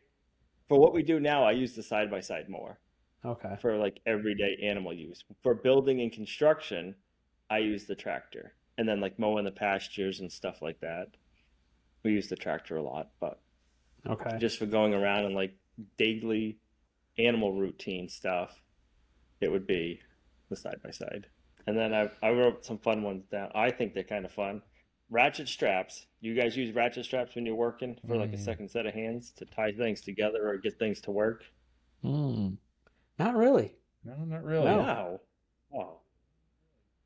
for 0.68 0.80
what 0.80 0.92
we 0.92 1.02
do 1.02 1.20
now, 1.20 1.44
I 1.44 1.52
use 1.52 1.74
the 1.74 1.82
side 1.82 2.10
by 2.10 2.20
side 2.20 2.48
more 2.48 2.78
Okay. 3.24 3.56
for 3.60 3.76
like 3.76 4.00
everyday 4.06 4.58
animal 4.62 4.92
use. 4.92 5.22
For 5.42 5.54
building 5.54 6.00
and 6.00 6.10
construction, 6.10 6.94
I 7.50 7.58
use 7.58 7.84
the 7.86 7.94
tractor. 7.94 8.54
And 8.76 8.88
then 8.88 9.00
like 9.00 9.18
mowing 9.18 9.44
the 9.44 9.50
pastures 9.50 10.20
and 10.20 10.30
stuff 10.30 10.62
like 10.62 10.80
that. 10.80 11.08
We 12.04 12.12
use 12.12 12.28
the 12.28 12.36
tractor 12.36 12.76
a 12.76 12.82
lot, 12.82 13.10
but 13.20 13.40
Okay. 14.08 14.38
just 14.38 14.58
for 14.58 14.66
going 14.66 14.94
around 14.94 15.24
and 15.24 15.34
like 15.34 15.54
daily 15.96 16.58
animal 17.18 17.52
routine 17.52 18.08
stuff, 18.08 18.62
it 19.40 19.50
would 19.50 19.66
be 19.66 20.00
the 20.48 20.56
side 20.56 20.80
by 20.82 20.90
side. 20.90 21.26
And 21.66 21.76
then 21.76 21.92
I, 21.92 22.08
I 22.22 22.30
wrote 22.30 22.64
some 22.64 22.78
fun 22.78 23.02
ones 23.02 23.24
down. 23.30 23.50
I 23.54 23.70
think 23.70 23.92
they're 23.94 24.04
kind 24.04 24.24
of 24.24 24.32
fun. 24.32 24.62
Ratchet 25.10 25.48
straps. 25.48 26.06
You 26.20 26.34
guys 26.34 26.56
use 26.56 26.74
ratchet 26.74 27.04
straps 27.04 27.34
when 27.34 27.44
you're 27.46 27.54
working 27.56 27.96
for 28.06 28.16
like 28.16 28.32
a 28.32 28.36
Mm. 28.36 28.44
second 28.44 28.70
set 28.70 28.86
of 28.86 28.94
hands 28.94 29.32
to 29.38 29.44
tie 29.44 29.72
things 29.72 30.00
together 30.02 30.48
or 30.48 30.56
get 30.58 30.78
things 30.78 31.00
to 31.02 31.10
work? 31.10 31.42
Hmm. 32.02 32.50
Not 33.18 33.34
really. 33.34 33.74
No, 34.04 34.14
not 34.24 34.44
really. 34.44 34.66
No. 34.66 34.78
Wow. 34.78 35.20
Wow. 35.70 35.97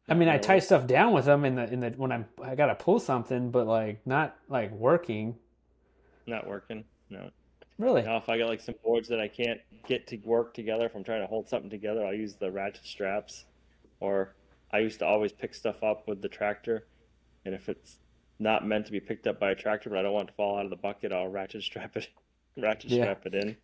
I 0.09 0.15
mean, 0.15 0.29
I 0.29 0.39
tie 0.39 0.55
really. 0.55 0.61
stuff 0.61 0.87
down 0.87 1.13
with 1.13 1.25
them 1.27 1.45
in 1.45 1.55
the 1.55 1.73
in 1.73 1.81
the 1.81 1.91
when 1.91 2.13
I'm 2.13 2.27
I 2.43 2.55
gotta 2.55 2.75
pull 2.75 2.99
something, 2.99 3.51
but 3.51 3.67
like 3.67 4.07
not 4.07 4.37
like 4.49 4.73
working. 4.73 5.37
Not 6.27 6.47
working. 6.47 6.85
No. 7.11 7.31
Really? 7.79 8.03
Now, 8.03 8.17
if 8.19 8.29
I 8.29 8.39
got 8.39 8.49
like 8.49 8.61
some 8.61 8.75
boards 8.85 9.09
that 9.09 9.21
I 9.21 9.29
can't 9.29 9.61
get 9.87 10.07
to 10.09 10.17
work 10.19 10.55
together, 10.55 10.87
if 10.87 10.95
I'm 10.95 11.05
trying 11.05 11.23
to 11.23 11.27
hold 11.27 11.49
something 11.49 11.71
together, 11.71 12.05
I'll 12.07 12.15
use 12.15 12.35
the 12.35 12.51
ratchet 12.51 12.85
straps. 12.85 13.45
Or 14.01 14.35
I 14.73 14.79
used 14.79 14.99
to 15.01 15.07
always 15.07 15.33
pick 15.33 15.55
stuff 15.55 15.83
up 15.83 16.07
with 16.07 16.23
the 16.23 16.29
tractor. 16.29 16.87
And 17.45 17.55
if 17.55 17.69
it's 17.69 17.99
not 18.39 18.67
meant 18.67 18.87
to 18.87 18.93
be 18.93 19.01
picked 19.01 19.27
up 19.27 19.41
by 19.41 19.51
a 19.51 19.55
tractor, 19.55 19.91
but 19.91 19.99
I 19.99 20.03
don't 20.03 20.13
want 20.13 20.29
it 20.29 20.33
to 20.33 20.37
fall 20.37 20.59
out 20.59 20.65
of 20.65 20.71
the 20.71 20.77
bucket, 20.77 21.13
I'll 21.13 21.29
ratchet 21.29 21.63
strap 21.63 21.97
it, 21.97 22.09
ratchet 22.57 22.91
Yeah. 22.91 23.03
strap 23.03 23.27
it 23.27 23.35
in. 23.35 23.57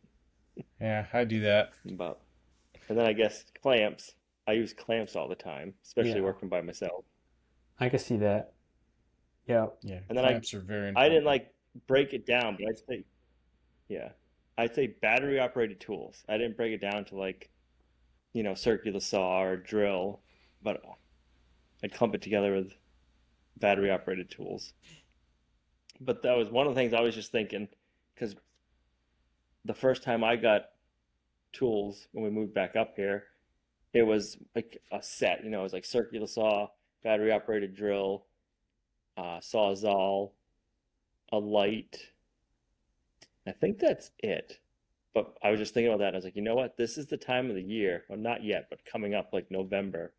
Yeah, 0.80 1.06
I 1.12 1.24
do 1.24 1.40
that. 1.40 1.72
But 1.84 2.20
and 2.88 2.98
then 2.98 3.06
I 3.06 3.12
guess 3.12 3.44
clamps. 3.62 4.12
I 4.48 4.52
use 4.52 4.72
clamps 4.72 5.14
all 5.14 5.28
the 5.28 5.34
time, 5.34 5.74
especially 5.84 6.12
Yeah. 6.14 6.20
working 6.22 6.48
by 6.48 6.62
myself. 6.62 7.04
I 7.78 7.90
can 7.90 7.98
see 7.98 8.16
that. 8.16 8.54
Yeah. 9.46 9.68
Yeah, 9.82 10.00
And 10.08 10.16
then 10.16 10.24
I- 10.24 10.30
clamps 10.30 10.54
are 10.54 10.60
very 10.60 10.92
I 10.96 11.08
didn't 11.10 11.24
like 11.26 11.54
break 11.86 12.14
it 12.14 12.24
down, 12.24 12.56
but 12.56 12.66
I'd 12.66 12.78
say, 12.78 13.04
yeah, 13.88 14.12
I'd 14.56 14.74
say 14.74 14.86
battery 14.86 15.38
operated 15.38 15.80
tools. 15.80 16.24
I 16.28 16.38
didn't 16.38 16.56
break 16.56 16.72
it 16.72 16.80
down 16.80 17.04
to 17.06 17.16
like, 17.16 17.50
you 18.32 18.42
know, 18.42 18.54
circular 18.54 19.00
saw 19.00 19.42
or 19.42 19.56
drill, 19.58 20.22
but 20.62 20.82
I'd 21.82 21.92
clump 21.92 22.14
it 22.14 22.22
together 22.22 22.54
with 22.56 22.72
battery 23.58 23.90
operated 23.90 24.30
tools. 24.30 24.72
But 26.00 26.22
that 26.22 26.36
was 26.38 26.48
one 26.48 26.66
of 26.66 26.74
the 26.74 26.80
things 26.80 26.94
I 26.94 27.00
was 27.02 27.14
just 27.14 27.32
thinking 27.32 27.68
because 28.14 28.34
the 29.66 29.74
first 29.74 30.02
time 30.02 30.24
I 30.24 30.36
got 30.36 30.70
tools 31.52 32.08
when 32.12 32.24
we 32.24 32.30
moved 32.30 32.54
back 32.54 32.76
up 32.76 32.96
here, 32.96 33.26
it 33.92 34.02
was 34.02 34.36
like 34.54 34.80
a 34.92 35.02
set, 35.02 35.44
you 35.44 35.50
know, 35.50 35.60
it 35.60 35.64
was 35.64 35.72
like 35.72 35.84
circular 35.84 36.26
saw, 36.26 36.68
battery 37.02 37.32
operated 37.32 37.74
drill, 37.74 38.26
uh, 39.16 39.38
sawzall, 39.40 40.32
a 41.32 41.38
light. 41.38 41.98
I 43.46 43.52
think 43.52 43.78
that's 43.78 44.10
it. 44.18 44.58
But 45.14 45.34
I 45.42 45.50
was 45.50 45.58
just 45.58 45.74
thinking 45.74 45.88
about 45.88 46.00
that. 46.00 46.08
And 46.08 46.16
I 46.16 46.18
was 46.18 46.24
like, 46.24 46.36
you 46.36 46.42
know 46.42 46.54
what? 46.54 46.76
This 46.76 46.98
is 46.98 47.06
the 47.06 47.16
time 47.16 47.48
of 47.48 47.56
the 47.56 47.62
year. 47.62 48.04
Well, 48.08 48.18
not 48.18 48.44
yet, 48.44 48.66
but 48.70 48.84
coming 48.84 49.14
up 49.14 49.30
like 49.32 49.50
November. 49.50 50.12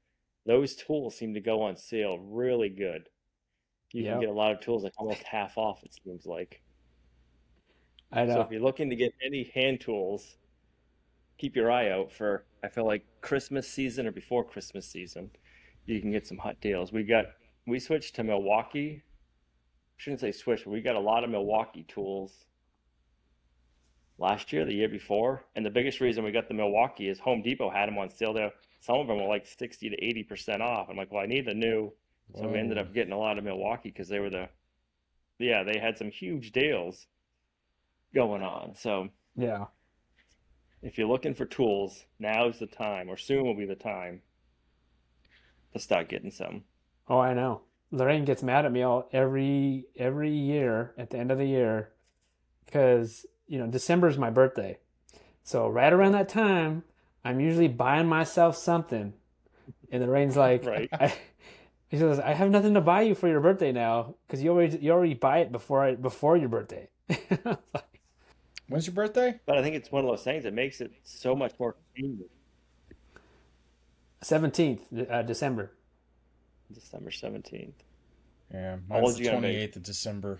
Those 0.45 0.75
tools 0.75 1.15
seem 1.15 1.33
to 1.35 1.39
go 1.41 1.61
on 1.61 1.77
sale 1.77 2.17
really 2.17 2.69
good. 2.69 3.07
You 3.93 4.03
Yep. 4.03 4.11
can 4.13 4.19
get 4.21 4.29
a 4.29 4.33
lot 4.33 4.51
of 4.51 4.61
tools 4.61 4.83
like 4.83 4.93
almost 4.97 5.23
half 5.23 5.57
off, 5.57 5.83
it 5.83 5.93
seems 5.93 6.25
like. 6.25 6.61
I 8.11 8.25
know. 8.25 8.33
So 8.33 8.35
know. 8.39 8.45
if 8.45 8.51
you're 8.51 8.61
looking 8.61 8.89
to 8.89 8.95
get 8.95 9.13
any 9.23 9.51
hand 9.53 9.81
tools, 9.81 10.37
keep 11.39 11.55
your 11.55 11.71
eye 11.71 11.89
out 11.89 12.11
for 12.11 12.43
I 12.63 12.67
feel 12.67 12.85
like 12.85 13.03
Christmas 13.21 13.67
season 13.67 14.05
or 14.05 14.11
before 14.11 14.43
Christmas 14.43 14.85
season. 14.85 15.31
You 15.85 15.99
can 16.01 16.11
get 16.11 16.27
some 16.27 16.37
hot 16.37 16.61
deals. 16.61 16.91
We 16.91 17.03
got 17.03 17.25
we 17.65 17.79
switched 17.79 18.15
to 18.15 18.23
Milwaukee. 18.23 19.01
Shouldn't 19.97 20.19
say 20.19 20.31
switch, 20.31 20.65
but 20.65 20.71
we 20.71 20.81
got 20.81 20.95
a 20.95 20.99
lot 20.99 21.23
of 21.23 21.29
Milwaukee 21.29 21.85
tools 21.87 22.45
last 24.17 24.53
year, 24.53 24.65
the 24.65 24.73
year 24.73 24.89
before. 24.89 25.45
And 25.55 25.65
the 25.65 25.69
biggest 25.69 25.99
reason 25.99 26.23
we 26.23 26.31
got 26.31 26.47
the 26.47 26.53
Milwaukee 26.53 27.09
is 27.09 27.19
Home 27.19 27.41
Depot 27.41 27.69
had 27.69 27.87
them 27.87 27.97
on 27.97 28.09
sale 28.09 28.33
there. 28.33 28.51
Some 28.81 28.97
of 28.97 29.07
them 29.07 29.17
were 29.17 29.27
like 29.27 29.45
60 29.45 29.89
to 29.89 29.97
80% 29.97 30.61
off. 30.61 30.87
I'm 30.89 30.95
like, 30.95 31.11
well, 31.11 31.23
I 31.23 31.25
need 31.25 31.45
the 31.45 31.53
new. 31.53 31.91
So 32.35 32.47
we 32.47 32.59
ended 32.59 32.77
up 32.77 32.93
getting 32.93 33.11
a 33.11 33.17
lot 33.17 33.39
of 33.39 33.43
Milwaukee 33.43 33.89
because 33.89 34.07
they 34.07 34.19
were 34.19 34.29
the, 34.29 34.49
yeah, 35.39 35.63
they 35.63 35.79
had 35.79 35.97
some 35.97 36.11
huge 36.11 36.51
deals 36.51 37.07
going 38.13 38.43
on. 38.43 38.75
So 38.75 39.09
Yeah. 39.35 39.65
If 40.81 40.97
you're 40.97 41.07
looking 41.07 41.33
for 41.33 41.45
tools, 41.45 42.05
now 42.19 42.47
is 42.47 42.59
the 42.59 42.67
time, 42.67 43.09
or 43.09 43.17
soon 43.17 43.45
will 43.45 43.55
be 43.55 43.65
the 43.65 43.75
time 43.75 44.21
to 45.73 45.79
start 45.79 46.09
getting 46.09 46.31
some. 46.31 46.63
Oh, 47.07 47.19
I 47.19 47.33
know. 47.33 47.61
Lorraine 47.91 48.25
gets 48.25 48.43
mad 48.43 48.65
at 48.65 48.71
me 48.71 48.83
all 48.83 49.09
every 49.11 49.85
every 49.97 50.31
year 50.31 50.93
at 50.97 51.09
the 51.09 51.17
end 51.17 51.31
of 51.31 51.39
the 51.39 51.47
year 51.47 51.89
because 52.65 53.25
you 53.47 53.57
know 53.57 53.65
December 53.65 54.07
is 54.07 54.17
my 54.17 54.29
birthday, 54.29 54.77
so 55.43 55.67
right 55.67 55.91
around 55.91 56.11
that 56.11 56.29
time 56.29 56.83
I'm 57.23 57.39
usually 57.39 57.67
buying 57.67 58.07
myself 58.07 58.55
something, 58.57 59.13
and 59.91 60.03
Lorraine's 60.03 60.37
like, 60.37 60.65
Right. 60.65 60.89
I, 60.93 61.13
he 61.89 61.97
says, 61.97 62.19
I 62.19 62.33
have 62.33 62.51
nothing 62.51 62.75
to 62.75 62.81
buy 62.81 63.01
you 63.01 63.15
for 63.15 63.27
your 63.27 63.41
birthday 63.41 63.71
now 63.71 64.15
because 64.27 64.43
you 64.43 64.51
already 64.51 64.77
you 64.77 64.91
already 64.91 65.15
buy 65.15 65.39
it 65.39 65.51
before 65.51 65.83
I, 65.83 65.95
before 65.95 66.37
your 66.37 66.49
birthday. 66.49 66.87
When's 68.69 68.85
your 68.87 68.93
birthday? 68.93 69.39
But 69.45 69.57
I 69.57 69.63
think 69.63 69.75
it's 69.75 69.91
one 69.91 70.03
of 70.05 70.09
those 70.09 70.23
things 70.23 70.43
that 70.43 70.53
makes 70.53 70.79
it 70.79 70.91
so 71.03 71.35
much 71.35 71.53
more 71.59 71.75
convenient. 71.95 72.29
Seventeenth, 74.21 74.81
uh, 75.09 75.21
December. 75.23 75.71
December 76.73 77.09
17th. 77.09 77.73
Yeah, 78.53 78.77
How 78.89 79.01
mine's 79.01 79.15
the 79.15 79.23
you 79.23 79.29
gonna 79.29 79.37
be? 79.37 79.41
twenty 79.47 79.55
eighth 79.57 79.75
of 79.75 79.83
December. 79.83 80.39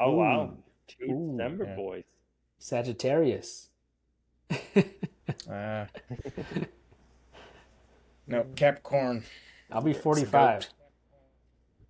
Oh, 0.00 0.12
Ooh. 0.12 0.16
wow. 0.16 0.52
Two 0.88 1.04
Ooh. 1.10 1.32
December 1.36 1.64
Yeah. 1.64 1.76
boys. 1.76 2.04
Sagittarius. 2.58 3.68
Uh, 5.50 5.86
no, 8.26 8.44
Capricorn. 8.56 9.24
I'll 9.70 9.80
be 9.80 9.94
forty 9.94 10.26
five. 10.26 10.68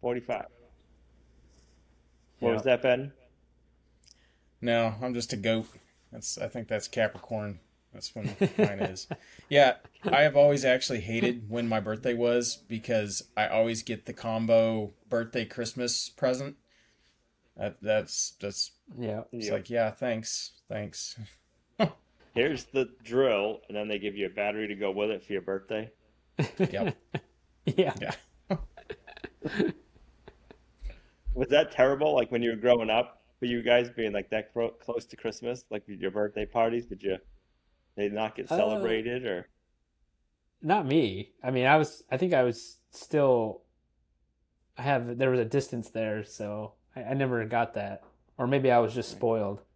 Forty 0.01 0.21
five. 0.21 0.47
What 2.39 2.51
Yeah. 2.51 2.55
was 2.55 2.63
that, 2.63 2.83
Ben? 2.83 3.13
No, 4.65 4.95
I'm 5.03 5.13
just 5.13 5.33
a 5.35 5.37
goat. 5.37 5.67
That's 6.11 6.39
I 6.39 6.49
think 6.49 6.69
that's 6.69 6.89
Capricorn. 6.89 7.61
That's 7.93 8.15
when 8.15 8.35
mine 8.59 8.81
is. 8.81 9.07
Yeah, 9.51 9.75
I 10.11 10.23
have 10.23 10.37
always 10.37 10.65
actually 10.65 11.01
hated 11.01 11.51
when 11.51 11.69
my 11.69 11.81
birthday 11.81 12.15
was 12.15 12.57
because 12.67 13.23
I 13.37 13.47
always 13.47 13.83
get 13.83 14.07
the 14.07 14.15
combo 14.15 14.95
birthday 15.11 15.45
Christmas 15.45 16.09
present. 16.09 16.57
That 17.59 17.77
that's 17.83 18.33
that's 18.41 18.73
Yeah. 18.99 19.25
it's 19.33 19.47
Yeah. 19.49 19.53
like 19.53 19.69
yeah, 19.69 19.91
thanks, 19.91 20.53
thanks. 20.69 21.19
Here's 22.35 22.65
the 22.65 22.89
drill, 23.05 23.61
and 23.69 23.77
then 23.77 23.87
they 23.87 23.99
give 23.99 24.17
you 24.17 24.27
a 24.27 24.31
battery 24.31 24.67
to 24.67 24.75
go 24.75 24.91
with 24.91 25.11
it 25.11 25.23
for 25.23 25.35
your 25.35 25.43
birthday. 25.43 25.91
Yep. 26.59 26.97
Yeah. 27.67 27.95
Yeah. 28.01 28.57
Was 31.35 31.49
that 31.49 31.73
terrible? 31.73 32.15
Like 32.15 32.31
when 32.31 32.43
you 32.43 32.51
were 32.51 32.57
growing 32.57 32.91
up, 32.91 33.23
for 33.45 33.49
you 33.49 33.61
guys 33.63 33.91
being 33.91 34.15
like 34.15 34.31
that 34.31 34.55
cro- 34.55 34.71
close 34.71 35.05
to 35.05 35.17
Christmas, 35.17 35.67
like 35.69 35.83
your 35.87 36.11
birthday 36.11 36.47
parties, 36.47 36.87
did 36.87 37.03
you? 37.03 37.19
They 37.95 38.09
not 38.09 38.35
get 38.35 38.51
Uh, 38.51 38.57
celebrated, 38.57 39.27
or 39.27 39.49
Not 40.63 40.87
me. 40.87 41.33
I 41.43 41.51
mean, 41.51 41.67
I 41.67 41.77
was, 41.77 42.05
I 42.11 42.17
think 42.17 42.33
I 42.33 42.43
was 42.43 42.79
still, 42.91 43.61
I 44.79 44.83
have, 44.83 45.19
there 45.19 45.29
was 45.29 45.41
a 45.41 45.45
distance 45.45 45.91
there, 45.91 46.25
so 46.25 46.73
I, 46.97 47.03
I 47.03 47.13
never 47.13 47.45
got 47.45 47.75
that. 47.75 48.03
Or 48.39 48.47
maybe 48.47 48.71
I 48.71 48.79
was 48.79 48.95
just 48.95 49.11
spoiled. 49.11 49.61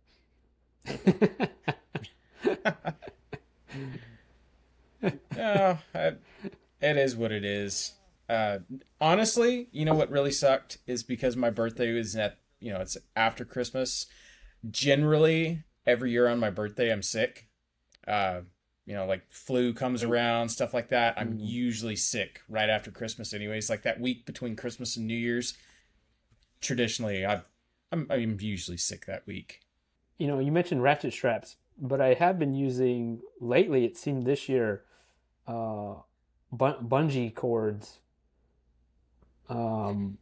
No, 5.36 5.78
I, 5.94 6.14
it 6.80 6.96
is 6.96 7.14
what 7.14 7.30
it 7.30 7.44
is. 7.44 7.92
Uh, 8.28 8.58
honestly, 9.00 9.68
you 9.70 9.84
know 9.84 9.94
what 9.94 10.10
really 10.10 10.32
sucked 10.32 10.78
is 10.86 11.02
because 11.04 11.36
my 11.36 11.50
birthday 11.50 11.92
was 11.92 12.16
at 12.16 12.38
you 12.60 12.72
know 12.72 12.80
it's 12.80 12.96
after 13.16 13.44
Christmas. 13.44 14.06
Generally, 14.70 15.62
every 15.86 16.10
year 16.10 16.28
on 16.28 16.38
my 16.40 16.50
birthday, 16.50 16.90
I'm 16.92 17.02
sick. 17.02 17.48
Uh, 18.06 18.40
you 18.86 18.94
know, 18.94 19.06
like 19.06 19.22
flu 19.30 19.72
comes 19.74 20.02
around, 20.02 20.48
stuff 20.48 20.72
like 20.72 20.88
that. 20.88 21.14
I'm 21.18 21.38
Mhm. 21.38 21.46
usually 21.46 21.96
sick 21.96 22.40
right 22.48 22.70
after 22.70 22.90
Christmas, 22.90 23.32
anyways. 23.34 23.68
Like 23.68 23.82
that 23.82 24.00
week 24.00 24.24
between 24.26 24.56
Christmas 24.56 24.96
and 24.96 25.06
New 25.06 25.16
Year's. 25.16 25.54
Traditionally, 26.60 27.24
I've, 27.24 27.48
I'm 27.92 28.06
I'm 28.10 28.40
usually 28.40 28.78
sick 28.78 29.06
that 29.06 29.26
week. 29.26 29.60
You 30.18 30.26
know, 30.26 30.40
you 30.40 30.50
mentioned 30.50 30.82
ratchet 30.82 31.12
straps, 31.12 31.56
but 31.78 32.00
I 32.00 32.14
have 32.14 32.38
been 32.38 32.54
using 32.54 33.20
lately, 33.40 33.84
it 33.84 33.96
seemed 33.96 34.26
this 34.26 34.48
year, 34.48 34.82
uh, 35.46 35.94
bun- 36.50 36.88
bungee 36.88 37.32
cords. 37.32 38.00
Um, 39.48 40.18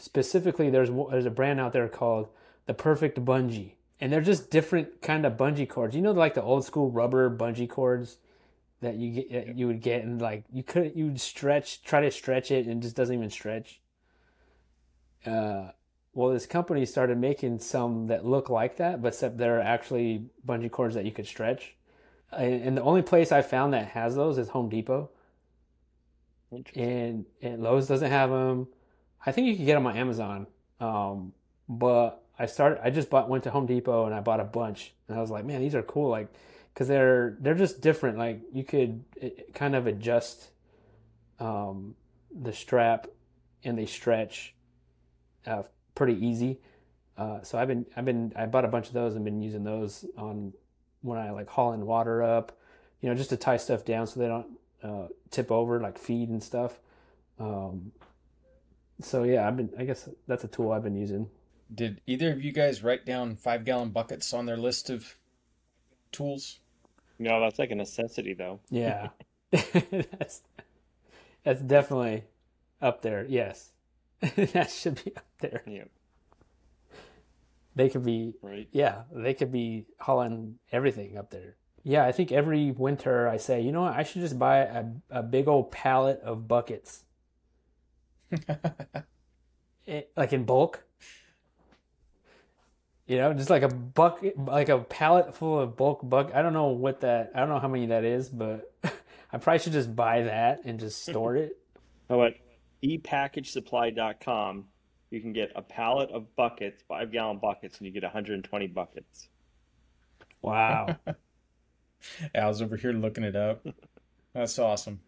specifically, 0.00 0.70
there's 0.70 0.90
there's 1.10 1.26
a 1.26 1.30
brand 1.30 1.60
out 1.60 1.72
there 1.72 1.88
called 1.88 2.28
the 2.66 2.74
Perfect 2.74 3.24
Bungee, 3.24 3.72
and 4.00 4.12
they're 4.12 4.20
just 4.20 4.50
different 4.50 5.02
kind 5.02 5.26
of 5.26 5.34
bungee 5.34 5.68
cords. 5.68 5.94
You 5.94 6.02
know, 6.02 6.12
like 6.12 6.34
the 6.34 6.42
old 6.42 6.64
school 6.64 6.90
rubber 6.90 7.30
bungee 7.30 7.68
cords 7.68 8.18
that 8.80 8.96
you 8.96 9.10
get 9.10 9.32
that 9.32 9.58
you 9.58 9.66
would 9.66 9.80
get, 9.82 10.02
and 10.02 10.20
like 10.20 10.44
you 10.52 10.62
couldn't 10.62 10.96
you 10.96 11.06
would 11.06 11.20
stretch, 11.20 11.82
try 11.82 12.00
to 12.00 12.10
stretch 12.10 12.50
it, 12.50 12.66
and 12.66 12.80
it 12.80 12.82
just 12.82 12.96
doesn't 12.96 13.14
even 13.14 13.30
stretch. 13.30 13.80
Uh, 15.24 15.70
well, 16.12 16.30
this 16.30 16.46
company 16.46 16.84
started 16.86 17.18
making 17.18 17.58
some 17.60 18.08
that 18.08 18.24
look 18.24 18.50
like 18.50 18.76
that, 18.78 19.00
but 19.00 19.08
except 19.08 19.38
they're 19.38 19.60
actually 19.60 20.26
bungee 20.46 20.70
cords 20.70 20.94
that 20.94 21.04
you 21.04 21.12
could 21.12 21.26
stretch. 21.26 21.74
And, 22.32 22.76
the 22.76 22.82
only 22.82 23.02
place 23.02 23.32
I 23.32 23.42
found 23.42 23.74
that 23.74 23.88
has 23.88 24.14
those 24.14 24.38
is 24.38 24.48
Home 24.50 24.68
Depot, 24.68 25.10
and 26.74 27.26
and 27.42 27.62
Lowe's 27.62 27.88
doesn't 27.88 28.10
have 28.10 28.30
them. 28.30 28.68
I 29.24 29.32
think 29.32 29.48
you 29.48 29.56
can 29.56 29.66
get 29.66 29.74
them 29.74 29.86
on 29.86 29.96
Amazon. 29.96 30.46
Um, 30.80 31.32
but 31.68 32.22
I 32.38 32.46
started. 32.46 32.80
I 32.84 32.90
just 32.90 33.10
bought 33.10 33.28
went 33.28 33.44
to 33.44 33.50
Home 33.50 33.66
Depot 33.66 34.06
and 34.06 34.14
I 34.14 34.20
bought 34.20 34.40
a 34.40 34.44
bunch, 34.44 34.92
and 35.08 35.16
I 35.16 35.20
was 35.20 35.30
like, 35.30 35.44
man, 35.44 35.60
these 35.60 35.74
are 35.74 35.82
cool. 35.82 36.08
Like, 36.08 36.32
because 36.72 36.88
they're 36.88 37.36
they're 37.40 37.54
just 37.54 37.80
different. 37.80 38.18
Like 38.18 38.40
you 38.52 38.64
could 38.64 39.04
it, 39.16 39.54
kind 39.54 39.74
of 39.74 39.86
adjust 39.86 40.50
um, 41.38 41.94
the 42.34 42.52
strap, 42.52 43.08
and 43.62 43.78
they 43.78 43.86
stretch 43.86 44.54
uh, 45.46 45.62
pretty 45.94 46.24
easy. 46.26 46.60
Uh, 47.16 47.42
so 47.42 47.58
I've 47.58 47.68
been 47.68 47.86
I've 47.96 48.06
been 48.06 48.32
I 48.34 48.46
bought 48.46 48.64
a 48.64 48.68
bunch 48.68 48.88
of 48.88 48.94
those 48.94 49.14
and 49.14 49.24
been 49.24 49.42
using 49.42 49.64
those 49.64 50.06
on 50.16 50.54
when 51.02 51.18
I 51.18 51.30
like 51.30 51.48
hauling 51.48 51.84
water 51.84 52.22
up, 52.22 52.56
you 53.00 53.08
know, 53.08 53.14
just 53.14 53.30
to 53.30 53.36
tie 53.36 53.58
stuff 53.58 53.84
down 53.84 54.06
so 54.06 54.20
they 54.20 54.28
don't 54.28 54.58
uh, 54.82 55.08
tip 55.30 55.50
over 55.50 55.80
like 55.80 55.98
feed 55.98 56.30
and 56.30 56.42
stuff. 56.42 56.78
Um, 57.38 57.92
so 59.02 59.24
yeah, 59.24 59.46
I've 59.46 59.56
been 59.56 59.70
I 59.78 59.84
guess 59.84 60.08
that's 60.26 60.44
a 60.44 60.48
tool 60.48 60.72
I've 60.72 60.82
been 60.84 60.96
using. 60.96 61.28
Did 61.74 62.00
either 62.06 62.32
of 62.32 62.42
you 62.42 62.52
guys 62.52 62.82
write 62.82 63.06
down 63.06 63.36
five 63.36 63.64
gallon 63.64 63.90
buckets 63.90 64.32
on 64.34 64.46
their 64.46 64.56
list 64.56 64.90
of 64.90 65.16
tools? 66.12 66.58
No, 67.18 67.40
that's 67.40 67.58
like 67.58 67.70
a 67.70 67.74
necessity, 67.74 68.34
though. 68.34 68.60
Yeah, 68.70 69.08
that's 69.50 70.42
that's 71.44 71.60
definitely 71.62 72.24
up 72.82 73.02
there. 73.02 73.24
Yes, 73.28 73.70
that 74.20 74.70
should 74.70 75.02
be 75.04 75.14
up 75.16 75.24
there. 75.40 75.62
Yeah. 75.66 75.84
they 77.76 77.88
could 77.88 78.04
be 78.04 78.34
Right. 78.42 78.68
yeah, 78.72 79.02
they 79.12 79.34
could 79.34 79.52
be 79.52 79.86
hauling 80.00 80.58
everything 80.72 81.16
up 81.16 81.30
there. 81.30 81.56
Yeah, 81.82 82.04
I 82.04 82.12
think 82.12 82.30
every 82.32 82.72
winter 82.72 83.26
I 83.28 83.38
say, 83.38 83.60
you 83.62 83.72
know 83.72 83.82
what, 83.82 83.94
I 83.94 84.02
should 84.02 84.20
just 84.20 84.38
buy 84.38 84.58
a, 84.58 84.84
a 85.10 85.22
big 85.22 85.48
old 85.48 85.70
pallet 85.70 86.20
of 86.22 86.46
buckets, 86.46 87.04
it, 88.30 89.04
eh, 89.88 90.02
like 90.16 90.32
in 90.32 90.44
bulk. 90.44 90.84
You 93.06 93.18
know, 93.18 93.34
just 93.34 93.50
like 93.50 93.62
a 93.62 93.68
bucket, 93.68 94.38
like 94.38 94.68
a 94.68 94.78
pallet 94.78 95.34
full 95.34 95.58
of 95.58 95.76
bulk 95.76 96.00
buck. 96.08 96.30
I 96.32 96.42
don't 96.42 96.52
know 96.52 96.68
what 96.68 97.00
that. 97.00 97.32
I 97.34 97.40
don't 97.40 97.48
know 97.48 97.58
how 97.58 97.68
many 97.68 97.86
that 97.86 98.04
is, 98.04 98.28
but 98.28 98.72
I 99.32 99.38
probably 99.38 99.58
should 99.58 99.72
just 99.72 99.94
buy 99.96 100.22
that 100.22 100.60
and 100.64 100.78
just 100.78 101.02
store 101.02 101.36
it. 101.36 101.58
So 102.08 102.22
at 102.22 102.34
epackagesupply.com, 102.84 104.64
you 105.10 105.20
can 105.20 105.32
get 105.32 105.50
a 105.56 105.62
pallet 105.62 106.10
of 106.10 106.34
buckets, 106.36 106.84
five 106.86 107.10
gallon 107.10 107.38
buckets, 107.38 107.78
and 107.78 107.86
you 107.86 107.92
get 107.92 108.04
120 108.04 108.66
buckets. 108.68 109.28
Wow. 110.42 110.96
I 112.34 112.46
was 112.46 112.62
over 112.62 112.76
here 112.76 112.92
looking 112.92 113.24
it 113.24 113.36
up. 113.36 113.66
That's 114.34 114.58
awesome. 114.58 115.00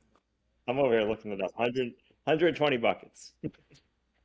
I'm 0.68 0.78
over 0.78 0.98
here 0.98 1.08
looking 1.08 1.32
it 1.32 1.40
up. 1.40 1.52
100, 1.54 1.92
120 2.24 2.76
buckets. 2.76 3.32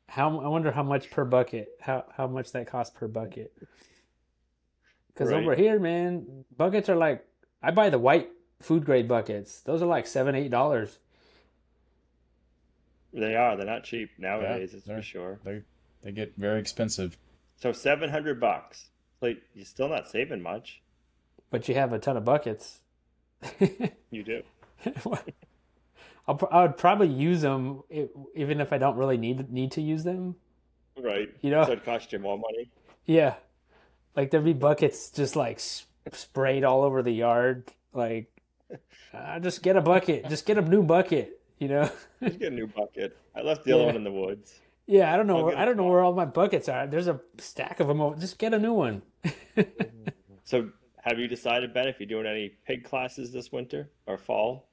How 0.09 0.39
I 0.39 0.47
wonder 0.47 0.71
how 0.71 0.83
much 0.83 1.09
per 1.11 1.25
bucket? 1.25 1.69
How 1.81 2.05
how 2.15 2.27
much 2.27 2.51
that 2.53 2.67
costs 2.67 2.95
per 2.97 3.07
bucket? 3.07 3.51
Because 5.13 5.31
Right. 5.31 5.41
over 5.41 5.55
here, 5.55 5.79
man, 5.79 6.45
buckets 6.55 6.89
are 6.89 6.95
like 6.95 7.25
I 7.61 7.71
buy 7.71 7.89
the 7.89 7.99
white 7.99 8.29
food 8.61 8.85
grade 8.85 9.07
buckets. 9.07 9.61
Those 9.61 9.81
are 9.81 9.87
like 9.87 10.07
seven 10.07 10.35
eight 10.35 10.49
dollars. 10.51 10.99
They 13.13 13.35
are. 13.35 13.57
They're 13.57 13.65
not 13.65 13.83
cheap 13.83 14.11
nowadays, 14.17 14.73
it's 14.73 14.85
for 14.87 15.01
sure. 15.01 15.39
They 15.43 15.63
they 16.03 16.11
get 16.11 16.35
very 16.37 16.59
expensive. 16.59 17.17
So 17.55 17.71
700 17.71 18.39
bucks. 18.39 18.89
Like 19.21 19.41
you're 19.55 19.65
still 19.65 19.89
not 19.89 20.07
saving 20.07 20.41
much. 20.43 20.81
But 21.49 21.67
you 21.67 21.75
have 21.75 21.91
a 21.93 21.99
ton 21.99 22.15
of 22.17 22.23
buckets. 22.25 22.79
You 24.09 24.23
do. 24.23 24.43
I'll, 26.27 26.39
I 26.51 26.63
would 26.63 26.77
probably 26.77 27.07
use 27.07 27.41
them 27.41 27.83
i 27.91 28.07
even 28.35 28.59
if 28.59 28.73
I 28.73 28.77
don't 28.77 28.97
really 28.97 29.17
need 29.17 29.51
need 29.51 29.71
to 29.73 29.81
use 29.81 30.03
them. 30.03 30.35
Right. 30.99 31.29
You 31.41 31.51
know? 31.51 31.65
So 31.65 31.73
it 31.73 31.85
cost 31.85 32.11
you 32.11 32.19
more 32.19 32.37
money. 32.37 32.69
Yeah, 33.05 33.35
like 34.15 34.31
there'd 34.31 34.43
be 34.43 34.53
buckets 34.53 35.09
just 35.11 35.35
like 35.35 35.59
sprayed 36.11 36.63
all 36.63 36.83
over 36.83 37.01
the 37.01 37.11
yard. 37.11 37.71
Like, 37.93 38.29
uh, 39.13 39.39
just 39.39 39.63
get 39.63 39.77
a 39.77 39.81
bucket. 39.81 40.27
Just 40.29 40.45
get 40.45 40.57
a 40.57 40.61
new 40.61 40.83
bucket. 40.83 41.39
You 41.59 41.69
know? 41.69 41.89
Just 42.23 42.37
get 42.37 42.51
a 42.51 42.55
new 42.55 42.67
bucket. 42.67 43.17
I 43.35 43.41
left 43.41 43.63
the 43.63 43.73
other 43.73 43.85
one 43.85 43.95
in 43.95 44.03
the 44.03 44.11
woods. 44.11 44.59
Yeah, 44.85 45.11
I 45.11 45.17
don't 45.17 45.25
know. 45.25 45.45
Where, 45.45 45.57
I 45.57 45.65
don't 45.65 45.75
know 45.75 45.87
where 45.87 46.01
all 46.01 46.13
my 46.13 46.25
buckets 46.25 46.69
are. 46.69 46.85
There's 46.85 47.07
a 47.07 47.19
stack 47.39 47.79
of 47.79 47.87
them. 47.87 47.99
over- 47.99 48.15
Just 48.15 48.37
get 48.37 48.53
a 48.53 48.59
new 48.59 48.73
one. 48.73 49.01
So 50.43 50.69
have 51.01 51.19
you 51.19 51.27
decided, 51.27 51.73
Ben, 51.73 51.89
if 51.89 51.99
you're 51.99 52.07
doing 52.07 52.25
any 52.25 52.53
pig 52.65 52.85
classes 52.85 53.33
this 53.33 53.51
winter 53.51 53.89
or 54.05 54.17
fall? 54.17 54.66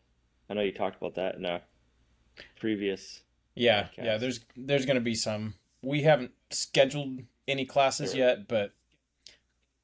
I 0.48 0.54
know 0.54 0.60
you 0.62 0.72
talked 0.72 0.96
about 0.96 1.14
that 1.14 1.36
in 1.36 1.44
a 1.44 1.62
previous. 2.58 3.22
Yeah, 3.54 3.84
Podcast. 3.84 4.04
yeah. 4.04 4.16
There's 4.18 4.40
there's 4.56 4.86
gonna 4.86 5.00
be 5.00 5.14
some. 5.14 5.54
We 5.82 6.02
haven't 6.02 6.32
scheduled 6.50 7.20
any 7.46 7.64
classes 7.66 8.10
Sure. 8.10 8.18
yet, 8.20 8.48
but 8.48 8.72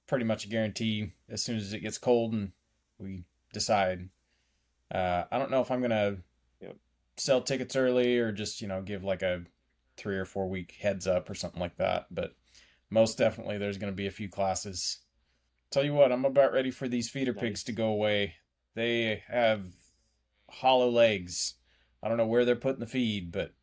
pretty 0.07 0.25
much 0.25 0.45
a 0.45 0.49
guarantee 0.49 1.13
as 1.29 1.43
soon 1.43 1.57
as 1.57 1.73
it 1.73 1.81
gets 1.81 1.99
cold 1.99 2.33
and 2.33 2.53
we 2.99 3.25
decide. 3.53 4.09
Uh, 4.91 5.25
I 5.31 5.39
don't 5.39 5.51
know 5.51 5.61
if 5.61 5.71
I'm 5.71 5.81
gonna 5.83 6.19
Yep. 6.61 6.77
sell 7.17 7.43
tickets 7.43 7.77
early 7.77 8.19
or 8.19 8.33
just 8.33 8.61
you 8.61 8.67
know 8.69 8.83
give 8.83 9.05
like 9.05 9.23
a 9.23 9.45
three 9.97 10.17
or 10.17 10.25
four 10.25 10.49
week 10.49 10.73
heads 10.81 11.07
up 11.07 11.29
or 11.31 11.35
something 11.35 11.61
like 11.61 11.77
that. 11.77 12.07
But 12.11 12.35
most 12.89 13.19
definitely 13.19 13.59
there's 13.59 13.79
gonna 13.79 13.93
be 13.93 14.07
a 14.07 14.11
few 14.13 14.29
classes. 14.29 14.99
Tell 15.71 15.85
you 15.85 15.95
what, 15.95 16.11
I'm 16.11 16.25
about 16.25 16.53
ready 16.53 16.73
for 16.73 16.89
these 16.89 17.09
feeder 17.09 17.33
pigs 17.33 17.63
to 17.65 17.73
go 17.73 17.87
away. 17.89 18.35
They 18.75 19.23
have 19.29 19.65
hollow 20.51 20.91
legs. 20.91 21.55
I 22.03 22.09
don't 22.09 22.19
know 22.19 22.27
where 22.27 22.45
they're 22.45 22.57
putting 22.57 22.81
the 22.81 22.87
feed, 22.87 23.33
but 23.33 23.55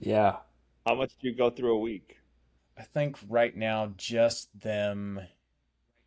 Yeah. 0.00 0.40
How 0.86 0.94
much 0.94 1.16
do 1.18 1.26
you 1.26 1.34
go 1.34 1.50
through 1.50 1.74
a 1.74 1.80
week? 1.80 2.18
I 2.76 2.82
think 2.82 3.16
right 3.28 3.56
now 3.56 3.94
just 3.96 4.60
them 4.60 5.20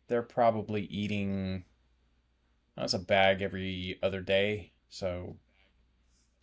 they're 0.08 0.22
probably 0.22 0.82
eating 0.84 1.64
that's 2.76 2.94
a 2.94 2.98
bag 2.98 3.42
every 3.42 3.98
other 4.02 4.20
day. 4.20 4.72
So 4.88 5.36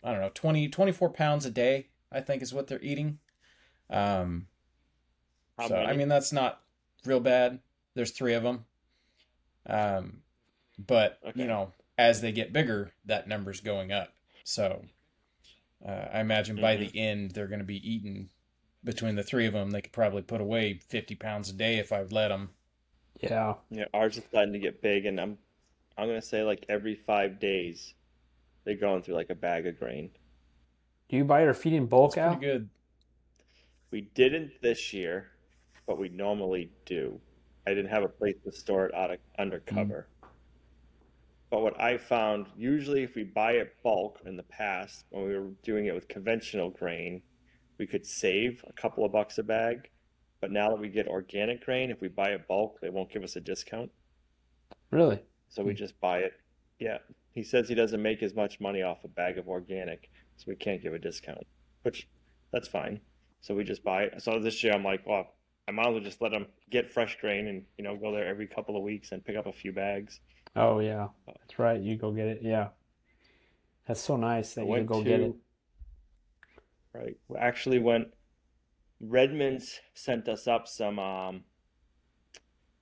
I 0.04 0.12
don't 0.12 0.20
know, 0.20 0.30
20 0.34 0.68
24 0.68 1.10
pounds 1.10 1.46
a 1.46 1.50
day, 1.50 1.88
I 2.12 2.20
think 2.20 2.42
is 2.42 2.54
what 2.54 2.66
they're 2.68 2.80
eating. 2.82 3.18
Um 3.90 4.48
How 5.58 5.68
so 5.68 5.76
I 5.76 5.94
mean 5.94 6.08
that's 6.08 6.32
not 6.32 6.62
real 7.04 7.20
bad. 7.20 7.60
There's 7.94 8.10
3 8.12 8.34
of 8.34 8.42
them. 8.42 8.66
Um 9.66 10.22
but 10.78 11.20
Okay. 11.22 11.34
you 11.34 11.46
know, 11.46 11.72
as 11.98 12.20
they 12.20 12.32
get 12.32 12.52
bigger, 12.52 12.92
that 13.04 13.28
number's 13.28 13.60
going 13.60 13.92
up. 13.92 14.12
So 14.44 14.84
uh, 15.86 16.06
I 16.12 16.20
imagine 16.20 16.56
by 16.60 16.76
Mhm. 16.76 16.92
the 16.92 16.98
end 16.98 17.30
they're 17.32 17.46
going 17.46 17.58
to 17.60 17.64
be 17.64 17.88
eating 17.88 18.30
between 18.82 19.14
the 19.16 19.22
three 19.22 19.46
of 19.46 19.52
them. 19.52 19.70
They 19.70 19.80
could 19.82 19.92
probably 19.92 20.22
put 20.22 20.40
away 20.40 20.74
50 20.74 21.14
pounds 21.14 21.50
a 21.50 21.52
day 21.52 21.78
if 21.78 21.92
I 21.92 22.00
would 22.00 22.12
let 22.12 22.28
them. 22.28 22.50
Yeah. 23.20 23.54
Yeah, 23.70 23.84
ours 23.94 24.18
is 24.18 24.24
starting 24.24 24.52
to 24.54 24.58
get 24.58 24.82
big, 24.82 25.06
and 25.06 25.20
I'm 25.20 25.38
I'm 25.96 26.08
gonna 26.08 26.20
say 26.20 26.42
like 26.42 26.66
every 26.68 26.96
five 26.96 27.38
days 27.38 27.94
they're 28.64 28.74
going 28.76 29.02
through 29.02 29.14
like 29.14 29.30
a 29.30 29.34
bag 29.36 29.66
of 29.66 29.78
grain. 29.78 30.10
Do 31.08 31.16
you 31.16 31.24
buy 31.24 31.44
your 31.44 31.54
feed 31.54 31.74
in 31.74 31.86
bulk 31.86 32.12
It's 32.12 32.18
out? 32.18 32.38
pretty 32.40 32.52
good. 32.52 32.68
We 33.90 34.00
didn't 34.00 34.60
this 34.60 34.92
year, 34.92 35.30
but 35.86 35.98
we 35.98 36.08
normally 36.08 36.72
do. 36.86 37.20
I 37.66 37.70
didn't 37.70 37.90
have 37.90 38.02
a 38.02 38.08
place 38.08 38.34
to 38.44 38.52
store 38.52 38.86
it 38.86 38.94
out 38.94 39.12
of 39.12 39.18
under 39.38 39.60
cover. 39.60 40.08
But 41.50 41.60
what 41.60 41.80
I 41.80 41.98
found, 41.98 42.46
usually 42.56 43.02
if 43.02 43.14
we 43.14 43.24
buy 43.24 43.52
it 43.52 43.76
bulk 43.82 44.20
in 44.26 44.36
the 44.36 44.42
past, 44.44 45.04
when 45.10 45.24
we 45.24 45.38
were 45.38 45.50
doing 45.62 45.86
it 45.86 45.94
with 45.94 46.08
conventional 46.08 46.70
grain, 46.70 47.22
we 47.78 47.86
could 47.86 48.06
save 48.06 48.64
a 48.68 48.72
couple 48.72 49.04
of 49.04 49.12
bucks 49.12 49.38
a 49.38 49.42
bag. 49.42 49.90
But 50.40 50.50
now 50.50 50.68
that 50.70 50.80
we 50.80 50.88
get 50.88 51.08
organic 51.08 51.64
grain, 51.64 51.90
if 51.90 52.00
we 52.00 52.08
buy 52.08 52.30
it 52.30 52.46
bulk, 52.48 52.78
they 52.80 52.90
won't 52.90 53.10
give 53.12 53.22
us 53.22 53.36
a 53.36 53.40
discount. 53.40 53.90
Really? 54.90 55.20
So 55.48 55.62
we 55.62 55.72
Hmm. 55.72 55.76
just 55.78 55.98
buy 56.00 56.18
it. 56.20 56.32
Yeah. 56.78 56.98
He 57.32 57.42
says 57.42 57.68
he 57.68 57.74
doesn't 57.74 58.02
make 58.02 58.22
as 58.22 58.34
much 58.34 58.60
money 58.60 58.82
off 58.82 59.04
a 59.04 59.08
bag 59.08 59.38
of 59.38 59.48
organic, 59.48 60.10
so 60.36 60.44
we 60.48 60.56
can't 60.56 60.82
give 60.82 60.94
a 60.94 60.98
discount, 60.98 61.46
which 61.82 62.08
that's 62.52 62.68
fine. 62.68 63.00
So 63.40 63.54
we 63.54 63.64
just 63.64 63.84
buy 63.84 64.04
it. 64.04 64.22
So 64.22 64.38
this 64.38 64.62
year 64.62 64.72
I'm 64.72 64.84
like, 64.84 65.06
well, 65.06 65.34
I 65.66 65.72
might 65.72 65.86
as 65.86 65.92
well 65.94 66.02
just 66.02 66.20
let 66.20 66.32
him 66.32 66.46
get 66.70 66.90
fresh 66.90 67.18
grain 67.20 67.46
and, 67.48 67.64
you 67.78 67.84
know, 67.84 67.96
go 67.96 68.12
there 68.12 68.26
every 68.26 68.46
couple 68.46 68.76
of 68.76 68.82
weeks 68.82 69.12
and 69.12 69.24
pick 69.24 69.36
up 69.36 69.46
a 69.46 69.52
few 69.52 69.72
bags. 69.72 70.20
Oh 70.56 70.78
yeah. 70.80 71.08
That's 71.26 71.58
right. 71.58 71.80
You 71.80 71.96
go 71.96 72.12
get 72.12 72.26
it. 72.26 72.40
Yeah. 72.42 72.68
That's 73.86 74.00
so 74.00 74.16
nice 74.16 74.54
that 74.54 74.62
I 74.62 74.78
you 74.78 74.84
go 74.84 75.02
get 75.02 75.20
it. 75.20 75.34
right. 76.94 77.16
We 77.28 77.36
actually 77.38 77.78
went, 77.78 78.08
Redmond's 79.00 79.80
sent 79.94 80.28
us 80.28 80.46
up 80.46 80.66
some, 80.66 80.98
um, 80.98 81.44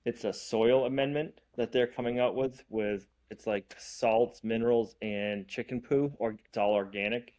it's 0.05 0.23
a 0.23 0.33
soil 0.33 0.85
amendment 0.85 1.39
that 1.55 1.71
they're 1.71 1.87
coming 1.87 2.19
out 2.19 2.35
with, 2.35 2.63
with 2.69 3.05
it's 3.29 3.47
like 3.47 3.73
salts, 3.77 4.43
minerals, 4.43 4.95
and 5.01 5.47
chicken 5.47 5.81
poo, 5.81 6.13
or 6.19 6.35
it's 6.45 6.57
all 6.57 6.73
organic. 6.73 7.33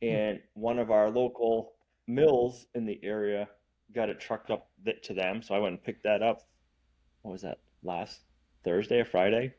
And 0.00 0.40
one 0.52 0.78
of 0.78 0.90
our 0.90 1.10
local 1.10 1.72
mills 2.06 2.66
in 2.74 2.84
the 2.84 3.00
area 3.02 3.48
got 3.94 4.10
it 4.10 4.20
trucked 4.20 4.50
up 4.50 4.68
to 5.02 5.14
them, 5.14 5.42
so 5.42 5.54
I 5.54 5.58
went 5.58 5.72
and 5.72 5.82
picked 5.82 6.04
that 6.04 6.22
up. 6.22 6.42
What 7.22 7.32
was 7.32 7.42
that? 7.42 7.58
Last 7.82 8.20
Thursday 8.64 9.00
or 9.00 9.04
Friday? 9.04 9.54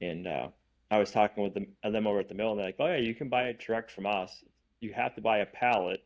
And 0.00 0.26
uh, 0.26 0.48
I 0.90 0.98
was 0.98 1.10
talking 1.10 1.42
with 1.42 1.54
them, 1.54 1.66
uh, 1.82 1.90
them 1.90 2.06
over 2.06 2.20
at 2.20 2.28
the 2.28 2.34
mill, 2.34 2.50
and 2.50 2.58
they're 2.58 2.66
like, 2.66 2.76
"Oh 2.78 2.86
yeah, 2.86 2.96
you 2.96 3.14
can 3.14 3.28
buy 3.28 3.44
it 3.44 3.58
direct 3.64 3.90
from 3.90 4.06
us. 4.06 4.44
You 4.80 4.92
have 4.92 5.14
to 5.14 5.20
buy 5.20 5.38
a 5.38 5.46
pallet." 5.46 6.04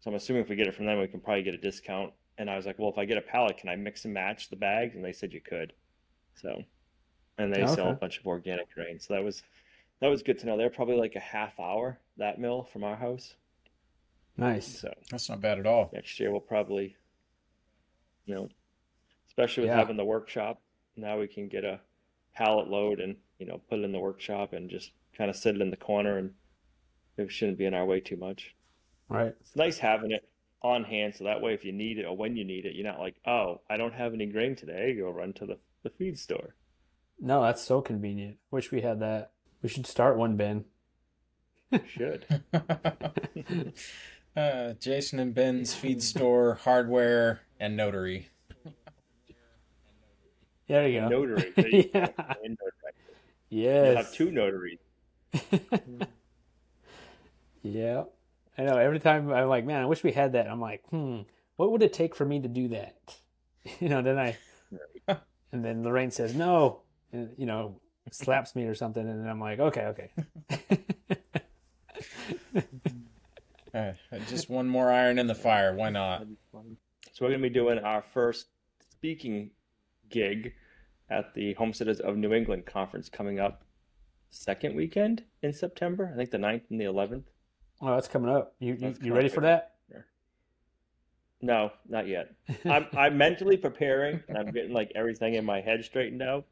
So 0.00 0.10
I'm 0.10 0.16
assuming 0.16 0.42
if 0.42 0.48
we 0.48 0.56
get 0.56 0.66
it 0.66 0.74
from 0.74 0.86
them, 0.86 0.98
we 0.98 1.06
can 1.08 1.20
probably 1.20 1.42
get 1.42 1.54
a 1.54 1.58
discount. 1.58 2.12
And 2.38 2.50
I 2.50 2.56
was 2.56 2.66
like, 2.66 2.78
"Well, 2.78 2.90
if 2.90 2.98
I 2.98 3.04
get 3.06 3.16
a 3.18 3.22
pallet, 3.22 3.56
can 3.56 3.68
I 3.68 3.76
mix 3.76 4.04
and 4.04 4.12
match 4.12 4.50
the 4.50 4.56
bags?" 4.56 4.94
And 4.94 5.04
they 5.04 5.12
said 5.12 5.32
you 5.32 5.40
could. 5.40 5.72
So, 6.34 6.62
and 7.38 7.52
they 7.52 7.66
sell 7.66 7.90
a 7.90 7.94
bunch 7.94 8.18
of 8.18 8.26
organic 8.26 8.72
grain. 8.74 9.00
So 9.00 9.14
that 9.14 9.24
was 9.24 9.42
that 10.00 10.08
was 10.08 10.22
good 10.22 10.38
to 10.40 10.46
know. 10.46 10.58
They're 10.58 10.68
probably 10.70 10.96
like 10.96 11.16
a 11.16 11.20
half 11.20 11.58
hour 11.58 11.98
that 12.18 12.38
mill 12.38 12.64
from 12.64 12.84
our 12.84 12.96
house. 12.96 13.34
Nice. 14.36 14.80
So 14.80 14.92
That's 15.10 15.30
not 15.30 15.40
bad 15.40 15.58
at 15.58 15.66
all. 15.66 15.88
next 15.94 16.20
year 16.20 16.30
we'll 16.30 16.40
probably, 16.42 16.94
you 18.26 18.34
know, 18.34 18.48
especially 19.28 19.62
with 19.62 19.70
Yeah. 19.70 19.78
having 19.78 19.96
the 19.96 20.04
workshop, 20.04 20.60
now 20.94 21.18
we 21.18 21.26
can 21.26 21.48
get 21.48 21.64
a 21.64 21.80
pallet 22.36 22.68
load 22.68 23.00
and, 23.00 23.16
you 23.38 23.46
know, 23.46 23.60
put 23.68 23.78
it 23.78 23.84
in 23.84 23.92
the 23.92 23.98
workshop 23.98 24.52
and 24.52 24.70
just 24.70 24.92
kind 25.16 25.30
of 25.30 25.36
sit 25.36 25.56
it 25.56 25.62
in 25.62 25.70
the 25.70 25.76
corner 25.76 26.18
and 26.18 26.32
it 27.16 27.32
shouldn't 27.32 27.58
be 27.58 27.64
in 27.64 27.74
our 27.74 27.84
way 27.84 28.00
too 28.00 28.16
much. 28.16 28.54
Right. 29.08 29.34
It's 29.40 29.56
nice 29.56 29.78
having 29.78 30.10
it 30.10 30.28
on 30.62 30.84
hand 30.84 31.14
so 31.14 31.24
that 31.24 31.40
way 31.40 31.54
if 31.54 31.64
you 31.64 31.72
need 31.72 31.98
it 31.98 32.04
or 32.04 32.16
when 32.16 32.36
you 32.36 32.44
need 32.44 32.66
it, 32.66 32.74
you're 32.74 32.86
not 32.86 33.00
like, 33.00 33.16
oh, 33.26 33.60
I 33.70 33.76
don't 33.76 33.94
have 33.94 34.12
any 34.12 34.26
grain 34.26 34.54
today. 34.54 34.94
Go 34.94 35.10
run 35.10 35.32
to 35.34 35.46
the, 35.46 35.58
the 35.82 35.90
feed 35.90 36.18
store. 36.18 36.54
No, 37.18 37.42
that's 37.42 37.62
so 37.62 37.80
convenient. 37.80 38.36
Wish 38.50 38.70
we 38.70 38.82
had 38.82 39.00
that. 39.00 39.30
We 39.62 39.68
should 39.68 39.86
start 39.86 40.18
one, 40.18 40.36
Ben. 40.36 40.64
Should. 41.88 42.26
uh, 44.36 44.74
Jason 44.74 45.18
and 45.18 45.34
Ben's 45.34 45.74
feed 45.74 46.02
store, 46.02 46.54
hardware, 46.62 47.40
and 47.58 47.76
notary. 47.76 48.28
There 50.68 50.88
you 50.88 51.00
go. 51.00 51.08
Notary. 51.08 51.52
There 51.56 51.68
you 51.68 51.82
go. 51.84 51.88
Yeah. 52.00 52.34
And 52.44 52.58
notary. 52.58 52.92
Yes. 53.48 53.86
You'll 53.86 53.96
have 53.96 54.12
two 54.12 54.30
notaries. 54.30 54.78
yeah. 57.62 58.04
I 58.58 58.62
know. 58.62 58.76
Every 58.76 58.98
time 58.98 59.32
I'm 59.32 59.48
like, 59.48 59.64
man, 59.64 59.82
I 59.82 59.86
wish 59.86 60.02
we 60.02 60.12
had 60.12 60.32
that. 60.32 60.48
I'm 60.48 60.60
like, 60.60 60.82
hmm, 60.90 61.20
what 61.56 61.70
would 61.72 61.82
it 61.82 61.92
take 61.92 62.14
for 62.14 62.24
me 62.24 62.40
to 62.40 62.48
do 62.48 62.68
that? 62.68 62.96
You 63.80 63.88
know, 63.88 64.00
then 64.00 64.16
I, 64.16 64.36
and 65.50 65.64
then 65.64 65.82
Lorraine 65.82 66.12
says 66.12 66.36
no, 66.36 66.82
and 67.12 67.30
you 67.36 67.46
know, 67.46 67.80
slaps 68.12 68.54
me 68.54 68.62
or 68.62 68.76
something, 68.76 69.04
and 69.04 69.20
then 69.20 69.28
I'm 69.28 69.40
like, 69.40 69.58
okay, 69.58 69.86
okay. 69.86 70.10
Uh, 73.76 73.92
just 74.28 74.48
one 74.48 74.66
more 74.66 74.90
iron 74.90 75.18
in 75.18 75.26
the 75.26 75.34
fire. 75.34 75.74
Why 75.74 75.90
not? 75.90 76.20
That'd 76.20 76.28
be 76.28 76.38
fun. 76.50 76.76
So 77.12 77.24
we're 77.24 77.32
gonna 77.32 77.42
be 77.42 77.50
doing 77.50 77.78
our 77.78 78.02
first 78.02 78.46
speaking 78.92 79.50
gig 80.10 80.52
at 81.08 81.34
the 81.34 81.54
Homesteaders 81.54 82.00
of 82.00 82.16
New 82.16 82.32
England 82.32 82.66
conference 82.66 83.08
coming 83.08 83.38
up 83.38 83.62
second 84.30 84.74
weekend 84.74 85.24
in 85.42 85.52
September. 85.52 86.10
I 86.12 86.16
think 86.16 86.30
the 86.30 86.38
9th 86.38 86.62
and 86.70 86.80
the 86.80 86.84
11th. 86.84 87.24
oh, 87.80 87.94
that's 87.94 88.08
coming 88.08 88.30
up. 88.30 88.54
You 88.58 88.74
you, 88.74 88.94
you 89.00 89.14
ready 89.14 89.28
for 89.28 89.40
that? 89.42 89.76
No, 91.42 91.70
not 91.88 92.08
yet. 92.08 92.34
I'm 92.64 92.86
I'm 92.96 93.18
mentally 93.18 93.56
preparing 93.56 94.22
and 94.28 94.38
I'm 94.38 94.50
getting 94.50 94.72
like 94.72 94.90
everything 94.94 95.34
in 95.34 95.44
my 95.44 95.60
head 95.60 95.84
straightened 95.84 96.22
out. 96.22 96.46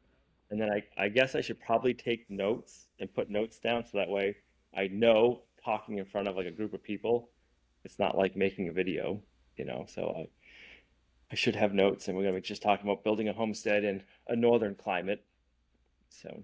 And 0.51 0.61
then 0.61 0.69
I, 0.69 0.83
I 0.97 1.09
guess 1.09 1.35
I 1.35 1.41
should 1.41 1.59
probably 1.59 1.93
take 1.93 2.29
notes 2.29 2.87
and 2.99 3.13
put 3.13 3.29
notes 3.29 3.59
down 3.59 3.83
so 3.83 3.97
that 3.97 4.09
way 4.09 4.35
I 4.77 4.87
know 4.87 5.41
talking 5.63 5.97
in 5.97 6.05
front 6.05 6.27
of 6.27 6.35
like 6.35 6.45
a 6.45 6.51
group 6.51 6.73
of 6.73 6.83
people, 6.83 7.29
it's 7.83 7.97
not 7.97 8.17
like 8.17 8.35
making 8.35 8.67
a 8.67 8.71
video, 8.71 9.19
you 9.57 9.65
know. 9.65 9.85
So 9.87 10.27
I 11.31 11.35
should 11.35 11.55
have 11.55 11.73
notes 11.73 12.07
and 12.07 12.15
we're 12.17 12.23
gonna 12.23 12.35
be 12.35 12.41
just 12.41 12.61
talking 12.61 12.85
about 12.87 13.03
building 13.03 13.27
a 13.29 13.33
homestead 13.33 13.83
in 13.83 14.03
a 14.27 14.35
northern 14.35 14.75
climate. 14.75 15.23
So 16.09 16.43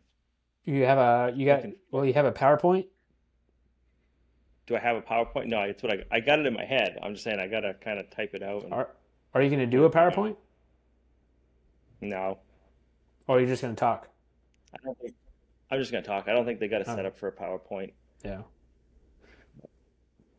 You 0.66 0.86
have 0.86 0.98
a 0.98 1.34
you 1.36 1.46
got 1.46 1.60
Okay. 1.60 1.74
well, 1.92 2.06
you 2.06 2.14
have 2.14 2.26
a 2.26 2.32
PowerPoint. 2.32 2.88
do 4.68 4.76
I 4.76 4.80
have 4.80 4.96
a 4.98 5.02
PowerPoint? 5.02 5.48
No, 5.48 5.62
it's 5.62 5.84
what 5.84 5.92
I 5.94 6.04
I 6.12 6.20
got 6.20 6.40
it 6.40 6.46
in 6.46 6.54
my 6.54 6.66
head. 6.66 6.98
I'm 7.02 7.14
just 7.14 7.24
saying 7.24 7.40
I 7.40 7.48
gotta 7.48 7.74
kind 7.76 8.00
of 8.00 8.10
type 8.10 8.34
it 8.34 8.44
out. 8.44 8.64
And, 8.64 8.74
Are 8.74 8.90
are 9.34 9.42
you 9.42 9.50
going 9.50 9.62
to 9.62 9.66
do 9.66 9.86
a 9.86 9.90
PowerPoint, 9.90 10.36
no, 12.02 12.40
or 13.28 13.38
are 13.38 13.40
you 13.40 13.48
just 13.48 13.62
going 13.62 13.74
to 13.74 13.80
talk? 13.80 14.10
I 14.74 14.78
don't 14.84 15.00
think. 15.00 15.14
I'm 15.70 15.80
just 15.80 15.90
gonna 15.94 16.04
talk. 16.04 16.28
I 16.28 16.34
don't 16.34 16.44
think 16.46 16.60
they 16.60 16.68
got 16.68 16.82
a 16.82 16.92
Oh. 16.92 16.96
setup 16.96 17.16
for 17.18 17.30
a 17.30 17.32
PowerPoint. 17.32 17.94
Yeah. 18.26 18.42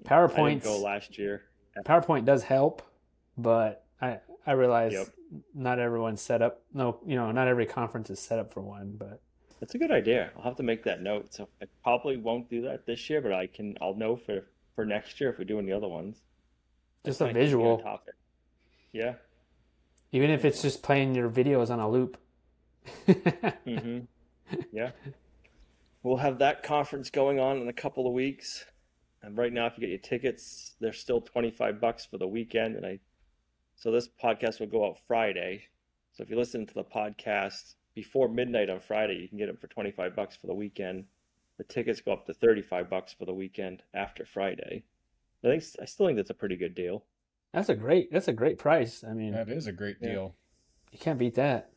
PowerPoint 0.05 0.63
go 0.63 0.79
last 0.79 1.17
year. 1.19 1.45
PowerPoint 1.87 2.25
does 2.27 2.43
help, 2.43 2.83
but 3.39 3.87
I 4.01 4.19
I 4.47 4.53
realize 4.53 4.93
Yep. 4.93 5.09
not 5.55 5.79
everyone's 5.79 6.21
set 6.21 6.43
up. 6.43 6.63
No, 6.73 6.99
you 7.07 7.15
know, 7.17 7.31
not 7.33 7.49
every 7.49 7.67
conference 7.67 8.11
is 8.11 8.19
set 8.21 8.39
up 8.39 8.53
for 8.53 8.61
one. 8.61 8.97
But 8.99 9.21
That's 9.61 9.75
a 9.75 9.79
good 9.79 9.91
idea. 9.93 10.31
I'll 10.37 10.43
have 10.43 10.57
to 10.57 10.63
make 10.63 10.83
that 10.85 11.01
note. 11.03 11.33
So 11.35 11.49
I 11.61 11.67
probably 11.83 12.17
won't 12.17 12.51
do 12.51 12.63
that 12.63 12.87
this 12.87 13.09
year, 13.09 13.21
but 13.21 13.33
I 13.33 13.47
can. 13.47 13.77
I'll 13.81 13.95
know 13.95 14.17
for 14.17 14.47
for 14.75 14.85
next 14.85 15.21
year 15.21 15.31
if 15.31 15.39
we're 15.39 15.45
doing 15.45 15.67
the 15.67 15.73
other 15.73 15.89
ones. 15.89 16.23
just 17.05 17.21
a 17.21 17.25
Might 17.25 17.35
be 17.35 17.41
good 17.41 17.45
visual, 17.45 17.79
topic. 17.79 18.15
Yeah. 18.93 19.15
even 20.13 20.31
if 20.31 20.45
it's 20.45 20.61
just 20.63 20.83
playing 20.83 21.15
your 21.15 21.31
videos 21.31 21.71
on 21.71 21.79
a 21.81 21.89
loop. 21.89 22.17
hmm 23.65 24.01
Yeah. 24.73 24.91
We'll 26.03 26.17
have 26.17 26.39
that 26.41 26.63
conference 26.65 27.11
going 27.11 27.39
on 27.39 27.59
in 27.59 27.69
a 27.69 27.73
couple 27.73 28.07
of 28.07 28.13
weeks. 28.13 28.65
And 29.23 29.37
right 29.39 29.53
now, 29.53 29.67
if 29.67 29.75
you 29.77 29.83
get 29.83 29.91
your 29.91 29.99
tickets, 30.01 30.75
they're 30.81 30.93
still 30.93 31.21
25 31.21 31.81
bucks 31.81 32.05
for 32.05 32.19
the 32.19 32.27
weekend. 32.27 32.75
And 32.77 32.85
I, 32.85 32.99
so 33.83 33.91
this 33.91 34.09
podcast 34.23 34.61
will 34.61 34.69
go 34.69 34.87
out 34.87 34.99
Friday. 35.09 35.65
So 36.13 36.23
if 36.23 36.31
you 36.31 36.37
listen 36.37 36.65
to 36.67 36.75
the 36.75 36.85
podcast 36.85 37.75
before 37.95 38.29
midnight 38.29 38.71
on 38.71 38.79
Friday, 38.79 39.15
you 39.17 39.29
can 39.29 39.39
get 39.39 39.47
them 39.47 39.57
for 39.57 39.67
25 39.67 40.15
bucks 40.15 40.37
for 40.37 40.47
the 40.47 40.55
weekend. 40.55 41.05
The 41.59 41.65
tickets 41.65 42.01
go 42.01 42.13
up 42.13 42.27
to 42.27 42.35
35 42.35 42.89
bucks 42.89 43.13
for 43.13 43.25
the 43.25 43.35
weekend 43.35 43.83
after 43.93 44.25
Friday. 44.25 44.85
I 45.45 45.49
think, 45.49 45.65
I 45.81 45.85
still 45.87 46.07
think 46.07 46.17
that's 46.17 46.31
a 46.31 46.35
pretty 46.35 46.55
good 46.57 46.77
deal. 46.77 47.05
That's 47.53 47.71
a 47.71 47.75
great. 47.75 48.13
That's 48.13 48.29
a 48.29 48.33
great 48.33 48.57
price. 48.57 49.03
I 49.03 49.15
mean, 49.15 49.33
That 49.33 49.49
is 49.49 49.67
a 49.67 49.73
great 49.73 49.97
Yeah. 50.01 50.09
deal. 50.13 50.35
you 50.93 50.99
can't 51.01 51.19
beat 51.19 51.35
that. 51.35 51.73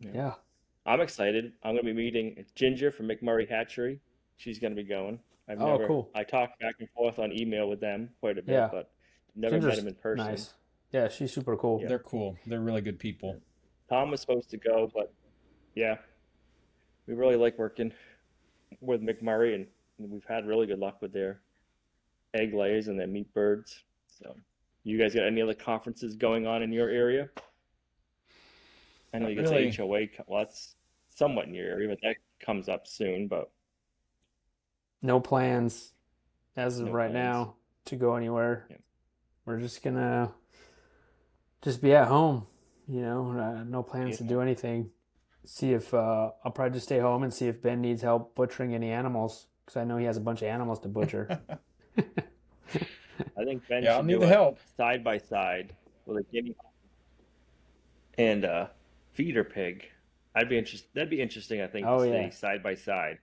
Yeah. 0.00 0.10
Yeah. 0.14 0.34
I'm 0.86 1.00
excited. 1.02 1.52
I'm 1.62 1.74
going 1.74 1.84
to 1.84 1.92
be 1.92 1.92
meeting 1.92 2.44
Ginger 2.54 2.90
from 2.90 3.08
McMurray 3.08 3.46
Hatchery. 3.48 4.00
She's 4.36 4.58
going 4.58 4.74
to 4.74 4.82
be 4.82 4.88
going. 4.88 5.20
I've 5.46 5.60
Oh, 5.60 5.72
never, 5.72 5.86
cool. 5.86 6.10
I 6.14 6.24
talked 6.24 6.58
back 6.58 6.76
and 6.80 6.88
forth 6.90 7.18
on 7.18 7.32
email 7.32 7.68
with 7.68 7.80
them 7.80 8.10
quite 8.20 8.38
a 8.38 8.42
bit, 8.42 8.54
Yeah. 8.54 8.68
but 8.72 8.90
never 9.36 9.56
met 9.56 9.60
Ginger's 9.62 9.78
him 9.80 9.88
in 9.88 9.94
person. 9.94 10.26
Nice. 10.26 10.54
Yeah, 10.92 11.08
she's 11.08 11.32
super 11.32 11.56
cool. 11.56 11.80
Yeah. 11.80 11.88
They're 11.88 11.98
cool. 11.98 12.36
They're 12.46 12.60
really 12.60 12.82
good 12.82 12.98
people. 12.98 13.40
Tom 13.88 14.10
was 14.10 14.20
supposed 14.20 14.50
to 14.50 14.56
go, 14.58 14.90
but 14.94 15.12
yeah, 15.74 15.96
we 17.06 17.14
really 17.14 17.36
like 17.36 17.58
working 17.58 17.92
with 18.80 19.02
McMurray, 19.02 19.54
and 19.54 19.66
we've 19.98 20.24
had 20.24 20.46
really 20.46 20.66
good 20.66 20.78
luck 20.78 21.00
with 21.02 21.12
their 21.12 21.40
egg 22.34 22.54
layers 22.54 22.88
and 22.88 22.98
their 22.98 23.06
meat 23.06 23.32
birds. 23.34 23.82
So, 24.06 24.34
you 24.84 24.98
guys 24.98 25.14
got 25.14 25.24
any 25.26 25.40
other 25.42 25.54
conferences 25.54 26.14
going 26.14 26.46
on 26.46 26.62
in 26.62 26.72
your 26.72 26.88
area? 26.88 27.28
I 29.14 29.18
know 29.18 29.24
Not 29.26 29.30
you 29.30 29.42
get 29.42 29.50
really. 29.50 29.70
the 29.70 29.76
HOA. 29.76 30.24
Well, 30.26 30.44
that's 30.44 30.74
somewhat 31.08 31.46
in 31.46 31.54
your 31.54 31.66
area, 31.66 31.88
but 31.88 31.98
that 32.02 32.16
comes 32.40 32.68
up 32.68 32.86
soon. 32.86 33.28
But 33.28 33.50
No 35.02 35.20
plans 35.20 35.92
as 36.56 36.78
of 36.80 36.86
No 36.86 36.92
right 36.92 37.10
plans. 37.10 37.24
now 37.24 37.54
to 37.86 37.96
go 37.96 38.14
anywhere. 38.14 38.66
Yeah. 38.70 38.76
We're 39.44 39.58
just 39.58 39.82
gonna 39.82 40.32
just 41.62 41.80
be 41.82 41.94
at 41.94 42.08
home. 42.08 42.46
You 42.88 43.00
know, 43.00 43.30
uh, 43.38 43.64
no 43.64 43.82
plans 43.82 44.18
to 44.18 44.24
do 44.24 44.40
anything. 44.40 44.90
See 45.44 45.72
if 45.72 45.92
uh, 45.94 46.30
I'll 46.44 46.52
probably 46.52 46.74
just 46.74 46.86
stay 46.86 46.98
home 46.98 47.22
and 47.22 47.32
see 47.32 47.48
if 47.48 47.62
Ben 47.62 47.80
needs 47.80 48.02
help 48.02 48.34
butchering 48.34 48.74
any 48.74 48.90
animals 48.90 49.46
because 49.64 49.76
I 49.80 49.84
know 49.84 49.96
he 49.96 50.04
has 50.04 50.16
a 50.16 50.20
bunch 50.20 50.42
of 50.42 50.48
animals 50.48 50.80
to 50.80 50.88
butcher. 50.88 51.40
I 51.98 53.44
think 53.44 53.66
Ben 53.68 53.82
Yeah, 53.82 53.96
should 53.96 54.06
need 54.06 54.14
do 54.14 54.20
the 54.20 54.26
help. 54.28 54.58
side 54.76 55.02
by 55.04 55.18
side 55.18 55.74
with 56.06 56.18
a 56.18 56.22
guinea 56.32 56.54
hog 56.60 56.70
and 58.18 58.44
a 58.44 58.70
feeder 59.12 59.44
pig. 59.44 59.86
I'd 60.34 60.48
be 60.48 60.58
interested. 60.58 60.88
That'd 60.94 61.10
be 61.10 61.20
interesting. 61.20 61.60
I 61.60 61.66
think 61.66 61.86
Oh, 61.86 61.98
to 62.04 62.08
yeah. 62.10 62.28
see 62.30 62.36
side 62.36 62.62
by 62.62 62.74
side, 62.74 63.18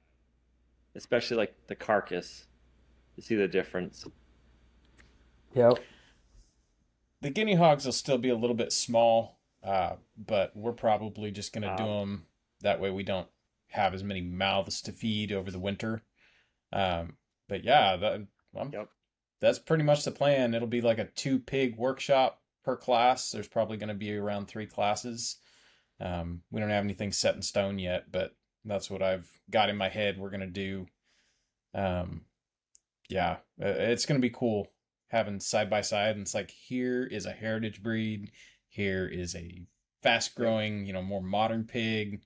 especially 0.95 1.37
like 1.37 1.55
the 1.67 1.75
carcass 1.75 2.45
to 3.15 3.21
see 3.21 3.35
the 3.35 3.47
difference. 3.47 4.05
yep. 5.53 5.79
The 7.21 7.29
guinea 7.29 7.55
hogs 7.55 7.85
will 7.85 7.91
still 7.91 8.17
be 8.17 8.29
a 8.29 8.35
little 8.35 8.55
bit 8.55 8.71
small, 8.71 9.39
uh, 9.63 9.95
but 10.17 10.55
we're 10.55 10.71
probably 10.71 11.31
just 11.31 11.51
going 11.53 11.63
to 11.63 11.75
do 11.77 11.83
them 11.85 12.25
that 12.61 12.79
way 12.79 12.89
we 12.91 13.03
don't 13.03 13.27
have 13.67 13.93
as 13.93 14.03
many 14.03 14.21
mouths 14.21 14.81
to 14.83 14.91
feed 14.91 15.31
over 15.31 15.51
the 15.51 15.59
winter. 15.59 16.03
Um, 16.71 17.17
but 17.47 17.63
yeah, 17.63 17.95
that, 17.97 18.11
I'm- 18.55 18.71
Yep. 18.73 18.89
that's 19.41 19.59
pretty 19.59 19.83
much 19.83 20.03
the 20.03 20.11
plan. 20.11 20.53
It'll 20.53 20.67
be 20.67 20.81
like 20.81 20.97
a 20.99 21.05
two 21.05 21.39
pig 21.39 21.77
workshop 21.77 22.41
per 22.63 22.75
class. 22.77 23.31
There's 23.31 23.47
probably 23.47 23.77
going 23.77 23.89
to 23.89 23.93
be 23.95 24.15
around 24.15 24.47
three 24.47 24.65
classes. 24.65 25.37
Um, 25.99 26.43
we 26.51 26.59
don't 26.61 26.69
have 26.69 26.83
anything 26.83 27.11
set 27.11 27.35
in 27.35 27.41
stone 27.41 27.79
yet, 27.79 28.11
but 28.11 28.35
that's 28.65 28.89
what 28.89 29.01
I've 29.01 29.29
got 29.49 29.69
in 29.69 29.75
my 29.77 29.89
head 29.89 30.17
we're 30.17 30.29
going 30.29 30.39
to 30.41 30.47
do. 30.47 30.87
Um, 31.73 32.25
yeah, 33.09 33.37
it's 33.57 34.05
going 34.05 34.19
to 34.19 34.25
be 34.25 34.33
cool 34.33 34.67
having 35.09 35.39
side 35.39 35.69
by 35.69 35.81
side. 35.81 36.15
And 36.15 36.21
it's 36.21 36.33
like, 36.33 36.49
here 36.49 37.03
is 37.03 37.25
a 37.25 37.31
heritage 37.31 37.83
breed. 37.83 38.31
Here 38.69 39.07
is 39.07 39.35
a 39.35 39.65
fast 40.01 40.35
growing, 40.35 40.85
you 40.85 40.93
know, 40.93 41.01
more 41.01 41.21
modern 41.21 41.65
pig. 41.65 42.21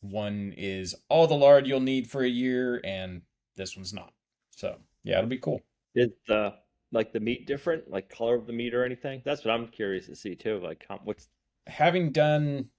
One 0.00 0.52
is 0.56 0.94
all 1.08 1.26
the 1.26 1.34
lard 1.34 1.66
you'll 1.66 1.80
need 1.80 2.08
for 2.10 2.22
a 2.22 2.28
year, 2.28 2.80
and 2.84 3.22
this 3.56 3.76
one's 3.76 3.92
not. 3.92 4.12
So, 4.50 4.76
yeah, 5.04 5.18
it'll 5.18 5.30
be 5.30 5.38
cool. 5.38 5.60
Is 5.94 6.10
the 6.28 6.54
like 6.92 7.12
the 7.12 7.20
meat 7.20 7.46
different, 7.46 7.90
like 7.90 8.08
color 8.08 8.34
of 8.34 8.46
the 8.46 8.52
meat 8.52 8.74
or 8.74 8.84
anything? 8.84 9.22
That's 9.24 9.44
what 9.44 9.52
I'm 9.52 9.68
curious 9.68 10.06
to 10.06 10.16
see 10.16 10.34
too. 10.34 10.60
Like, 10.62 10.84
how, 10.88 11.00
what's 11.02 11.28
having 11.66 12.12
done 12.12 12.70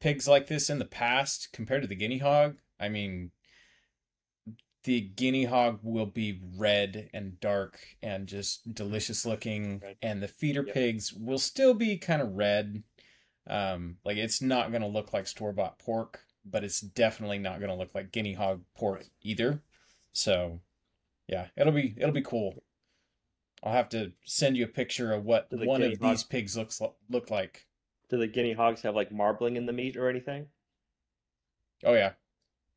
pigs 0.00 0.28
like 0.28 0.46
this 0.46 0.70
in 0.70 0.78
the 0.78 0.84
past 0.84 1.48
compared 1.52 1.82
to 1.82 1.88
the 1.88 1.94
guinea 1.94 2.18
hog, 2.18 2.56
I 2.78 2.88
mean, 2.88 3.30
the 4.86 5.00
guinea 5.02 5.44
hog 5.44 5.80
will 5.82 6.06
be 6.06 6.40
red 6.56 7.10
and 7.12 7.38
dark 7.40 7.78
and 8.02 8.26
just 8.26 8.72
delicious 8.74 9.26
looking, 9.26 9.80
Right. 9.80 9.98
and 10.00 10.22
the 10.22 10.28
feeder 10.28 10.62
Yep. 10.64 10.74
pigs 10.74 11.12
will 11.12 11.38
still 11.38 11.74
be 11.74 11.98
kind 11.98 12.22
of 12.22 12.32
red. 12.34 12.82
Um, 13.48 13.98
like 14.04 14.16
it's 14.16 14.40
not 14.40 14.72
gonna 14.72 14.88
look 14.88 15.12
like 15.12 15.26
store 15.26 15.52
bought 15.52 15.78
pork, 15.78 16.24
but 16.44 16.64
it's 16.64 16.80
definitely 16.80 17.38
not 17.38 17.60
gonna 17.60 17.76
look 17.76 17.94
like 17.94 18.12
guinea 18.12 18.32
hog 18.34 18.64
pork 18.74 19.00
Right. 19.00 19.10
either. 19.22 19.62
So, 20.12 20.62
yeah, 21.28 21.48
it'll 21.56 21.72
be 21.72 21.94
it'll 21.96 22.12
be 22.12 22.22
cool. 22.22 22.64
I'll 23.62 23.72
have 23.72 23.88
to 23.90 24.12
send 24.24 24.56
you 24.56 24.64
a 24.64 24.68
picture 24.68 25.12
of 25.12 25.24
what 25.24 25.50
one 25.52 25.82
of 25.82 25.98
hog- 25.98 26.10
these 26.12 26.22
pigs 26.24 26.56
looks 26.56 26.80
look 27.08 27.30
like. 27.30 27.66
do 28.08 28.16
the 28.18 28.28
guinea 28.28 28.52
hogs 28.52 28.82
have 28.82 28.94
like 28.94 29.10
marbling 29.10 29.56
in 29.56 29.66
the 29.66 29.72
meat 29.72 29.96
or 29.96 30.08
anything? 30.08 30.48
Oh 31.82 31.94
yeah, 31.94 32.14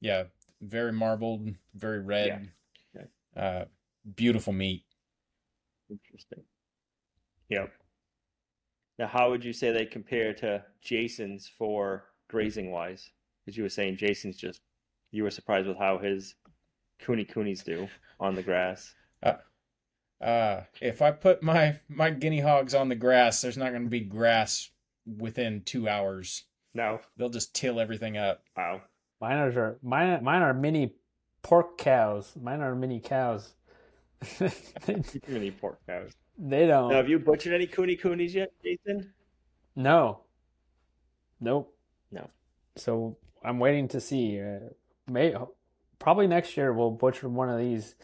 yeah. 0.01 0.25
Very 0.61 0.91
marbled, 0.91 1.53
very 1.75 1.99
red. 1.99 2.51
Yeah. 2.95 3.01
Uh, 3.35 3.65
beautiful 4.15 4.53
meat. 4.53 4.83
Interesting. 5.89 6.43
Yep. 7.49 7.71
Now, 8.97 9.07
how 9.07 9.29
would 9.29 9.45
you 9.45 9.53
say 9.53 9.71
they 9.71 9.85
compare 9.85 10.33
to 10.35 10.63
Jason's 10.81 11.49
for 11.57 12.05
grazing 12.29 12.71
wise? 12.71 13.09
Because 13.45 13.57
you 13.57 13.63
were 13.63 13.69
saying 13.69 13.97
Jason's 13.97 14.37
just 14.37 14.61
you 15.11 15.23
were 15.23 15.31
surprised 15.31 15.67
with 15.67 15.77
how 15.77 15.97
his 15.97 16.35
Kunekunes 17.01 17.63
do 17.63 17.87
on 18.19 18.35
the 18.35 18.43
grass. 18.43 18.93
Uh, 20.21 20.63
if 20.81 21.01
I 21.01 21.11
put 21.11 21.41
my 21.41 21.79
my 21.87 22.09
guinea 22.09 22.41
hogs 22.41 22.75
on 22.75 22.89
the 22.89 22.95
grass, 22.95 23.41
there's 23.41 23.57
not 23.57 23.69
going 23.69 23.85
to 23.85 23.89
be 23.89 24.01
grass 24.01 24.69
within 25.05 25.61
two 25.63 25.87
hours. 25.87 26.43
No. 26.73 26.99
They'll 27.17 27.29
just 27.29 27.55
till 27.55 27.79
everything 27.79 28.17
up. 28.17 28.43
Wow. 28.55 28.81
Mine 29.21 29.37
are 29.37 29.77
mine. 29.81 30.23
Mine 30.23 30.41
are 30.41 30.53
mini 30.53 30.93
pork 31.41 31.77
cows. 31.77 32.33
Mine 32.41 32.61
are 32.61 32.75
mini 32.75 32.99
cows. 32.99 33.53
Mini 35.27 35.51
pork 35.51 35.79
cows. 35.87 36.11
they 36.37 36.67
don't. 36.67 36.89
Now, 36.89 36.97
have 36.97 37.07
you 37.07 37.19
butchered 37.19 37.53
any 37.53 37.67
Kunekunes 37.67 38.33
yet, 38.33 38.51
Jason? 38.61 39.13
No. 39.75 40.19
Nope. 41.39 41.73
No. 42.11 42.29
So 42.75 43.17
I'm 43.43 43.59
waiting 43.59 43.87
to 43.89 44.01
see. 44.01 44.41
Uh, 44.41 44.71
may 45.07 45.33
probably 45.99 46.27
next 46.27 46.57
year 46.57 46.73
we'll 46.73 46.91
butcher 46.91 47.29
one 47.29 47.49
of 47.49 47.57
these, 47.59 47.95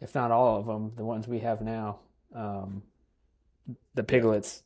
if 0.00 0.14
not 0.14 0.30
all 0.30 0.58
of 0.58 0.66
them, 0.66 0.92
the 0.96 1.04
ones 1.04 1.28
we 1.28 1.40
have 1.40 1.60
now. 1.60 2.00
Um, 2.34 2.82
the 3.94 4.02
piglets. 4.02 4.62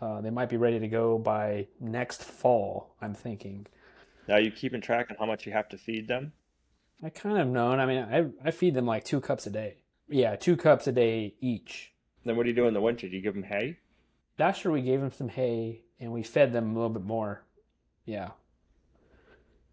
Uh, 0.00 0.20
they 0.20 0.30
might 0.30 0.50
be 0.50 0.56
ready 0.56 0.78
to 0.80 0.88
go 0.88 1.18
by 1.18 1.66
next 1.80 2.22
fall. 2.22 2.94
I'm 3.00 3.14
thinking. 3.14 3.66
Now, 4.28 4.34
are 4.34 4.40
you 4.40 4.50
keeping 4.50 4.80
track 4.80 5.08
on 5.10 5.16
how 5.18 5.26
much 5.26 5.46
you 5.46 5.52
have 5.52 5.68
to 5.70 5.78
feed 5.78 6.08
them? 6.08 6.32
I 7.02 7.10
kind 7.10 7.38
of 7.38 7.48
known. 7.48 7.80
I 7.80 7.86
mean, 7.86 7.98
I 7.98 8.48
I 8.48 8.50
feed 8.50 8.74
them 8.74 8.86
like 8.86 9.04
two 9.04 9.20
cups 9.20 9.46
a 9.46 9.50
day. 9.50 9.78
Yeah, 10.08 10.36
two 10.36 10.56
cups 10.56 10.86
a 10.86 10.92
day 10.92 11.34
each. 11.40 11.92
Then 12.24 12.36
what 12.36 12.44
do 12.44 12.48
you 12.50 12.54
do 12.56 12.66
in 12.66 12.74
the 12.74 12.80
winter? 12.80 13.08
Do 13.08 13.16
you 13.16 13.22
give 13.22 13.34
them 13.34 13.42
hay? 13.44 13.78
Last 14.38 14.64
year 14.64 14.72
we 14.72 14.80
gave 14.82 15.00
them 15.00 15.12
some 15.12 15.28
hay 15.28 15.82
and 16.00 16.12
we 16.12 16.22
fed 16.22 16.52
them 16.52 16.70
a 16.70 16.74
little 16.74 16.88
bit 16.90 17.04
more. 17.04 17.44
Yeah. 18.06 18.30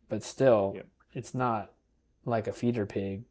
But 0.10 0.24
still, 0.24 0.74
Yep. 0.76 0.88
it's 1.14 1.34
not 1.34 1.72
like 2.26 2.48
a 2.48 2.54
feeder 2.54 2.86
pig. 2.86 3.24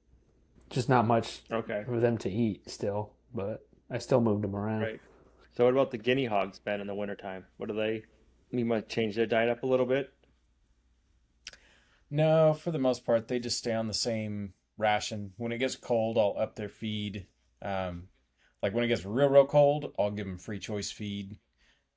Just 0.71 0.89
not 0.89 1.07
much 1.07 1.43
Okay. 1.51 1.83
for 1.85 2.01
them 2.01 2.17
to 2.19 2.31
eat 2.31 2.69
still, 2.71 3.13
but 3.35 3.67
I 3.91 3.99
still 3.99 4.21
moved 4.21 4.43
them 4.45 4.57
around. 4.57 4.81
Right. 4.83 5.01
So 5.53 5.65
what 5.65 5.73
about 5.75 5.91
the 5.91 5.99
guinea 5.99 6.27
hogs, 6.27 6.59
Ben, 6.59 6.81
in 6.81 6.87
the 6.87 6.95
wintertime? 6.95 7.45
What 7.57 7.69
do 7.69 7.75
they? 7.75 8.05
You 8.51 8.65
might 8.65 8.89
change 8.89 9.17
their 9.17 9.27
diet 9.27 9.49
up 9.51 9.63
a 9.63 9.67
little 9.67 9.87
bit. 9.87 10.13
No, 12.11 12.55
for 12.55 12.71
the 12.71 12.79
most 12.79 13.07
part, 13.07 13.29
they 13.29 13.39
just 13.39 13.59
stay 13.59 13.73
on 13.73 13.87
the 13.87 13.95
same 13.95 14.55
ration. 14.77 15.33
When 15.37 15.53
it 15.53 15.59
gets 15.59 15.77
cold, 15.77 16.19
I'll 16.19 16.37
up 16.39 16.57
their 16.57 16.69
feed. 16.69 17.27
Um, 17.63 18.09
like 18.63 18.75
when 18.75 18.85
it 18.85 18.89
gets 18.89 19.05
real, 19.05 19.29
real 19.29 19.47
cold, 19.47 19.93
I'll 19.99 20.11
give 20.11 20.27
them 20.27 20.39
free 20.39 20.59
choice 20.59 20.91
feed. 20.91 21.39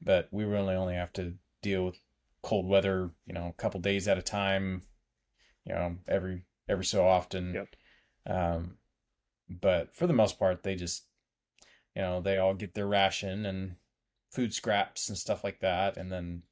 But 0.02 0.28
we 0.32 0.44
really 0.44 0.76
only 0.76 0.96
have 0.96 1.14
to 1.14 1.36
deal 1.62 1.86
with 1.86 2.00
cold 2.42 2.68
weather, 2.68 3.12
you 3.26 3.34
know, 3.34 3.48
a 3.48 3.62
couple 3.62 3.80
days 3.80 4.08
at 4.08 4.18
a 4.18 4.22
time. 4.22 4.84
You 5.66 5.74
know, 5.74 5.98
every 6.08 6.46
every 6.68 6.86
so 6.86 7.08
often. 7.08 7.54
Yep. 7.54 7.76
Um, 8.28 8.78
but 9.50 9.96
for 9.96 10.08
the 10.08 10.14
most 10.14 10.38
part, 10.38 10.64
they 10.64 10.76
just, 10.76 11.06
you 11.96 12.02
know, 12.02 12.22
they 12.22 12.38
all 12.38 12.54
get 12.54 12.74
their 12.74 12.88
ration 12.88 13.46
and 13.46 13.76
food 14.30 14.54
scraps 14.54 15.10
and 15.10 15.18
stuff 15.18 15.44
like 15.44 15.60
that, 15.60 15.96
and 15.96 16.12
then 16.12 16.44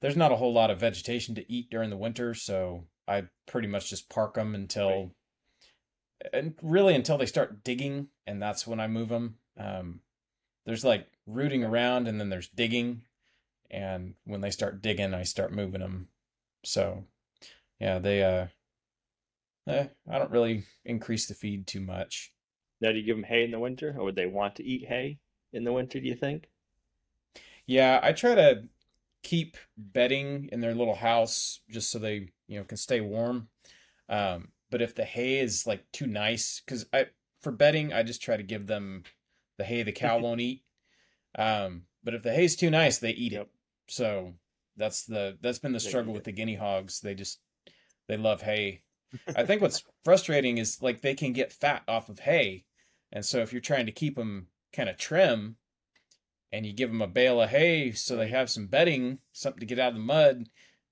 there's 0.00 0.16
not 0.16 0.32
a 0.32 0.36
whole 0.36 0.52
lot 0.52 0.70
of 0.70 0.80
vegetation 0.80 1.34
to 1.34 1.52
eat 1.52 1.70
during 1.70 1.90
the 1.90 1.96
winter, 1.96 2.34
so 2.34 2.86
I 3.10 3.24
pretty 3.46 3.68
much 3.68 3.90
just 3.90 4.08
park 4.08 4.34
them 4.34 4.54
until, 4.54 5.12
and 6.32 6.54
really 6.62 6.94
until 6.94 7.18
they 7.18 7.26
start 7.26 7.64
digging, 7.64 8.08
and 8.26 8.40
that's 8.40 8.66
when 8.66 8.80
I 8.80 8.86
move 8.86 9.08
them. 9.08 9.36
Um, 9.58 10.00
there's 10.66 10.84
like 10.84 11.08
rooting 11.26 11.64
around, 11.64 12.08
and 12.08 12.20
then 12.20 12.28
there's 12.28 12.48
digging, 12.48 13.02
and 13.70 14.14
when 14.24 14.40
they 14.40 14.50
start 14.50 14.82
digging, 14.82 15.14
I 15.14 15.24
start 15.24 15.52
moving 15.52 15.80
them. 15.80 16.08
So, 16.64 17.04
yeah, 17.80 17.98
they 17.98 18.22
uh, 18.22 18.46
eh, 19.66 19.86
I 20.08 20.18
don't 20.18 20.30
really 20.30 20.64
increase 20.84 21.26
the 21.26 21.34
feed 21.34 21.66
too 21.66 21.80
much. 21.80 22.32
Now, 22.80 22.92
do 22.92 22.98
you 22.98 23.04
give 23.04 23.16
them 23.16 23.24
hay 23.24 23.44
in 23.44 23.50
the 23.50 23.58
winter, 23.58 23.94
or 23.98 24.04
would 24.04 24.16
they 24.16 24.26
want 24.26 24.56
to 24.56 24.64
eat 24.64 24.88
hay 24.88 25.18
in 25.52 25.64
the 25.64 25.72
winter? 25.72 26.00
Do 26.00 26.06
you 26.06 26.14
think? 26.14 26.48
Yeah, 27.66 28.00
I 28.02 28.12
try 28.12 28.34
to 28.34 28.64
keep 29.22 29.56
bedding 29.76 30.48
in 30.50 30.60
their 30.60 30.74
little 30.74 30.94
house 30.94 31.60
just 31.70 31.90
so 31.90 31.98
they, 31.98 32.30
you 32.50 32.58
know, 32.58 32.64
can 32.64 32.76
stay 32.76 33.00
warm. 33.00 33.48
Um, 34.08 34.48
but 34.70 34.82
if 34.82 34.94
the 34.94 35.04
hay 35.04 35.38
is 35.38 35.66
like 35.66 35.84
too 35.92 36.06
nice, 36.06 36.60
because 36.60 36.84
I 36.92 37.06
for 37.40 37.52
bedding, 37.52 37.92
I 37.92 38.02
just 38.02 38.20
try 38.20 38.36
to 38.36 38.42
give 38.42 38.66
them 38.66 39.04
the 39.56 39.64
hay 39.64 39.82
the 39.84 39.92
cow 39.92 40.18
won't 40.22 40.40
eat. 40.40 40.64
Um, 41.38 41.82
but 42.02 42.14
if 42.14 42.22
the 42.22 42.34
hay's 42.34 42.56
too 42.56 42.68
nice, 42.68 42.98
they 42.98 43.10
eat 43.12 43.32
it. 43.32 43.48
So 43.88 44.34
that's 44.76 45.04
the 45.04 45.38
that's 45.40 45.60
been 45.60 45.72
the 45.72 45.80
struggle 45.80 46.12
with 46.12 46.24
the 46.24 46.32
guinea 46.32 46.56
hogs. 46.56 47.00
They 47.00 47.14
just 47.14 47.38
they 48.08 48.16
love 48.16 48.42
hay. 48.42 48.82
I 49.36 49.44
think 49.44 49.62
what's 49.62 49.84
frustrating 50.04 50.58
is 50.58 50.82
like 50.82 51.00
they 51.00 51.14
can 51.14 51.32
get 51.32 51.52
fat 51.52 51.82
off 51.86 52.08
of 52.08 52.20
hay, 52.20 52.64
and 53.12 53.24
so 53.24 53.38
if 53.38 53.52
you're 53.52 53.62
trying 53.62 53.86
to 53.86 53.92
keep 53.92 54.16
them 54.16 54.48
kind 54.72 54.88
of 54.88 54.98
trim, 54.98 55.56
and 56.50 56.66
you 56.66 56.72
give 56.72 56.88
them 56.90 57.02
a 57.02 57.06
bale 57.06 57.40
of 57.40 57.50
hay 57.50 57.92
so 57.92 58.16
they 58.16 58.28
have 58.28 58.50
some 58.50 58.66
bedding, 58.66 59.18
something 59.32 59.60
to 59.60 59.66
get 59.66 59.78
out 59.78 59.90
of 59.90 59.94
the 59.94 60.00
mud, 60.00 60.48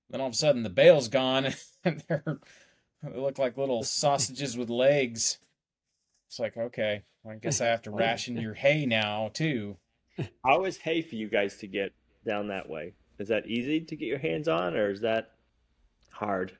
then 0.09 0.21
all 0.21 0.27
of 0.27 0.33
a 0.33 0.37
sudden 0.37 0.63
the 0.63 0.69
bale's 0.69 1.07
gone 1.07 1.53
and 1.83 2.03
they're 2.07 2.23
they 3.03 3.17
look 3.19 3.37
like 3.39 3.57
little 3.57 3.83
sausages 3.83 4.57
with 4.57 4.69
legs. 4.69 5.37
It's 6.27 6.39
like 6.39 6.57
okay, 6.57 7.03
I 7.29 7.35
guess 7.35 7.61
I 7.61 7.67
have 7.67 7.81
to 7.83 7.91
ration 7.91 8.37
your 8.37 8.53
hay 8.53 8.85
now 8.85 9.31
too. 9.33 9.77
How 10.45 10.65
is 10.65 10.77
hay 10.77 11.01
for 11.01 11.15
you 11.15 11.29
guys 11.29 11.57
to 11.57 11.67
get 11.67 11.93
down 12.25 12.47
that 12.49 12.69
way? 12.69 12.93
Is 13.19 13.29
that 13.29 13.47
easy 13.47 13.79
to 13.81 13.95
get 13.95 14.05
your 14.05 14.17
hands 14.19 14.47
on, 14.47 14.75
or 14.75 14.91
is 14.91 15.01
that 15.01 15.31
hard? 16.11 16.57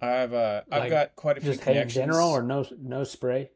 I've 0.00 0.32
uh 0.34 0.62
I've 0.70 0.80
Like, 0.82 0.90
got 0.90 1.16
quite 1.16 1.38
a 1.38 1.40
few 1.40 1.52
Just 1.52 1.64
hay 1.64 1.72
in 1.72 1.76
connections. 1.78 2.02
general 2.06 2.30
or 2.30 2.42
no 2.42 2.64
no 2.80 3.02
spray? 3.04 3.50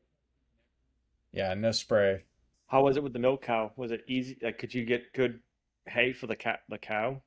yeah, 1.32 1.55
no 1.55 1.70
spray. 1.72 2.24
How 2.66 2.82
was 2.84 2.97
it 2.97 3.03
with 3.03 3.12
the 3.12 3.18
milk 3.18 3.43
cow? 3.43 3.72
Was 3.76 3.90
it 3.93 4.03
easy? 4.09 4.36
Like, 4.43 4.59
could 4.59 4.72
you 4.74 4.84
get 4.84 5.12
good 5.12 5.40
hay 5.86 6.12
for 6.12 6.26
the 6.26 6.36
cat, 6.36 6.61
the 6.68 6.78
cow? 6.78 7.20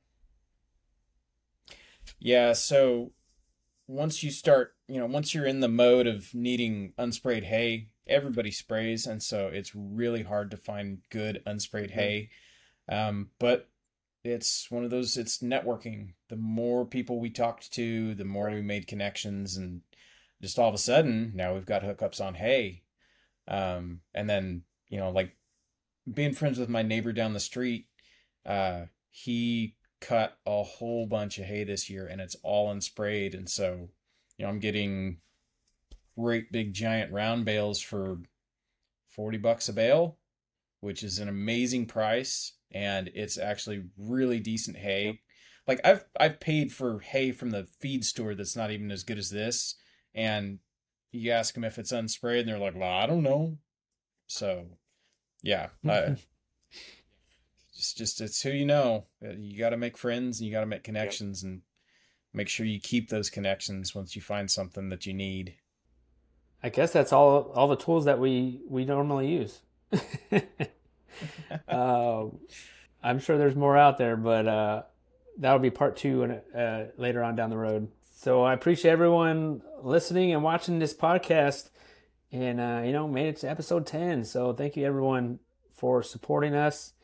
Yeah, 2.18 2.52
so 2.52 3.12
once 3.86 4.22
you 4.22 4.30
start, 4.30 4.74
you 4.88 4.98
know, 4.98 5.06
once 5.06 5.34
you're 5.34 5.46
in 5.46 5.60
the 5.60 5.68
mode 5.68 6.06
of 6.06 6.34
needing 6.34 6.92
unsprayed 6.98 7.44
hay, 7.44 7.88
everybody 8.06 8.50
sprays, 8.50 9.06
and 9.06 9.22
so 9.22 9.48
it's 9.48 9.74
really 9.74 10.22
hard 10.22 10.50
to 10.50 10.56
find 10.56 10.98
good 11.10 11.42
unsprayed 11.46 11.92
hay. 11.92 12.30
Um, 12.88 13.30
but 13.38 13.68
it's 14.24 14.70
one 14.70 14.84
of 14.84 14.90
those, 14.90 15.16
it's 15.16 15.38
networking. 15.38 16.14
The 16.28 16.36
more 16.36 16.84
people 16.84 17.20
we 17.20 17.30
talked 17.30 17.72
to, 17.74 18.14
the 18.14 18.24
more 18.24 18.50
we 18.50 18.62
made 18.62 18.86
connections, 18.86 19.56
and 19.56 19.82
just 20.42 20.58
all 20.58 20.68
of 20.68 20.74
a 20.74 20.78
sudden, 20.78 21.32
now 21.34 21.54
we've 21.54 21.66
got 21.66 21.82
hookups 21.82 22.20
on 22.20 22.34
hay. 22.34 22.82
Um, 23.48 24.00
and 24.12 24.28
then, 24.28 24.62
you 24.88 24.98
know, 24.98 25.10
like 25.10 25.36
being 26.12 26.32
friends 26.32 26.58
with 26.58 26.68
my 26.68 26.82
neighbor 26.82 27.12
down 27.12 27.32
the 27.32 27.40
street, 27.40 27.86
uh, 28.44 28.86
he 29.10 29.75
cut 30.00 30.38
a 30.46 30.62
whole 30.62 31.06
bunch 31.06 31.38
of 31.38 31.46
hay 31.46 31.64
this 31.64 31.88
year 31.88 32.06
and 32.06 32.20
it's 32.20 32.36
all 32.42 32.72
unsprayed 32.72 33.34
and 33.34 33.48
so 33.48 33.88
you 34.36 34.44
know 34.44 34.48
i'm 34.48 34.58
getting 34.58 35.18
great 36.18 36.52
big 36.52 36.72
giant 36.72 37.12
round 37.12 37.44
bales 37.44 37.80
for 37.80 38.18
40 39.08 39.38
bucks 39.38 39.68
a 39.68 39.72
bale 39.72 40.18
which 40.80 41.02
is 41.02 41.18
an 41.18 41.28
amazing 41.28 41.86
price 41.86 42.52
and 42.72 43.10
it's 43.14 43.38
actually 43.38 43.84
really 43.96 44.40
decent 44.40 44.76
hay. 44.76 45.20
Like 45.66 45.80
i've 45.84 46.04
i've 46.18 46.38
paid 46.38 46.72
for 46.72 47.00
hay 47.00 47.32
from 47.32 47.50
the 47.50 47.66
feed 47.80 48.04
store 48.04 48.34
that's 48.34 48.54
not 48.54 48.70
even 48.70 48.90
as 48.92 49.02
good 49.02 49.18
as 49.18 49.30
this 49.30 49.74
and 50.14 50.60
you 51.10 51.32
ask 51.32 51.54
them 51.54 51.64
if 51.64 51.78
it's 51.78 51.92
unsprayed 51.92 52.40
and 52.40 52.48
they're 52.48 52.58
like 52.58 52.76
well 52.76 52.88
i 52.88 53.06
don't 53.06 53.24
know. 53.24 53.58
So 54.28 54.66
yeah 55.42 55.70
I, 55.88 56.16
it's 57.76 57.92
just 57.92 58.20
it's 58.20 58.42
who 58.42 58.50
you 58.50 58.66
know. 58.66 59.04
Uh, 59.24 59.32
You 59.38 59.58
got 59.58 59.70
to 59.70 59.76
make 59.76 59.96
friends 59.98 60.40
and 60.40 60.46
you 60.46 60.52
got 60.52 60.60
to 60.60 60.66
make 60.66 60.82
connections 60.84 61.42
and 61.42 61.62
make 62.32 62.48
sure 62.48 62.66
you 62.66 62.80
keep 62.80 63.08
those 63.08 63.30
connections 63.30 63.94
once 63.94 64.16
you 64.16 64.22
find 64.22 64.50
something 64.50 64.88
that 64.88 65.06
you 65.06 65.14
need. 65.14 65.54
I 66.62 66.68
guess 66.68 66.92
that's 66.92 67.12
all 67.12 67.52
all 67.54 67.68
the 67.68 67.76
tools 67.76 68.06
that 68.06 68.18
we 68.18 68.60
we 68.68 68.84
normally 68.84 69.28
use. 69.28 69.60
uh, 71.68 72.24
I'm 73.02 73.18
sure 73.18 73.38
there's 73.38 73.56
more 73.56 73.76
out 73.76 73.98
there, 73.98 74.16
but 74.16 74.48
uh, 74.48 74.82
that'll 75.38 75.58
be 75.58 75.70
part 75.70 75.96
two 75.96 76.22
and 76.22 76.40
uh, 76.54 76.90
later 76.96 77.22
on 77.22 77.36
down 77.36 77.50
the 77.50 77.58
road. 77.58 77.88
So 78.14 78.42
I 78.42 78.54
appreciate 78.54 78.90
everyone 78.90 79.62
listening 79.82 80.32
and 80.32 80.42
watching 80.42 80.78
this 80.78 80.94
podcast, 80.94 81.70
and 82.32 82.60
uh, 82.60 82.82
you 82.84 82.92
know 82.92 83.06
made 83.06 83.28
it 83.28 83.36
to 83.38 83.50
episode 83.50 83.86
ten. 83.86 84.24
So 84.24 84.52
thank 84.52 84.76
you 84.76 84.86
everyone 84.86 85.40
for 85.72 86.02
supporting 86.02 86.54
us 86.54 86.94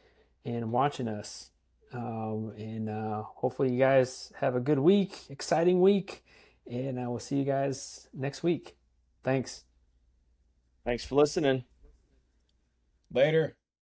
and 0.44 0.72
watching 0.72 1.08
us. 1.08 1.50
Um, 1.92 2.52
and 2.56 2.88
uh, 2.88 3.22
hopefully 3.22 3.72
you 3.72 3.78
guys 3.78 4.32
have 4.40 4.56
a 4.56 4.60
good 4.60 4.78
week, 4.78 5.14
exciting 5.28 5.80
week, 5.80 6.24
and 6.70 6.98
I 6.98 7.08
will 7.08 7.18
see 7.18 7.36
you 7.36 7.44
guys 7.44 8.08
next 8.14 8.42
week. 8.42 8.76
Thanks. 9.22 9.64
Thanks 10.84 11.04
for 11.04 11.16
listening. 11.16 11.64
Later. 13.12 13.56